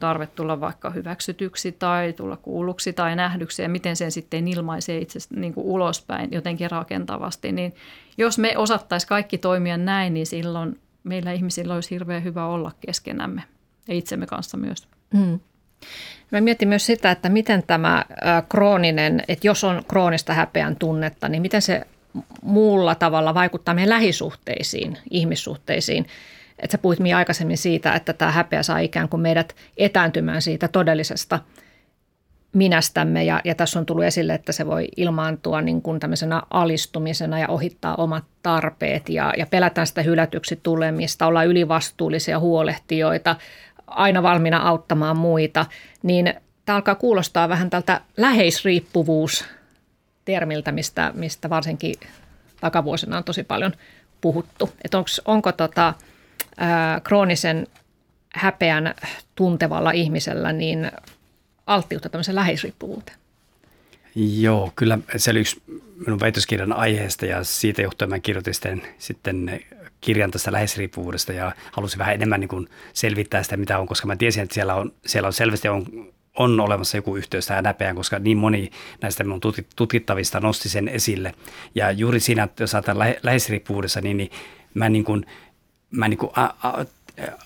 tarve 0.00 0.26
tulla 0.26 0.60
vaikka 0.60 0.90
hyväksytyksi 0.90 1.72
tai 1.72 2.12
tulla 2.12 2.36
kuulluksi 2.36 2.92
tai 2.92 3.16
nähdyksi 3.16 3.62
ja 3.62 3.68
miten 3.68 3.96
sen 3.96 4.12
sitten 4.12 4.48
ilmaisee 4.48 4.98
itse 4.98 5.18
niin 5.36 5.54
kuin 5.54 5.66
ulospäin 5.66 6.32
jotenkin 6.32 6.70
rakentavasti. 6.70 7.52
Niin 7.52 7.74
jos 8.18 8.38
me 8.38 8.58
osattaisiin 8.58 9.08
kaikki 9.08 9.38
toimia 9.38 9.76
näin, 9.76 10.14
niin 10.14 10.26
silloin 10.26 10.80
meillä 11.04 11.32
ihmisillä 11.32 11.74
olisi 11.74 11.90
hirveän 11.90 12.24
hyvä 12.24 12.46
olla 12.46 12.72
keskenämme 12.86 13.42
ja 13.88 13.94
itsemme 13.94 14.26
kanssa 14.26 14.56
myös. 14.56 14.88
Mm. 15.14 15.40
Mä 16.30 16.40
mietin 16.40 16.68
myös 16.68 16.86
sitä, 16.86 17.10
että 17.10 17.28
miten 17.28 17.62
tämä 17.62 18.04
krooninen, 18.48 19.22
että 19.28 19.46
jos 19.46 19.64
on 19.64 19.82
kroonista 19.88 20.34
häpeän 20.34 20.76
tunnetta, 20.76 21.28
niin 21.28 21.42
miten 21.42 21.62
se 21.62 21.82
muulla 22.42 22.94
tavalla 22.94 23.34
vaikuttaa 23.34 23.74
meidän 23.74 23.90
lähisuhteisiin, 23.90 24.98
ihmissuhteisiin. 25.10 26.06
Että 26.58 26.72
sä 26.72 26.78
puhuit 26.78 26.98
aikaisemmin 27.16 27.58
siitä, 27.58 27.94
että 27.94 28.12
tämä 28.12 28.30
häpeä 28.30 28.62
saa 28.62 28.78
ikään 28.78 29.08
kuin 29.08 29.20
meidät 29.20 29.56
etääntymään 29.76 30.42
siitä 30.42 30.68
todellisesta 30.68 31.40
minästämme. 32.52 33.24
Ja, 33.24 33.40
ja 33.44 33.54
tässä 33.54 33.78
on 33.78 33.86
tullut 33.86 34.04
esille, 34.04 34.34
että 34.34 34.52
se 34.52 34.66
voi 34.66 34.88
ilmaantua 34.96 35.62
niin 35.62 35.82
kuin 35.82 36.00
tämmöisenä 36.00 36.42
alistumisena 36.50 37.38
ja 37.38 37.48
ohittaa 37.48 37.94
omat 37.94 38.24
tarpeet. 38.42 39.08
Ja, 39.08 39.32
ja 39.36 39.46
pelätään 39.46 39.86
sitä 39.86 40.02
hylätyksi 40.02 40.60
tulemista, 40.62 41.26
olla 41.26 41.42
ylivastuullisia 41.42 42.38
huolehtijoita, 42.38 43.36
aina 43.86 44.22
valmiina 44.22 44.68
auttamaan 44.68 45.16
muita. 45.16 45.66
Niin 46.02 46.34
tämä 46.64 46.76
alkaa 46.76 46.94
kuulostaa 46.94 47.48
vähän 47.48 47.70
tältä 47.70 48.00
läheisriippuvuus 48.16 49.44
termiltä, 50.24 50.72
mistä, 50.72 51.12
mistä 51.14 51.50
varsinkin 51.50 51.94
takavuosina 52.60 53.16
on 53.16 53.24
tosi 53.24 53.44
paljon 53.44 53.72
puhuttu. 54.20 54.70
Että 54.84 54.98
onks, 54.98 55.22
onko 55.24 55.52
tota, 55.52 55.94
ää, 56.56 57.00
kroonisen 57.00 57.66
häpeän 58.34 58.94
tuntevalla 59.34 59.90
ihmisellä 59.90 60.52
niin 60.52 60.90
alttiutta 61.66 62.08
tämmöisen 62.08 62.34
läheisriippuvuuteen? 62.34 63.18
Joo, 64.14 64.72
kyllä 64.76 64.98
se 65.16 65.30
oli 65.30 65.40
yksi 65.40 65.62
minun 66.06 66.20
väitöskirjan 66.20 66.72
aiheesta 66.72 67.26
ja 67.26 67.44
siitä 67.44 67.82
johtuen 67.82 68.10
mä 68.10 68.18
kirjoitin 68.18 68.54
sitten, 68.54 68.82
sitten 68.98 69.60
kirjan 70.00 70.30
tästä 70.30 70.52
läheisriippuvuudesta 70.52 71.32
ja 71.32 71.52
halusin 71.72 71.98
vähän 71.98 72.14
enemmän 72.14 72.40
niin 72.40 72.48
kuin 72.48 72.68
selvittää 72.92 73.42
sitä, 73.42 73.56
mitä 73.56 73.78
on, 73.78 73.86
koska 73.86 74.06
mä 74.06 74.16
tiesin, 74.16 74.42
että 74.42 74.54
siellä 74.54 74.74
on, 74.74 74.92
siellä 75.06 75.26
on 75.26 75.32
selvästi 75.32 75.68
on 75.68 75.86
on 76.36 76.60
olemassa 76.60 76.96
joku 76.96 77.16
yhteys 77.16 77.46
tähän 77.46 77.64
näpeään, 77.64 77.96
koska 77.96 78.18
niin 78.18 78.38
moni 78.38 78.70
näistä 79.02 79.24
minun 79.24 79.40
tutkittavista 79.76 80.40
nosti 80.40 80.68
sen 80.68 80.88
esille. 80.88 81.34
Ja 81.74 81.90
juuri 81.90 82.20
siinä, 82.20 82.42
että 82.42 82.62
jos 82.62 82.74
ajatellaan 82.74 83.14
läheisriippuvuudessa, 83.22 84.00
niin, 84.00 84.16
niin 84.16 84.30
mä, 84.74 84.88
niin 84.88 85.04
kuin, 85.04 85.26
mä 85.90 86.08
niin 86.08 86.18
kuin 86.18 86.30
a, 86.36 86.44
a, 86.44 86.84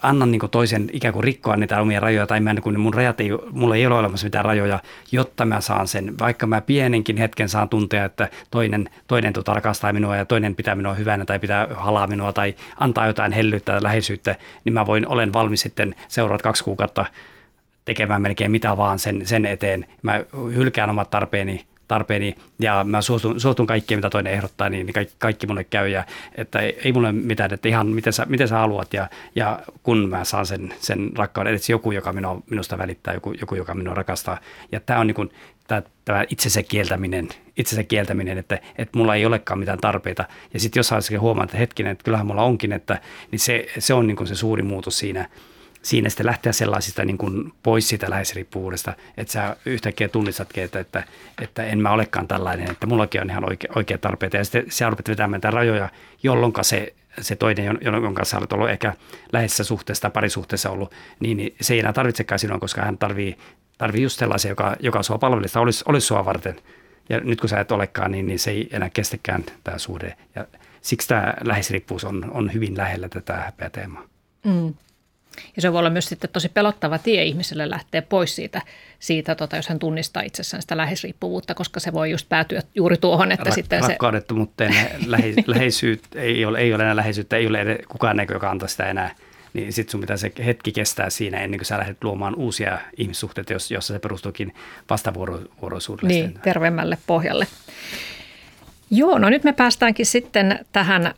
annan 0.03 0.31
niin 0.31 0.41
kuin 0.41 0.51
toisen 0.51 0.91
ikään 0.93 1.14
kuin 1.14 1.25
rikkoa 1.25 1.57
niitä 1.57 1.81
omia 1.81 2.01
rajoja, 2.01 2.27
tai 2.27 2.41
mä, 2.41 2.55
kuin 2.62 2.81
mun 2.81 2.95
rajat 2.95 3.21
ei, 3.21 3.31
mulla 3.51 3.77
ei 3.77 3.87
ole 3.87 3.95
olemassa 3.95 4.27
mitään 4.27 4.45
rajoja, 4.45 4.79
jotta 5.12 5.45
mä 5.45 5.61
saan 5.61 5.89
sen, 5.89 6.18
vaikka 6.18 6.47
mä 6.47 6.61
pienenkin 6.61 7.16
hetken 7.16 7.49
saan 7.49 7.68
tuntea, 7.68 8.05
että 8.05 8.29
toinen, 8.51 8.91
toinen 9.07 9.33
tuota 9.33 9.55
rakastaa 9.55 9.93
minua 9.93 10.16
ja 10.16 10.25
toinen 10.25 10.55
pitää 10.55 10.75
minua 10.75 10.95
hyvänä 10.95 11.25
tai 11.25 11.39
pitää 11.39 11.68
halaa 11.75 12.07
minua 12.07 12.33
tai 12.33 12.55
antaa 12.81 13.07
jotain 13.07 13.33
hellyyttä 13.33 13.73
tai 13.73 13.83
läheisyyttä, 13.83 14.37
niin 14.64 14.73
mä 14.73 14.87
voin, 14.87 15.09
olen 15.09 15.33
valmis 15.33 15.61
sitten 15.61 15.95
seuraavat 16.09 16.43
kaksi 16.43 16.64
kuukautta 16.64 17.07
tekemään 17.85 18.23
melkein 18.23 18.51
mitä 18.51 18.77
vaan 18.77 18.99
sen, 18.99 19.27
sen 19.27 19.47
eteen. 19.47 19.87
Mä 20.03 20.21
hylkään 20.55 20.91
omat 20.91 21.11
tarpeeni, 21.11 21.66
tarpeeni 21.91 22.34
ja 22.59 22.84
mä 22.84 23.03
suostun, 23.03 23.41
suostun 23.41 23.66
kaikkeen, 23.66 23.99
mitä 23.99 24.11
toinen 24.11 24.32
ehdottaa, 24.32 24.68
niin 24.68 24.93
kaikki, 24.93 25.14
kaikki 25.18 25.47
mulle 25.47 25.64
käy. 25.64 25.88
Ja, 25.88 26.05
että 26.34 26.59
ei, 26.59 26.78
ei 26.84 26.93
mulle 26.93 27.12
mitään, 27.12 27.55
että 27.55 27.68
ihan 27.68 27.86
miten 27.86 28.12
sä, 28.12 28.26
miten 28.28 28.49
sä 28.49 28.59
haluat 28.59 28.95
ja, 28.95 29.09
ja 29.34 29.61
kun 29.82 30.09
mä 30.09 30.24
saan 30.24 30.47
sen, 30.47 30.74
sen 30.78 31.11
rakkauden, 31.16 31.55
että 31.55 31.72
joku, 31.72 31.93
joka 31.93 32.12
minua, 32.12 32.43
minusta 32.51 32.78
välittää, 32.78 33.14
joku, 33.14 33.32
joku 33.32 33.55
joka 33.55 33.74
minua 33.74 33.95
rakastaa. 33.95 34.38
Ja 34.72 34.80
tämä 34.80 35.01
on 35.01 35.07
niin 35.07 35.14
kuin, 35.14 35.30
tämä, 35.68 35.82
tämä 36.05 36.24
itsensä 36.28 36.62
kieltäminen, 36.62 37.28
itsensä 37.57 37.82
kieltäminen, 37.82 38.38
että, 38.38 38.59
että 38.78 38.99
mulla 38.99 39.14
ei 39.14 39.26
olekaan 39.26 39.59
mitään 39.59 39.78
tarpeita. 39.78 40.24
Ja 40.55 40.61
sitten 40.61 40.80
jos 40.80 40.91
huomaa, 41.20 41.45
että 41.45 41.57
hetkinen, 41.57 41.93
että 41.93 42.05
kyllähän 42.05 42.26
mulla 42.26 42.43
onkin, 42.43 42.72
että, 42.72 43.01
niin 43.30 43.41
se, 43.41 43.66
se 43.78 43.95
on 43.95 44.07
niin 44.07 44.16
kuin 44.16 44.26
se 44.26 44.34
suuri 44.34 44.62
muutos 44.62 44.99
siinä, 44.99 45.28
siinä 45.83 46.09
sitten 46.09 46.26
lähteä 46.26 46.53
sellaisista 46.53 47.05
niin 47.05 47.18
kuin 47.18 47.53
pois 47.62 47.89
siitä 47.89 48.11
läheisriippuvuudesta, 48.11 48.93
että 49.16 49.33
sä 49.33 49.57
yhtäkkiä 49.66 50.09
tunnistatkin, 50.09 50.64
että, 50.64 50.81
että, 50.81 51.05
että 51.43 51.64
en 51.64 51.81
mä 51.81 51.91
olekaan 51.91 52.28
tällainen, 52.28 52.70
että 52.70 52.87
mullakin 52.87 53.20
on 53.20 53.31
ihan 53.31 53.51
oikea, 53.51 53.72
oikea 53.76 53.99
tarpeita. 53.99 54.37
Ja 54.37 54.45
sitten 54.45 54.64
sä 54.68 54.91
rupeat 54.91 55.09
vetämään 55.09 55.43
rajoja, 55.43 55.89
jolloin 56.22 56.53
se, 56.62 56.95
se 57.20 57.37
toinen, 57.37 57.78
jonka 57.81 58.12
kanssa 58.12 58.39
olet 58.39 58.53
ollut 58.53 58.70
ehkä 58.70 58.95
läheisessä 59.33 59.64
suhteessa 59.64 60.03
tai 60.03 60.11
parisuhteessa 60.11 60.70
ollut, 60.70 60.93
niin, 61.20 61.37
niin 61.37 61.57
se 61.61 61.74
ei 61.74 61.81
enää 61.81 61.93
tarvitsekaan 61.93 62.39
sinua, 62.39 62.59
koska 62.59 62.83
hän 62.83 62.99
tarvii, 62.99 63.37
tarvii 63.78 64.03
just 64.03 64.18
sellaisia, 64.18 64.51
joka, 64.51 64.76
joka 64.81 65.03
sua 65.03 65.18
palvelista 65.18 65.61
olisi, 65.61 65.85
olisi 65.89 66.07
sua 66.07 66.24
varten. 66.24 66.57
Ja 67.09 67.20
nyt 67.20 67.41
kun 67.41 67.49
sä 67.49 67.61
et 67.61 67.72
olekaan, 67.72 68.11
niin, 68.11 68.26
niin 68.26 68.39
se 68.39 68.51
ei 68.51 68.68
enää 68.72 68.91
kestäkään 68.91 69.45
tämä 69.64 69.78
suhde. 69.78 70.16
Ja 70.35 70.47
siksi 70.81 71.09
tämä 71.09 71.35
läheisriippuvuus 71.45 72.05
on, 72.05 72.31
on 72.31 72.53
hyvin 72.53 72.76
lähellä 72.76 73.09
tätä 73.09 73.37
häpeä 73.37 73.70
teemaa. 73.70 74.05
Mm. 74.45 74.74
Ja 75.57 75.62
se 75.62 75.72
voi 75.72 75.78
olla 75.78 75.91
myös 75.91 76.07
sitten 76.07 76.31
tosi 76.33 76.49
pelottava 76.49 76.99
tie 76.99 77.24
ihmiselle 77.24 77.70
lähteä 77.70 78.03
pois 78.03 78.37
siitä, 78.37 78.62
siitä 78.99 79.35
tota, 79.35 79.57
jos 79.57 79.68
hän 79.68 79.78
tunnistaa 79.78 80.22
itsessään 80.22 80.62
sitä 80.62 80.76
läheisriippuvuutta, 80.76 81.55
koska 81.55 81.81
se 81.81 81.93
voi 81.93 82.11
just 82.11 82.28
päätyä 82.28 82.62
juuri 82.74 82.97
tuohon, 82.97 83.33
että 83.33 83.51
Ra- 83.51 83.55
sitten 83.55 83.83
se... 83.83 83.89
Rakkaudettomuuteen 83.89 84.74
lähe, 85.07 85.35
läheisyys, 85.47 86.01
ei 86.14 86.45
ole, 86.45 86.59
ei 86.59 86.74
ole 86.74 86.83
enää 86.83 86.97
läheisyyttä, 86.97 87.37
ei 87.37 87.47
ole 87.47 87.78
kukaan 87.89 88.16
näkö, 88.16 88.35
joka 88.35 88.51
antaa 88.51 88.68
sitä 88.68 88.87
enää 88.87 89.14
niin 89.53 89.72
sitten 89.72 89.91
sun 89.91 90.01
pitää 90.01 90.16
se 90.16 90.33
hetki 90.47 90.72
kestää 90.72 91.11
siinä 91.11 91.39
ennen 91.39 91.59
kuin 91.59 91.66
sä 91.66 91.78
lähdet 91.78 92.05
luomaan 92.05 92.35
uusia 92.35 92.78
ihmissuhteita, 92.97 93.53
jos, 93.53 93.70
jossa 93.70 93.95
se 93.95 93.99
perustuukin 93.99 94.55
vastavuoroisuudelle. 94.91 96.09
Niin, 96.09 96.39
terveemmälle 96.43 96.99
pohjalle. 97.07 97.47
Joo, 98.91 99.18
no 99.18 99.30
nyt 99.30 99.45
me 99.45 99.53
päästäänkin 99.53 100.07
sitten 100.07 100.59
tähän 100.72 101.14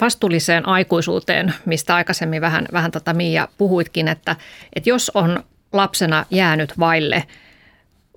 vastuulliseen 0.00 0.68
aikuisuuteen, 0.68 1.54
mistä 1.64 1.94
aikaisemmin 1.94 2.40
vähän, 2.40 2.66
vähän 2.72 2.90
tota 2.90 3.14
Miia 3.14 3.48
puhuitkin, 3.58 4.08
että, 4.08 4.36
että 4.76 4.90
jos 4.90 5.10
on 5.14 5.44
lapsena 5.72 6.26
jäänyt 6.30 6.78
vaille, 6.78 7.24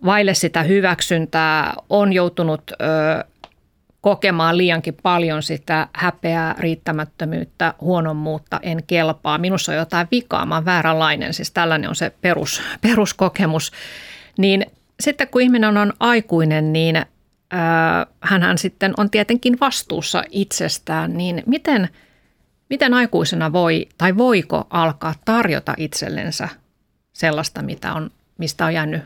vaille 0.06 0.34
sitä 0.34 0.64
hyväksyntää, 0.64 1.74
on 1.90 2.14
joutunut 2.14 2.72
ö, 2.72 2.76
kokemaan 4.02 4.58
liiankin 4.58 4.98
paljon 5.04 5.44
sitä 5.44 5.88
häpeää, 5.94 6.56
riittämättömyyttä, 6.60 7.74
huonommuutta, 7.82 8.60
en 8.64 8.84
kelpaa, 8.88 9.38
minussa 9.38 9.72
on 9.72 9.78
jotain 9.78 10.08
vikaa, 10.12 10.46
mä 10.46 10.56
oon 10.56 10.66
vääränlainen, 10.66 11.34
siis 11.34 11.52
tällainen 11.52 11.90
on 11.90 11.96
se 11.96 12.12
perus, 12.22 12.62
peruskokemus, 12.82 13.72
niin 14.38 14.66
sitten 15.00 15.28
kun 15.28 15.42
ihminen 15.42 15.78
on 15.78 15.94
aikuinen, 16.00 16.74
niin 16.74 17.06
hän 18.22 18.58
sitten 18.58 18.94
on 18.98 19.10
tietenkin 19.10 19.58
vastuussa 19.62 20.24
itsestään, 20.30 21.18
niin 21.18 21.44
miten, 21.46 21.90
miten 22.70 22.94
aikuisena 22.94 23.54
voi 23.54 23.88
tai 23.98 24.18
voiko 24.18 24.68
alkaa 24.70 25.14
tarjota 25.26 25.74
itsellensä 25.78 26.50
sellaista, 27.14 27.62
mitä 27.62 27.94
on, 27.94 28.10
mistä 28.38 28.66
on 28.66 28.74
jäänyt 28.74 29.04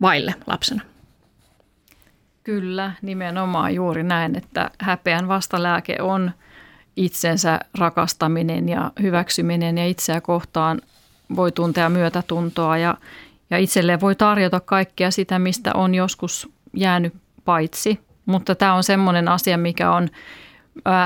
vaille 0.00 0.34
lapsena? 0.46 0.82
Kyllä, 2.44 2.92
nimenomaan 3.02 3.74
juuri 3.74 4.02
näin, 4.02 4.36
että 4.36 4.70
häpeän 4.80 5.28
vastalääke 5.28 5.96
on 6.00 6.30
itsensä 6.96 7.60
rakastaminen 7.78 8.68
ja 8.68 8.90
hyväksyminen 9.02 9.78
ja 9.78 9.86
itseä 9.86 10.20
kohtaan 10.20 10.80
voi 11.36 11.52
tuntea 11.52 11.88
myötätuntoa 11.88 12.78
ja, 12.78 12.96
ja 13.50 13.58
itselleen 13.58 14.00
voi 14.00 14.14
tarjota 14.14 14.60
kaikkea 14.60 15.10
sitä, 15.10 15.38
mistä 15.38 15.70
on 15.74 15.94
joskus 15.94 16.48
jäänyt 16.76 17.14
paitsi. 17.44 18.00
Mutta 18.26 18.54
tämä 18.54 18.74
on 18.74 18.84
semmoinen 18.84 19.28
asia, 19.28 19.58
mikä 19.58 19.92
on 19.92 20.08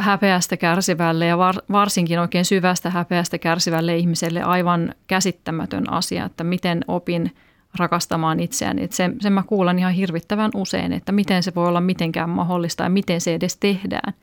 häpeästä 0.00 0.56
kärsivälle 0.56 1.26
ja 1.26 1.38
varsinkin 1.72 2.18
oikein 2.18 2.44
syvästä 2.44 2.90
häpeästä 2.90 3.38
kärsivälle 3.38 3.96
ihmiselle 3.96 4.42
aivan 4.42 4.94
käsittämätön 5.06 5.92
asia, 5.92 6.24
että 6.24 6.44
miten 6.44 6.84
opin 6.88 7.34
rakastamaan 7.78 8.40
itseäni. 8.40 8.84
Että 8.84 8.96
sen, 8.96 9.16
sen 9.20 9.32
mä 9.32 9.42
kuulen 9.42 9.78
ihan 9.78 9.92
hirvittävän 9.92 10.50
usein, 10.54 10.92
että 10.92 11.12
miten 11.12 11.42
se 11.42 11.54
voi 11.54 11.68
olla 11.68 11.80
mitenkään 11.80 12.30
mahdollista 12.30 12.82
ja 12.82 12.90
miten 12.90 13.20
se 13.20 13.34
edes 13.34 13.56
tehdään. 13.56 14.14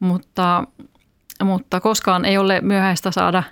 Mutta, 0.00 0.64
mutta 1.44 1.80
koskaan 1.80 2.24
ei 2.24 2.38
ole 2.38 2.60
myöhäistä 2.60 3.10
saada 3.10 3.42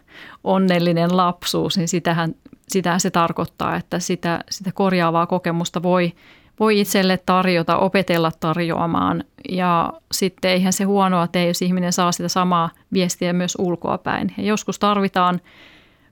onnellinen 0.45 1.17
lapsuus, 1.17 1.77
niin 1.77 1.89
sitähän, 1.89 2.35
sitähän 2.69 3.01
se 3.01 3.11
tarkoittaa, 3.11 3.77
että 3.77 3.99
sitä, 3.99 4.41
sitä 4.51 4.71
korjaavaa 4.73 5.27
kokemusta 5.27 5.83
voi, 5.83 6.13
voi 6.61 6.81
itselle 6.81 7.19
tarjota, 7.27 7.77
opetella 7.77 8.31
tarjoamaan. 8.41 9.25
Ja 9.49 9.93
sitten 10.13 10.51
eihän 10.51 10.73
se 10.73 10.85
huonoa 10.85 11.27
tee, 11.27 11.47
jos 11.47 11.63
ihminen 11.63 11.93
saa 11.93 12.13
sitä 12.13 12.29
samaa 12.29 12.71
viestiä 12.93 13.33
myös 13.33 13.57
ulkoapäin. 13.59 14.35
Ja 14.37 14.45
joskus 14.45 14.79
tarvitaan 14.79 15.41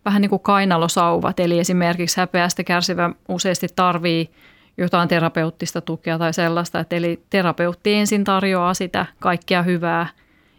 vähän 0.04 0.22
niin 0.22 0.30
kuin 0.30 0.42
kainalosauvat, 0.42 1.40
eli 1.40 1.58
esimerkiksi 1.58 2.20
häpeästä 2.20 2.64
kärsivä 2.64 3.10
useasti 3.28 3.66
tarvii 3.76 4.30
jotain 4.78 5.08
terapeuttista 5.08 5.80
tukea 5.80 6.18
tai 6.18 6.34
sellaista. 6.34 6.80
Että 6.80 6.96
eli 6.96 7.22
terapeutti 7.30 7.94
ensin 7.94 8.24
tarjoaa 8.24 8.74
sitä 8.74 9.06
kaikkea 9.20 9.62
hyvää. 9.62 10.06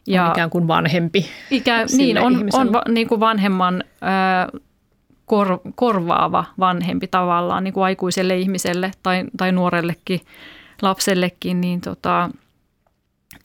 Ja 0.08 0.26
on 0.26 0.32
ikään 0.32 0.50
kuin 0.50 0.68
vanhempi. 0.68 1.26
Ikä, 1.52 1.86
niin, 1.98 2.22
on, 2.22 2.50
on 2.54 2.74
va, 2.74 2.82
niin 2.90 3.08
kuin 3.08 3.20
vanhemman 3.20 3.84
ö, 4.54 4.60
kor, 5.28 5.60
korvaava 5.76 6.46
vanhempi 6.60 7.08
tavallaan 7.08 7.64
niin 7.64 7.74
kuin 7.74 7.84
aikuiselle 7.84 8.38
ihmiselle 8.38 8.92
tai, 9.04 9.24
tai 9.38 9.52
nuorellekin 9.52 10.22
lapsellekin, 10.82 11.62
niin 11.62 11.82
tota, 11.82 12.30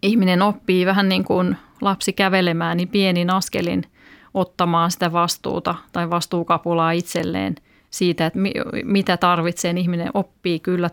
ihminen 0.03 0.43
oppii 0.43 0.87
vähän 0.87 1.09
niin 1.09 1.25
kuin 1.25 1.57
lapsi 1.81 2.13
kävelemään, 2.13 2.77
niin 2.77 2.89
pienin 2.89 3.31
askelin 3.31 3.85
ottamaan 4.35 4.91
sitä 4.91 5.13
vastuuta 5.13 5.75
tai 5.93 6.11
vastuukapulaa 6.11 6.93
itselleen– 6.93 7.55
siitä, 7.93 8.27
että 8.27 8.39
mitä 8.85 9.17
tarvitsee, 9.17 9.75
ihminen 9.77 10.11
oppii 10.15 10.61
kyllä 10.61 10.91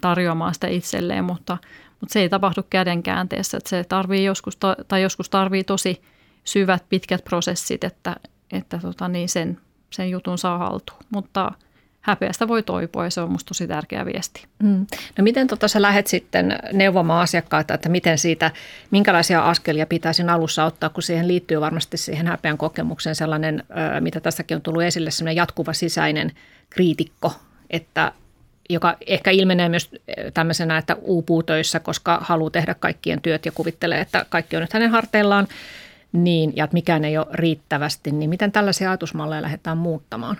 tarjoamaan 0.00 0.54
sitä 0.54 0.66
itselleen, 0.66 1.24
mutta, 1.24 1.58
mutta 2.00 2.12
se 2.12 2.20
ei 2.20 2.28
tapahdu 2.28 2.62
kädenkäänteessä. 2.70 3.56
Että 3.56 3.70
se 3.70 3.84
tarvii 3.84 4.24
joskus, 4.24 4.58
tai 4.88 5.02
joskus 5.02 5.30
tarvii 5.30 5.64
tosi 5.64 6.02
syvät, 6.44 6.84
pitkät 6.88 7.24
prosessit, 7.24 7.84
että, 7.84 8.16
että 8.52 8.78
tota, 8.78 9.08
niin 9.08 9.28
sen, 9.28 9.60
sen 9.90 10.10
jutun 10.10 10.38
saa 10.38 10.58
haltuun. 10.58 11.00
Mutta– 11.10 11.52
häpeästä 12.00 12.48
voi 12.48 12.62
toipua 12.62 13.04
ja 13.04 13.10
se 13.10 13.20
on 13.20 13.28
minusta 13.28 13.48
tosi 13.48 13.66
tärkeä 13.66 14.06
viesti. 14.06 14.44
Mm. 14.62 14.86
No 15.18 15.24
miten 15.24 15.46
tota 15.46 15.68
sä 15.68 15.82
lähdet 15.82 16.06
sitten 16.06 16.58
neuvomaan 16.72 17.22
asiakkaita, 17.22 17.74
että 17.74 17.88
miten 17.88 18.18
siitä, 18.18 18.50
minkälaisia 18.90 19.42
askelia 19.42 19.86
pitäisi 19.86 20.22
alussa 20.22 20.64
ottaa, 20.64 20.88
kun 20.88 21.02
siihen 21.02 21.28
liittyy 21.28 21.60
varmasti 21.60 21.96
siihen 21.96 22.26
häpeän 22.26 22.58
kokemukseen 22.58 23.14
sellainen, 23.14 23.64
mitä 24.00 24.20
tässäkin 24.20 24.54
on 24.54 24.62
tullut 24.62 24.82
esille, 24.82 25.10
sellainen 25.10 25.36
jatkuva 25.36 25.72
sisäinen 25.72 26.32
kriitikko, 26.70 27.32
että 27.70 28.12
joka 28.70 28.96
ehkä 29.06 29.30
ilmenee 29.30 29.68
myös 29.68 29.90
tämmöisenä, 30.34 30.78
että 30.78 30.96
uupuu 31.00 31.42
töissä, 31.42 31.80
koska 31.80 32.18
haluaa 32.22 32.50
tehdä 32.50 32.74
kaikkien 32.74 33.20
työt 33.20 33.46
ja 33.46 33.52
kuvittelee, 33.52 34.00
että 34.00 34.26
kaikki 34.28 34.56
on 34.56 34.62
nyt 34.62 34.72
hänen 34.72 34.90
harteillaan, 34.90 35.48
niin, 36.12 36.52
ja 36.56 36.64
että 36.64 36.74
mikään 36.74 37.04
ei 37.04 37.18
ole 37.18 37.26
riittävästi, 37.32 38.12
niin 38.12 38.30
miten 38.30 38.52
tällaisia 38.52 38.90
ajatusmalleja 38.90 39.42
lähdetään 39.42 39.78
muuttamaan? 39.78 40.36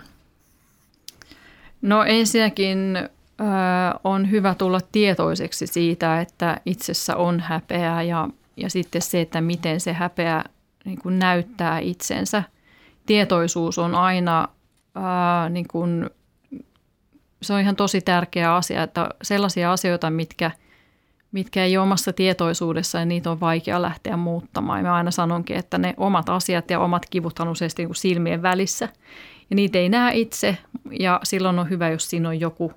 No 1.81 2.03
ensinnäkin 2.03 2.97
äh, 2.97 3.07
on 4.03 4.31
hyvä 4.31 4.55
tulla 4.55 4.79
tietoiseksi 4.91 5.67
siitä, 5.67 6.21
että 6.21 6.61
itsessä 6.65 7.15
on 7.15 7.39
häpeää 7.39 8.01
ja, 8.03 8.27
ja 8.57 8.69
sitten 8.69 9.01
se, 9.01 9.21
että 9.21 9.41
miten 9.41 9.79
se 9.79 9.93
häpeä 9.93 10.43
niin 10.85 10.99
kuin 11.01 11.19
näyttää 11.19 11.79
itsensä. 11.79 12.43
Tietoisuus 13.05 13.77
on 13.77 13.95
aina 13.95 14.47
äh, 14.97 15.49
niin 15.49 15.67
kuin, 15.67 16.09
se 17.41 17.53
on 17.53 17.59
ihan 17.59 17.75
tosi 17.75 18.01
tärkeä 18.01 18.55
asia, 18.55 18.83
että 18.83 19.09
sellaisia 19.21 19.71
asioita, 19.71 20.09
mitkä, 20.09 20.51
mitkä 21.31 21.65
ei 21.65 21.77
ole 21.77 21.83
omassa 21.83 22.13
tietoisuudessa 22.13 22.99
ja 22.99 23.05
niitä 23.05 23.31
on 23.31 23.39
vaikea 23.39 23.81
lähteä 23.81 24.17
muuttamaan. 24.17 24.79
Ja 24.79 24.83
mä 24.83 24.95
aina 24.95 25.11
sanonkin, 25.11 25.57
että 25.57 25.77
ne 25.77 25.93
omat 25.97 26.29
asiat 26.29 26.69
ja 26.69 26.79
omat 26.79 27.05
kivut 27.09 27.39
on 27.39 27.47
useasti 27.47 27.85
niin 27.85 27.95
silmien 27.95 28.41
välissä 28.41 28.89
ja 29.49 29.55
niitä 29.55 29.77
ei 29.77 29.89
näe 29.89 30.15
itse 30.15 30.57
ja 30.99 31.19
silloin 31.23 31.59
on 31.59 31.69
hyvä, 31.69 31.89
jos 31.89 32.09
siinä 32.09 32.29
on 32.29 32.39
joku, 32.39 32.73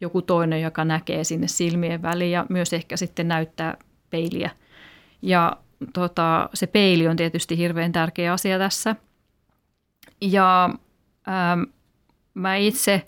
joku 0.00 0.22
toinen, 0.22 0.62
joka 0.62 0.84
näkee 0.84 1.24
sinne 1.24 1.48
silmien 1.48 2.02
väliin 2.02 2.32
ja 2.32 2.46
myös 2.48 2.72
ehkä 2.72 2.96
sitten 2.96 3.28
näyttää 3.28 3.76
peiliä. 4.10 4.50
Ja 5.22 5.56
tota, 5.92 6.48
se 6.54 6.66
peili 6.66 7.08
on 7.08 7.16
tietysti 7.16 7.58
hirveän 7.58 7.92
tärkeä 7.92 8.32
asia 8.32 8.58
tässä. 8.58 8.96
Ja 10.20 10.70
ähm, 11.28 11.62
mä 12.34 12.56
itse 12.56 13.06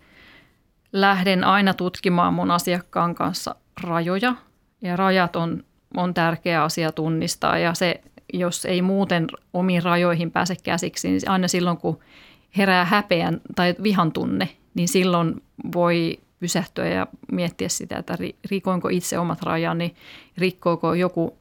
lähden 0.92 1.44
aina 1.44 1.74
tutkimaan 1.74 2.34
mun 2.34 2.50
asiakkaan 2.50 3.14
kanssa 3.14 3.54
rajoja 3.82 4.34
ja 4.82 4.96
rajat 4.96 5.36
on, 5.36 5.64
on 5.96 6.14
tärkeä 6.14 6.62
asia 6.62 6.92
tunnistaa 6.92 7.58
ja 7.58 7.74
se, 7.74 8.00
jos 8.32 8.64
ei 8.64 8.82
muuten 8.82 9.26
omiin 9.52 9.82
rajoihin 9.82 10.30
pääse 10.30 10.56
käsiksi, 10.62 11.08
niin 11.08 11.20
aina 11.26 11.48
silloin 11.48 11.76
kun 11.76 11.98
herää 12.56 12.84
häpeän 12.84 13.40
tai 13.54 13.74
vihan 13.82 14.12
tunne, 14.12 14.48
niin 14.74 14.88
silloin 14.88 15.42
voi 15.74 16.18
pysähtyä 16.40 16.88
ja 16.88 17.06
miettiä 17.32 17.68
sitä, 17.68 17.98
että 17.98 18.18
rikoinko 18.50 18.88
itse 18.88 19.18
omat 19.18 19.42
rajani, 19.42 19.94
rikkooko 20.38 20.94
joku 20.94 21.38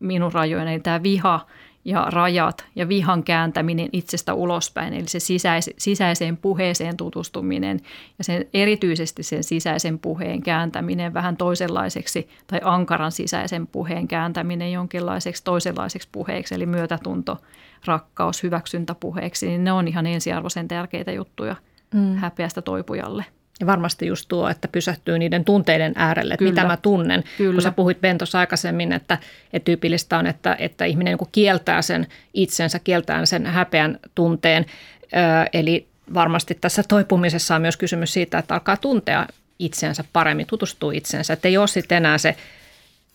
minun 0.00 0.32
rajojeni. 0.32 0.80
Tämä 0.80 1.02
viha 1.02 1.46
ja 1.86 2.06
rajat 2.10 2.64
ja 2.76 2.88
vihan 2.88 3.22
kääntäminen 3.22 3.88
itsestä 3.92 4.34
ulospäin, 4.34 4.94
eli 4.94 5.08
se 5.08 5.18
sisäis- 5.18 5.74
sisäiseen 5.78 6.36
puheeseen 6.36 6.96
tutustuminen 6.96 7.80
ja 8.18 8.24
sen, 8.24 8.44
erityisesti 8.54 9.22
sen 9.22 9.44
sisäisen 9.44 9.98
puheen 9.98 10.42
kääntäminen 10.42 11.14
vähän 11.14 11.36
toisenlaiseksi 11.36 12.28
tai 12.46 12.60
ankaran 12.64 13.12
sisäisen 13.12 13.66
puheen 13.66 14.08
kääntäminen 14.08 14.72
jonkinlaiseksi 14.72 15.44
toisenlaiseksi 15.44 16.08
puheeksi, 16.12 16.54
eli 16.54 16.66
myötätunto, 16.66 17.38
rakkaus, 17.84 18.42
hyväksyntäpuheeksi, 18.42 19.46
niin 19.46 19.64
ne 19.64 19.72
on 19.72 19.88
ihan 19.88 20.06
ensiarvoisen 20.06 20.68
tärkeitä 20.68 21.12
juttuja 21.12 21.56
mm. 21.94 22.16
häpeästä 22.16 22.62
toipujalle. 22.62 23.24
Ja 23.60 23.66
varmasti 23.66 24.06
just 24.06 24.28
tuo, 24.28 24.48
että 24.48 24.68
pysähtyy 24.68 25.18
niiden 25.18 25.44
tunteiden 25.44 25.92
äärelle, 25.96 26.34
että 26.34 26.38
Kyllä. 26.38 26.52
mitä 26.52 26.64
mä 26.64 26.76
tunnen. 26.76 27.24
Kyllä. 27.38 27.52
Kun 27.52 27.62
sä 27.62 27.70
puhuit 27.72 28.00
Ben 28.00 28.18
tuossa 28.18 28.38
aikaisemmin, 28.38 28.92
että, 28.92 29.18
että 29.52 29.64
tyypillistä 29.64 30.18
on, 30.18 30.26
että, 30.26 30.56
että 30.58 30.84
ihminen 30.84 31.16
niin 31.20 31.28
kieltää 31.32 31.82
sen 31.82 32.06
itsensä, 32.34 32.78
kieltää 32.78 33.26
sen 33.26 33.46
häpeän 33.46 33.98
tunteen. 34.14 34.66
Ö, 35.04 35.48
eli 35.52 35.86
varmasti 36.14 36.58
tässä 36.60 36.82
toipumisessa 36.88 37.54
on 37.54 37.62
myös 37.62 37.76
kysymys 37.76 38.12
siitä, 38.12 38.38
että 38.38 38.54
alkaa 38.54 38.76
tuntea 38.76 39.26
itsensä 39.58 40.04
paremmin, 40.12 40.46
tutustuu 40.46 40.90
itsensä. 40.90 41.32
Että 41.32 41.48
ei 41.48 41.56
ole 41.56 41.66
sitten 41.66 41.96
enää 41.96 42.18
se 42.18 42.36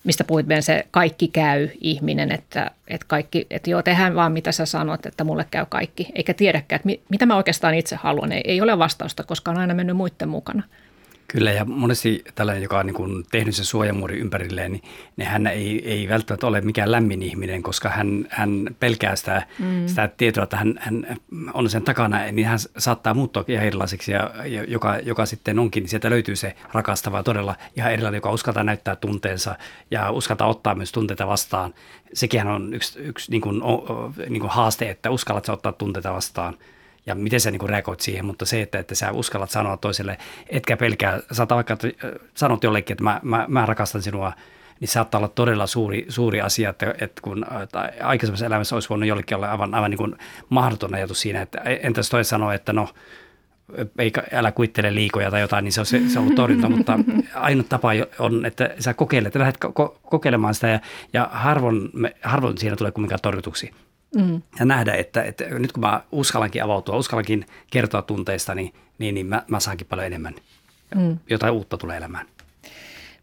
mistä 0.04 0.24
puhuit 0.24 0.46
Ben, 0.46 0.64
se 0.64 0.86
kaikki 0.92 1.28
käy 1.28 1.70
ihminen, 1.82 2.32
että, 2.32 2.72
että, 2.88 3.06
kaikki, 3.08 3.48
että 3.50 3.70
joo, 3.70 3.82
tehdään 3.82 4.16
vaan 4.16 4.32
mitä 4.32 4.52
sä 4.52 4.66
sanot, 4.66 5.06
että 5.06 5.24
mulle 5.24 5.46
käy 5.52 5.66
kaikki, 5.70 6.08
eikä 6.16 6.34
tiedäkään, 6.34 6.78
että 6.78 6.86
mi, 6.86 7.02
mitä 7.10 7.26
mä 7.26 7.36
oikeastaan 7.36 7.74
itse 7.74 7.96
haluan. 7.96 8.32
Ei, 8.32 8.42
ei 8.46 8.62
ole 8.62 8.78
vastausta, 8.80 9.24
koska 9.24 9.52
on 9.52 9.58
aina 9.58 9.74
mennyt 9.74 9.98
muiden 9.98 10.30
mukana. 10.30 10.64
Kyllä 11.32 11.52
ja 11.52 11.66
monesti 11.66 12.24
tällainen, 12.36 12.64
joka 12.64 12.80
on 12.80 12.86
niin 12.86 12.94
kuin 12.94 13.26
tehnyt 13.32 13.56
sen 13.56 13.66
suojamuuri 13.66 14.20
ympärilleen, 14.20 14.72
niin, 14.72 14.84
niin 15.18 15.28
hän 15.28 15.48
ei, 15.48 15.90
ei 15.90 16.10
välttämättä 16.10 16.48
ole 16.48 16.62
mikään 16.62 16.92
lämmin 16.92 17.24
ihminen, 17.24 17.64
koska 17.64 17.90
hän, 17.90 18.28
hän 18.30 18.68
pelkää 18.80 19.16
sitä, 19.16 19.48
mm. 19.60 19.88
sitä 19.88 20.10
tietoa, 20.18 20.44
että 20.44 20.58
hän, 20.58 20.80
hän 20.80 21.06
on 21.54 21.70
sen 21.70 21.84
takana, 21.84 22.32
niin 22.32 22.48
hän 22.48 22.60
saattaa 22.78 23.14
muuttua 23.14 23.44
ihan 23.48 23.66
erilaiseksi, 23.66 24.12
ja, 24.12 24.32
ja 24.46 24.64
joka, 24.64 24.98
joka 24.98 25.26
sitten 25.26 25.60
onkin, 25.60 25.82
niin 25.82 25.90
sieltä 25.90 26.10
löytyy 26.10 26.36
se 26.36 26.56
rakastava 26.74 27.24
todella 27.24 27.56
ihan 27.78 27.92
erilainen, 27.92 28.18
joka 28.18 28.32
uskaltaa 28.32 28.64
näyttää 28.64 28.96
tunteensa 28.96 29.56
ja 29.92 30.12
uskaltaa 30.12 30.48
ottaa 30.48 30.76
myös 30.76 30.92
tunteita 30.92 31.28
vastaan. 31.28 31.74
Sekin 32.14 32.48
on 32.48 32.74
yksi, 32.74 33.00
yksi 33.00 33.32
niin 33.32 33.42
kuin, 33.42 33.62
niin 34.30 34.42
kuin 34.42 34.52
haaste, 34.52 34.90
että 34.90 35.10
uskallat 35.10 35.50
ottaa 35.50 35.72
tunteita 35.72 36.14
vastaan– 36.14 36.58
ja 37.06 37.16
miten 37.16 37.40
sä 37.40 37.52
niin 37.52 37.70
reagoit 37.70 38.00
siihen, 38.00 38.26
mutta 38.26 38.46
se, 38.46 38.62
että, 38.62 38.80
että 38.80 38.96
sä 38.96 39.12
uskallat 39.12 39.50
sanoa 39.50 39.78
toiselle, 39.78 40.18
etkä 40.50 40.78
pelkää, 40.78 41.20
saattaa 41.32 41.56
vaikka 41.56 41.74
että 41.74 41.88
sanot 42.34 42.64
jollekin, 42.64 42.94
että 42.94 43.04
mä, 43.04 43.20
mä, 43.24 43.46
mä 43.48 43.66
rakastan 43.66 44.02
sinua, 44.02 44.34
niin 44.80 44.88
saattaa 44.88 45.20
olla 45.20 45.28
todella 45.28 45.68
suuri, 45.68 46.06
suuri 46.10 46.42
asia, 46.42 46.70
että, 46.70 46.96
että 47.02 47.22
kun 47.22 47.46
että 47.64 47.94
aikaisemmassa 48.04 48.46
elämässä 48.46 48.76
olisi 48.76 48.90
voinut 48.90 49.10
jollekin 49.10 49.38
olla 49.38 49.52
aivan, 49.52 49.76
aivan 49.76 49.92
niin 49.92 50.16
mahdoton 50.50 50.96
ajatus 50.96 51.22
siinä, 51.22 51.42
että 51.42 51.60
entäs 51.60 52.10
toi 52.10 52.24
sanoo, 52.24 52.52
että 52.52 52.74
no, 52.74 52.90
ei, 53.98 54.12
älä 54.32 54.52
kuittele 54.52 54.96
liikoja 54.96 55.32
tai 55.32 55.42
jotain, 55.42 55.64
niin 55.64 55.72
se 55.72 55.80
on, 55.80 55.86
se, 55.86 56.02
se 56.08 56.20
on 56.20 56.24
ollut 56.24 56.36
torjunta, 56.36 56.70
mutta 56.70 57.00
ainut 57.36 57.70
tapa 57.70 57.90
on, 58.20 58.46
että 58.46 58.76
sä 58.80 58.94
kokeilet, 58.94 59.36
lähdet 59.36 59.58
ko- 59.66 60.00
kokeilemaan 60.10 60.54
sitä 60.54 60.68
ja, 60.68 60.80
ja 61.14 61.30
harvoin, 61.32 61.90
harvoin 62.24 62.58
siinä 62.58 62.76
tulee 62.76 62.92
kumminkaan 62.92 63.20
torjutuksi. 63.22 63.72
Mm. 64.16 64.42
Ja 64.60 64.66
nähdä, 64.66 64.94
että, 64.94 65.24
että 65.24 65.46
nyt 65.46 65.72
kun 65.72 65.82
mä 65.82 66.04
uskallankin 66.12 66.64
avautua, 66.64 66.98
uskallankin 66.98 67.46
kertoa 67.72 68.02
tunteista, 68.02 68.56
niin, 68.56 68.74
niin, 68.98 69.16
niin 69.16 69.26
mä, 69.26 69.44
mä 69.48 69.60
saankin 69.60 69.88
paljon 69.88 70.08
enemmän. 70.08 70.36
Mm. 70.96 71.18
Jotain 71.30 71.54
uutta 71.54 71.78
tulee 71.78 71.98
elämään. 71.98 72.26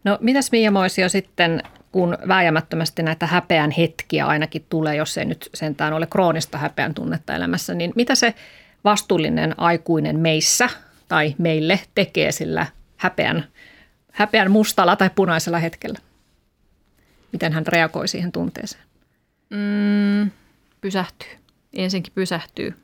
No 0.05 0.19
mitäs 0.21 0.53
Mia 0.53 0.71
Moisio 0.71 1.09
sitten, 1.09 1.63
kun 1.93 2.19
vääjäämättömästi 2.29 3.03
näitä 3.03 3.27
häpeän 3.27 3.71
hetkiä 3.71 4.27
ainakin 4.27 4.67
tulee, 4.69 4.97
jos 4.97 5.19
ei 5.19 5.25
nyt 5.25 5.51
sentään 5.55 5.93
ole 5.93 6.07
kroonista 6.07 6.59
häpeän 6.59 6.95
tunnetta 6.95 7.35
elämässä, 7.35 7.75
niin 7.75 7.93
mitä 7.97 8.15
se 8.15 8.35
vastuullinen 8.85 9.55
aikuinen 9.59 10.19
meissä 10.19 10.69
tai 11.09 11.35
meille 11.39 11.81
tekee 11.95 12.33
sillä 12.33 12.67
häpeän, 12.97 13.45
häpeän 14.13 14.51
mustalla 14.51 14.97
tai 14.97 15.11
punaisella 15.15 15.59
hetkellä? 15.59 15.99
Miten 17.33 17.53
hän 17.53 17.67
reagoi 17.67 18.09
siihen 18.09 18.33
tunteeseen? 18.33 18.83
Mm, 19.51 20.31
pysähtyy. 20.81 21.29
Ensinkin 21.73 22.13
pysähtyy, 22.15 22.75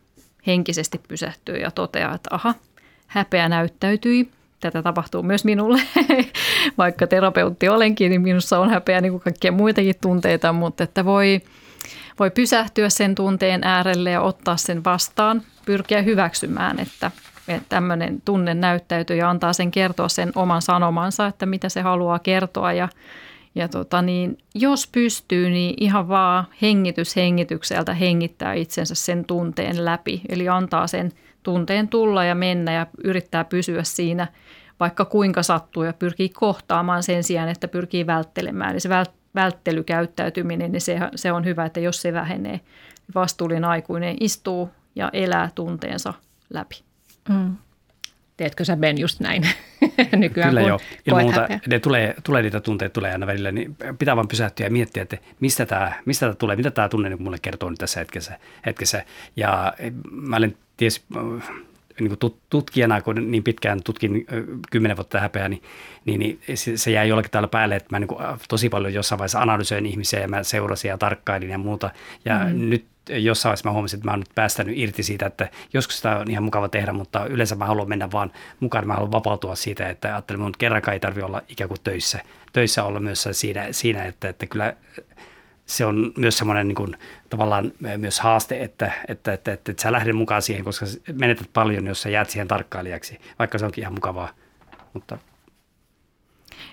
henkisesti 0.46 1.00
pysähtyy 1.08 1.56
ja 1.56 1.70
toteaa, 1.70 2.14
että 2.14 2.28
aha, 2.32 2.54
häpeä 3.06 3.48
näyttäytyi. 3.48 4.28
Tätä 4.60 4.82
tapahtuu 4.82 5.22
myös 5.22 5.44
minulle. 5.44 5.82
Vaikka 6.78 7.06
terapeutti 7.06 7.68
olenkin, 7.68 8.10
niin 8.10 8.20
minussa 8.20 8.58
on 8.58 8.70
häpeä 8.70 9.00
niin 9.00 9.12
kuin 9.12 9.20
kaikkia 9.20 9.52
muitakin 9.52 9.94
tunteita, 10.00 10.52
mutta 10.52 10.84
että 10.84 11.04
voi, 11.04 11.40
voi 12.18 12.30
pysähtyä 12.30 12.88
sen 12.88 13.14
tunteen 13.14 13.64
äärelle 13.64 14.10
ja 14.10 14.20
ottaa 14.20 14.56
sen 14.56 14.84
vastaan, 14.84 15.42
pyrkiä 15.66 16.02
hyväksymään, 16.02 16.80
että, 16.80 17.10
että 17.48 17.68
tämmöinen 17.68 18.22
tunne 18.24 18.54
näyttäytyy 18.54 19.16
ja 19.16 19.30
antaa 19.30 19.52
sen 19.52 19.70
kertoa 19.70 20.08
sen 20.08 20.32
oman 20.34 20.62
sanomansa, 20.62 21.26
että 21.26 21.46
mitä 21.46 21.68
se 21.68 21.80
haluaa 21.80 22.18
kertoa 22.18 22.72
ja 22.72 22.88
ja 23.54 23.68
tota 23.68 24.02
niin, 24.02 24.38
jos 24.54 24.86
pystyy, 24.92 25.50
niin 25.50 25.74
ihan 25.80 26.08
vaan 26.08 26.44
hengitys 26.62 27.16
hengitykseltä 27.16 27.94
hengittää 27.94 28.54
itsensä 28.54 28.94
sen 28.94 29.24
tunteen 29.24 29.84
läpi. 29.84 30.20
Eli 30.28 30.48
antaa 30.48 30.86
sen 30.86 31.12
tunteen 31.42 31.88
tulla 31.88 32.24
ja 32.24 32.34
mennä 32.34 32.72
ja 32.72 32.86
yrittää 33.04 33.44
pysyä 33.44 33.82
siinä 33.82 34.26
vaikka 34.80 35.04
kuinka 35.04 35.42
sattuu 35.42 35.82
ja 35.82 35.92
pyrkii 35.92 36.28
kohtaamaan 36.28 37.02
sen 37.02 37.24
sijaan, 37.24 37.48
että 37.48 37.68
pyrkii 37.68 38.06
välttelemään. 38.06 38.72
Eli 38.72 38.80
se 38.80 38.88
välttelykäyttäytyminen, 39.34 40.72
niin 40.72 40.80
se, 40.80 40.98
se 41.14 41.32
on 41.32 41.44
hyvä, 41.44 41.64
että 41.64 41.80
jos 41.80 42.02
se 42.02 42.12
vähenee, 42.12 42.60
vastuullinen 43.14 43.64
aikuinen 43.64 44.16
istuu 44.20 44.70
ja 44.96 45.10
elää 45.12 45.50
tunteensa 45.54 46.14
läpi. 46.50 46.82
Mm. 47.28 47.56
Teetkö 48.36 48.64
sä 48.64 48.76
Ben 48.76 48.98
just 48.98 49.20
näin 49.20 49.42
nykyään, 50.16 50.50
Kyllä 50.50 50.60
joo. 50.60 50.80
Ilman 51.06 51.22
muuta, 51.22 51.48
ne 51.66 51.78
tulee, 51.78 52.14
tulee 52.24 52.42
niitä 52.42 52.60
tunteita 52.60 52.92
tulee 52.92 53.12
aina 53.12 53.26
välillä, 53.26 53.52
niin 53.52 53.76
pitää 53.98 54.16
vaan 54.16 54.28
pysähtyä 54.28 54.66
ja 54.66 54.70
miettiä, 54.70 55.02
että 55.02 55.18
mistä 55.40 55.66
tämä, 55.66 55.92
mistä 56.04 56.26
tämä 56.26 56.34
tulee, 56.34 56.56
mitä 56.56 56.70
tämä 56.70 56.88
tunne 56.88 57.08
niin 57.08 57.22
mulle 57.22 57.38
kertoo 57.42 57.70
nyt 57.70 57.78
tässä 57.78 58.00
hetkessä. 58.00 58.38
hetkessä. 58.66 59.04
Ja 59.36 59.72
mä 60.10 60.36
olen 60.36 60.56
ties, 60.76 61.04
niin 62.00 62.18
kuin 62.18 62.34
tutkijana, 62.50 63.00
kun 63.00 63.30
niin 63.30 63.42
pitkään 63.42 63.82
tutkin 63.82 64.26
kymmenen 64.70 64.96
vuotta 64.96 65.20
häpeää, 65.20 65.48
niin, 65.48 65.62
niin, 66.04 66.20
niin 66.20 66.38
se 66.78 66.90
jäi 66.90 67.08
jollakin 67.08 67.30
tavalla 67.30 67.48
päälle, 67.48 67.76
että 67.76 67.88
mä 67.90 67.98
niin 67.98 68.08
kuin 68.08 68.20
tosi 68.48 68.68
paljon 68.68 68.94
jossain 68.94 69.18
vaiheessa 69.18 69.40
analysoin 69.40 69.86
ihmisiä 69.86 70.20
ja 70.20 70.28
mä 70.28 70.42
seurasin 70.42 70.88
ja 70.88 70.98
tarkkailin 70.98 71.50
ja 71.50 71.58
muuta. 71.58 71.90
Ja 72.24 72.38
mm-hmm. 72.38 72.70
nyt 72.70 72.84
jossain 73.08 73.50
vaiheessa 73.50 73.68
mä 73.68 73.72
huomasin, 73.72 73.98
että 73.98 74.06
mä 74.06 74.12
oon 74.12 74.20
nyt 74.20 74.34
päästänyt 74.34 74.78
irti 74.78 75.02
siitä, 75.02 75.26
että 75.26 75.48
joskus 75.72 75.96
sitä 75.96 76.16
on 76.16 76.30
ihan 76.30 76.44
mukava 76.44 76.68
tehdä, 76.68 76.92
mutta 76.92 77.26
yleensä 77.26 77.54
mä 77.54 77.66
haluan 77.66 77.88
mennä 77.88 78.12
vaan 78.12 78.32
mukaan, 78.60 78.86
mä 78.86 78.94
haluan 78.94 79.12
vapautua 79.12 79.54
siitä, 79.54 79.88
että 79.88 80.08
ajattelin, 80.08 80.46
että 80.46 80.58
kerrankaan 80.58 80.92
ei 80.92 81.00
tarvitse 81.00 81.24
olla 81.24 81.42
ikään 81.48 81.68
kuin 81.68 81.80
töissä, 81.84 82.20
töissä 82.52 82.84
olla 82.84 83.00
myös 83.00 83.28
siinä, 83.32 83.66
siinä 83.70 84.04
että, 84.04 84.28
että 84.28 84.46
kyllä 84.46 84.76
se 85.66 85.86
on 85.86 86.12
myös 86.16 86.38
semmoinen 86.38 86.68
niin 86.68 86.76
kuin, 86.76 86.96
tavallaan 87.30 87.72
myös 87.96 88.20
haaste, 88.20 88.62
että, 88.62 88.92
että, 89.08 89.32
että, 89.32 89.52
että, 89.52 89.70
että 89.70 89.82
sä 89.82 89.92
lähdet 89.92 90.16
mukaan 90.16 90.42
siihen, 90.42 90.64
koska 90.64 90.86
menetät 91.12 91.50
paljon, 91.52 91.86
jos 91.86 92.02
sä 92.02 92.08
jäät 92.08 92.30
siihen 92.30 92.48
tarkkailijaksi, 92.48 93.20
vaikka 93.38 93.58
se 93.58 93.64
onkin 93.64 93.82
ihan 93.82 93.94
mukavaa. 93.94 94.28
Mutta 94.92 95.18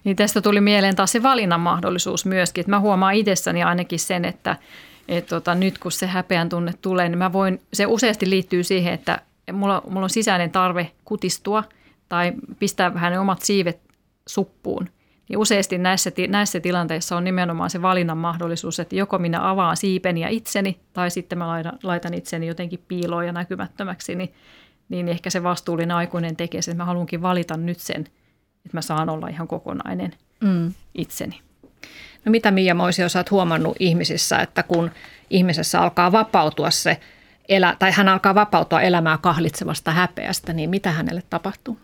niin 0.03 0.15
tästä 0.15 0.41
tuli 0.41 0.61
mieleen 0.61 0.95
taas 0.95 1.11
se 1.11 1.23
valinnan 1.23 1.59
mahdollisuus 1.59 2.25
myöskin. 2.25 2.61
Että 2.61 2.69
mä 2.69 2.79
huomaan 2.79 3.13
itsessäni 3.13 3.63
ainakin 3.63 3.99
sen, 3.99 4.25
että, 4.25 4.55
että 5.17 5.29
tota, 5.29 5.55
nyt 5.55 5.77
kun 5.77 5.91
se 5.91 6.07
häpeän 6.07 6.49
tunne 6.49 6.73
tulee, 6.81 7.09
niin 7.09 7.17
mä 7.17 7.33
voin, 7.33 7.61
se 7.73 7.85
useasti 7.85 8.29
liittyy 8.29 8.63
siihen, 8.63 8.93
että 8.93 9.21
mulla, 9.51 9.83
mulla 9.89 10.03
on 10.03 10.09
sisäinen 10.09 10.51
tarve 10.51 10.91
kutistua 11.05 11.63
tai 12.09 12.33
pistää 12.59 12.93
vähän 12.93 13.11
ne 13.11 13.19
omat 13.19 13.41
siivet 13.41 13.79
suppuun– 14.27 14.89
niin 15.31 15.39
useasti 15.39 15.77
näissä, 15.77 16.11
näissä 16.27 16.59
tilanteissa 16.59 17.17
on 17.17 17.23
nimenomaan 17.23 17.69
se 17.69 17.81
valinnan 17.81 18.17
mahdollisuus, 18.17 18.79
että 18.79 18.95
joko 18.95 19.17
minä 19.17 19.49
avaan 19.49 19.77
siipeni 19.77 20.21
ja 20.21 20.29
itseni, 20.29 20.79
tai 20.93 21.11
sitten 21.11 21.37
mä 21.37 21.47
laitan, 21.47 21.79
laitan 21.83 22.13
itseni 22.13 22.47
jotenkin 22.47 22.83
piiloon 22.87 23.25
ja 23.25 23.31
näkymättömäksi, 23.31 24.15
niin, 24.15 24.33
niin 24.89 25.07
ehkä 25.07 25.29
se 25.29 25.43
vastuullinen 25.43 25.95
aikuinen 25.95 26.35
tekee 26.35 26.61
sen, 26.61 26.71
että 26.71 26.81
mä 26.81 26.85
haluankin 26.85 27.21
valita 27.21 27.57
nyt 27.57 27.79
sen, 27.79 28.01
että 28.65 28.77
mä 28.77 28.81
saan 28.81 29.09
olla 29.09 29.27
ihan 29.27 29.47
kokonainen 29.47 30.11
mm. 30.41 30.73
itseni. 30.95 31.41
No 32.25 32.31
mitä 32.31 32.51
Mia 32.51 32.75
Moisio, 32.75 33.09
sä 33.09 33.19
oot 33.19 33.31
huomannut 33.31 33.75
ihmisissä, 33.79 34.39
että 34.39 34.63
kun 34.63 34.91
ihmisessä 35.29 35.81
alkaa 35.81 36.11
vapautua 36.11 36.71
se, 36.71 36.99
elä, 37.49 37.75
tai 37.79 37.91
hän 37.91 38.07
alkaa 38.07 38.35
vapautua 38.35 38.81
elämää 38.81 39.17
kahlitsevasta 39.17 39.91
häpeästä, 39.91 40.53
niin 40.53 40.69
mitä 40.69 40.91
hänelle 40.91 41.23
tapahtuu? 41.29 41.77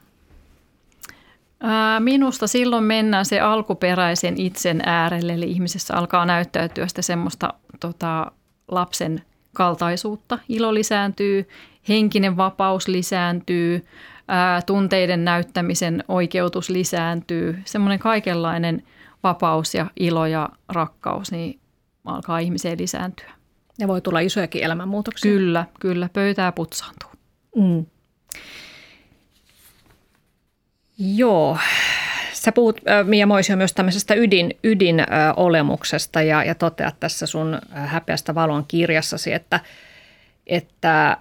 Minusta 1.99 2.47
silloin 2.47 2.83
mennään 2.83 3.25
se 3.25 3.39
alkuperäisen 3.39 4.37
itsen 4.37 4.81
äärelle, 4.85 5.33
eli 5.33 5.51
ihmisessä 5.51 5.95
alkaa 5.95 6.25
näyttäytyä 6.25 6.87
sitä 6.87 7.01
semmoista 7.01 7.53
tota, 7.79 8.31
lapsen 8.67 9.21
kaltaisuutta. 9.53 10.39
Ilo 10.49 10.73
lisääntyy, 10.73 11.49
henkinen 11.89 12.37
vapaus 12.37 12.87
lisääntyy, 12.87 13.85
ää, 14.27 14.61
tunteiden 14.61 15.25
näyttämisen 15.25 16.03
oikeutus 16.07 16.69
lisääntyy. 16.69 17.59
Semmoinen 17.65 17.99
kaikenlainen 17.99 18.83
vapaus 19.27 19.75
ja 19.75 19.87
ilo 19.95 20.25
ja 20.25 20.49
rakkaus 20.69 21.31
niin 21.31 21.59
alkaa 22.05 22.39
ihmiseen 22.39 22.77
lisääntyä. 22.79 23.31
Ja 23.79 23.87
voi 23.87 24.01
tulla 24.01 24.19
isojakin 24.19 24.63
elämänmuutoksia. 24.63 25.31
Kyllä, 25.31 25.65
kyllä. 25.79 26.09
Pöytää 26.13 26.51
putsaantuu. 26.51 27.09
Mm. 27.55 27.85
Joo. 30.97 31.57
Sä 32.33 32.51
puhut, 32.51 32.81
Mia 33.03 33.27
Moisio, 33.27 33.57
myös 33.57 33.73
tämmöisestä 33.73 34.13
ydin, 34.13 34.57
ydinolemuksesta 34.63 36.21
ja, 36.21 36.43
ja 36.43 36.55
toteat 36.55 36.99
tässä 36.99 37.25
sun 37.25 37.59
häpeästä 37.69 38.35
valon 38.35 38.65
kirjassasi, 38.67 39.33
että, 39.33 39.59
että 40.47 41.17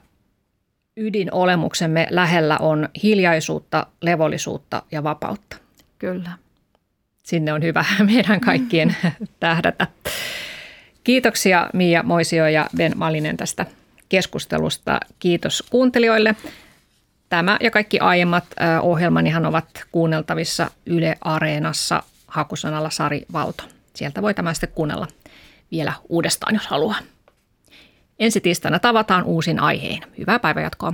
ydinolemuksemme 0.97 2.07
lähellä 2.11 2.59
on 2.61 2.89
hiljaisuutta, 3.03 3.87
levollisuutta 4.01 4.83
ja 4.93 5.03
vapautta. 5.03 5.57
Kyllä. 5.99 6.31
Sinne 7.27 7.53
on 7.53 7.63
hyvä 7.63 7.85
meidän 8.15 8.41
kaikkien 8.41 8.97
tähdätä. 9.41 9.87
Kiitoksia 11.05 11.71
Mia 11.73 12.03
Moisio 12.03 12.47
ja 12.47 12.67
Ben 12.77 12.93
Malinen 12.97 13.37
tästä 13.37 13.67
keskustelusta. 14.09 15.01
Kiitos 15.19 15.65
kuuntelijoille. 15.71 16.37
Tämä 17.29 17.59
ja 17.61 17.71
kaikki 17.71 17.99
aiemmat 17.99 18.45
ohjelmanihan 18.83 19.47
ovat 19.47 19.65
kuunneltavissa 19.93 20.71
Yle 20.87 21.17
Areenassa 21.21 22.03
hakusanalla 22.27 22.91
Sari 22.91 23.27
Valto. 23.33 23.65
Sieltä 23.95 24.23
voi 24.23 24.35
tämä 24.35 24.55
sitten 24.55 24.73
kuunnella 24.75 25.07
vielä 25.71 25.93
uudestaan, 26.09 26.55
jos 26.55 26.67
haluaa. 26.67 26.99
Ensi 28.19 28.41
tiistaina 28.41 28.79
tavataan 28.79 29.25
uusin 29.25 29.61
aiheen. 29.61 30.03
Hyvää 30.19 30.39
päivänjatkoa. 30.39 30.93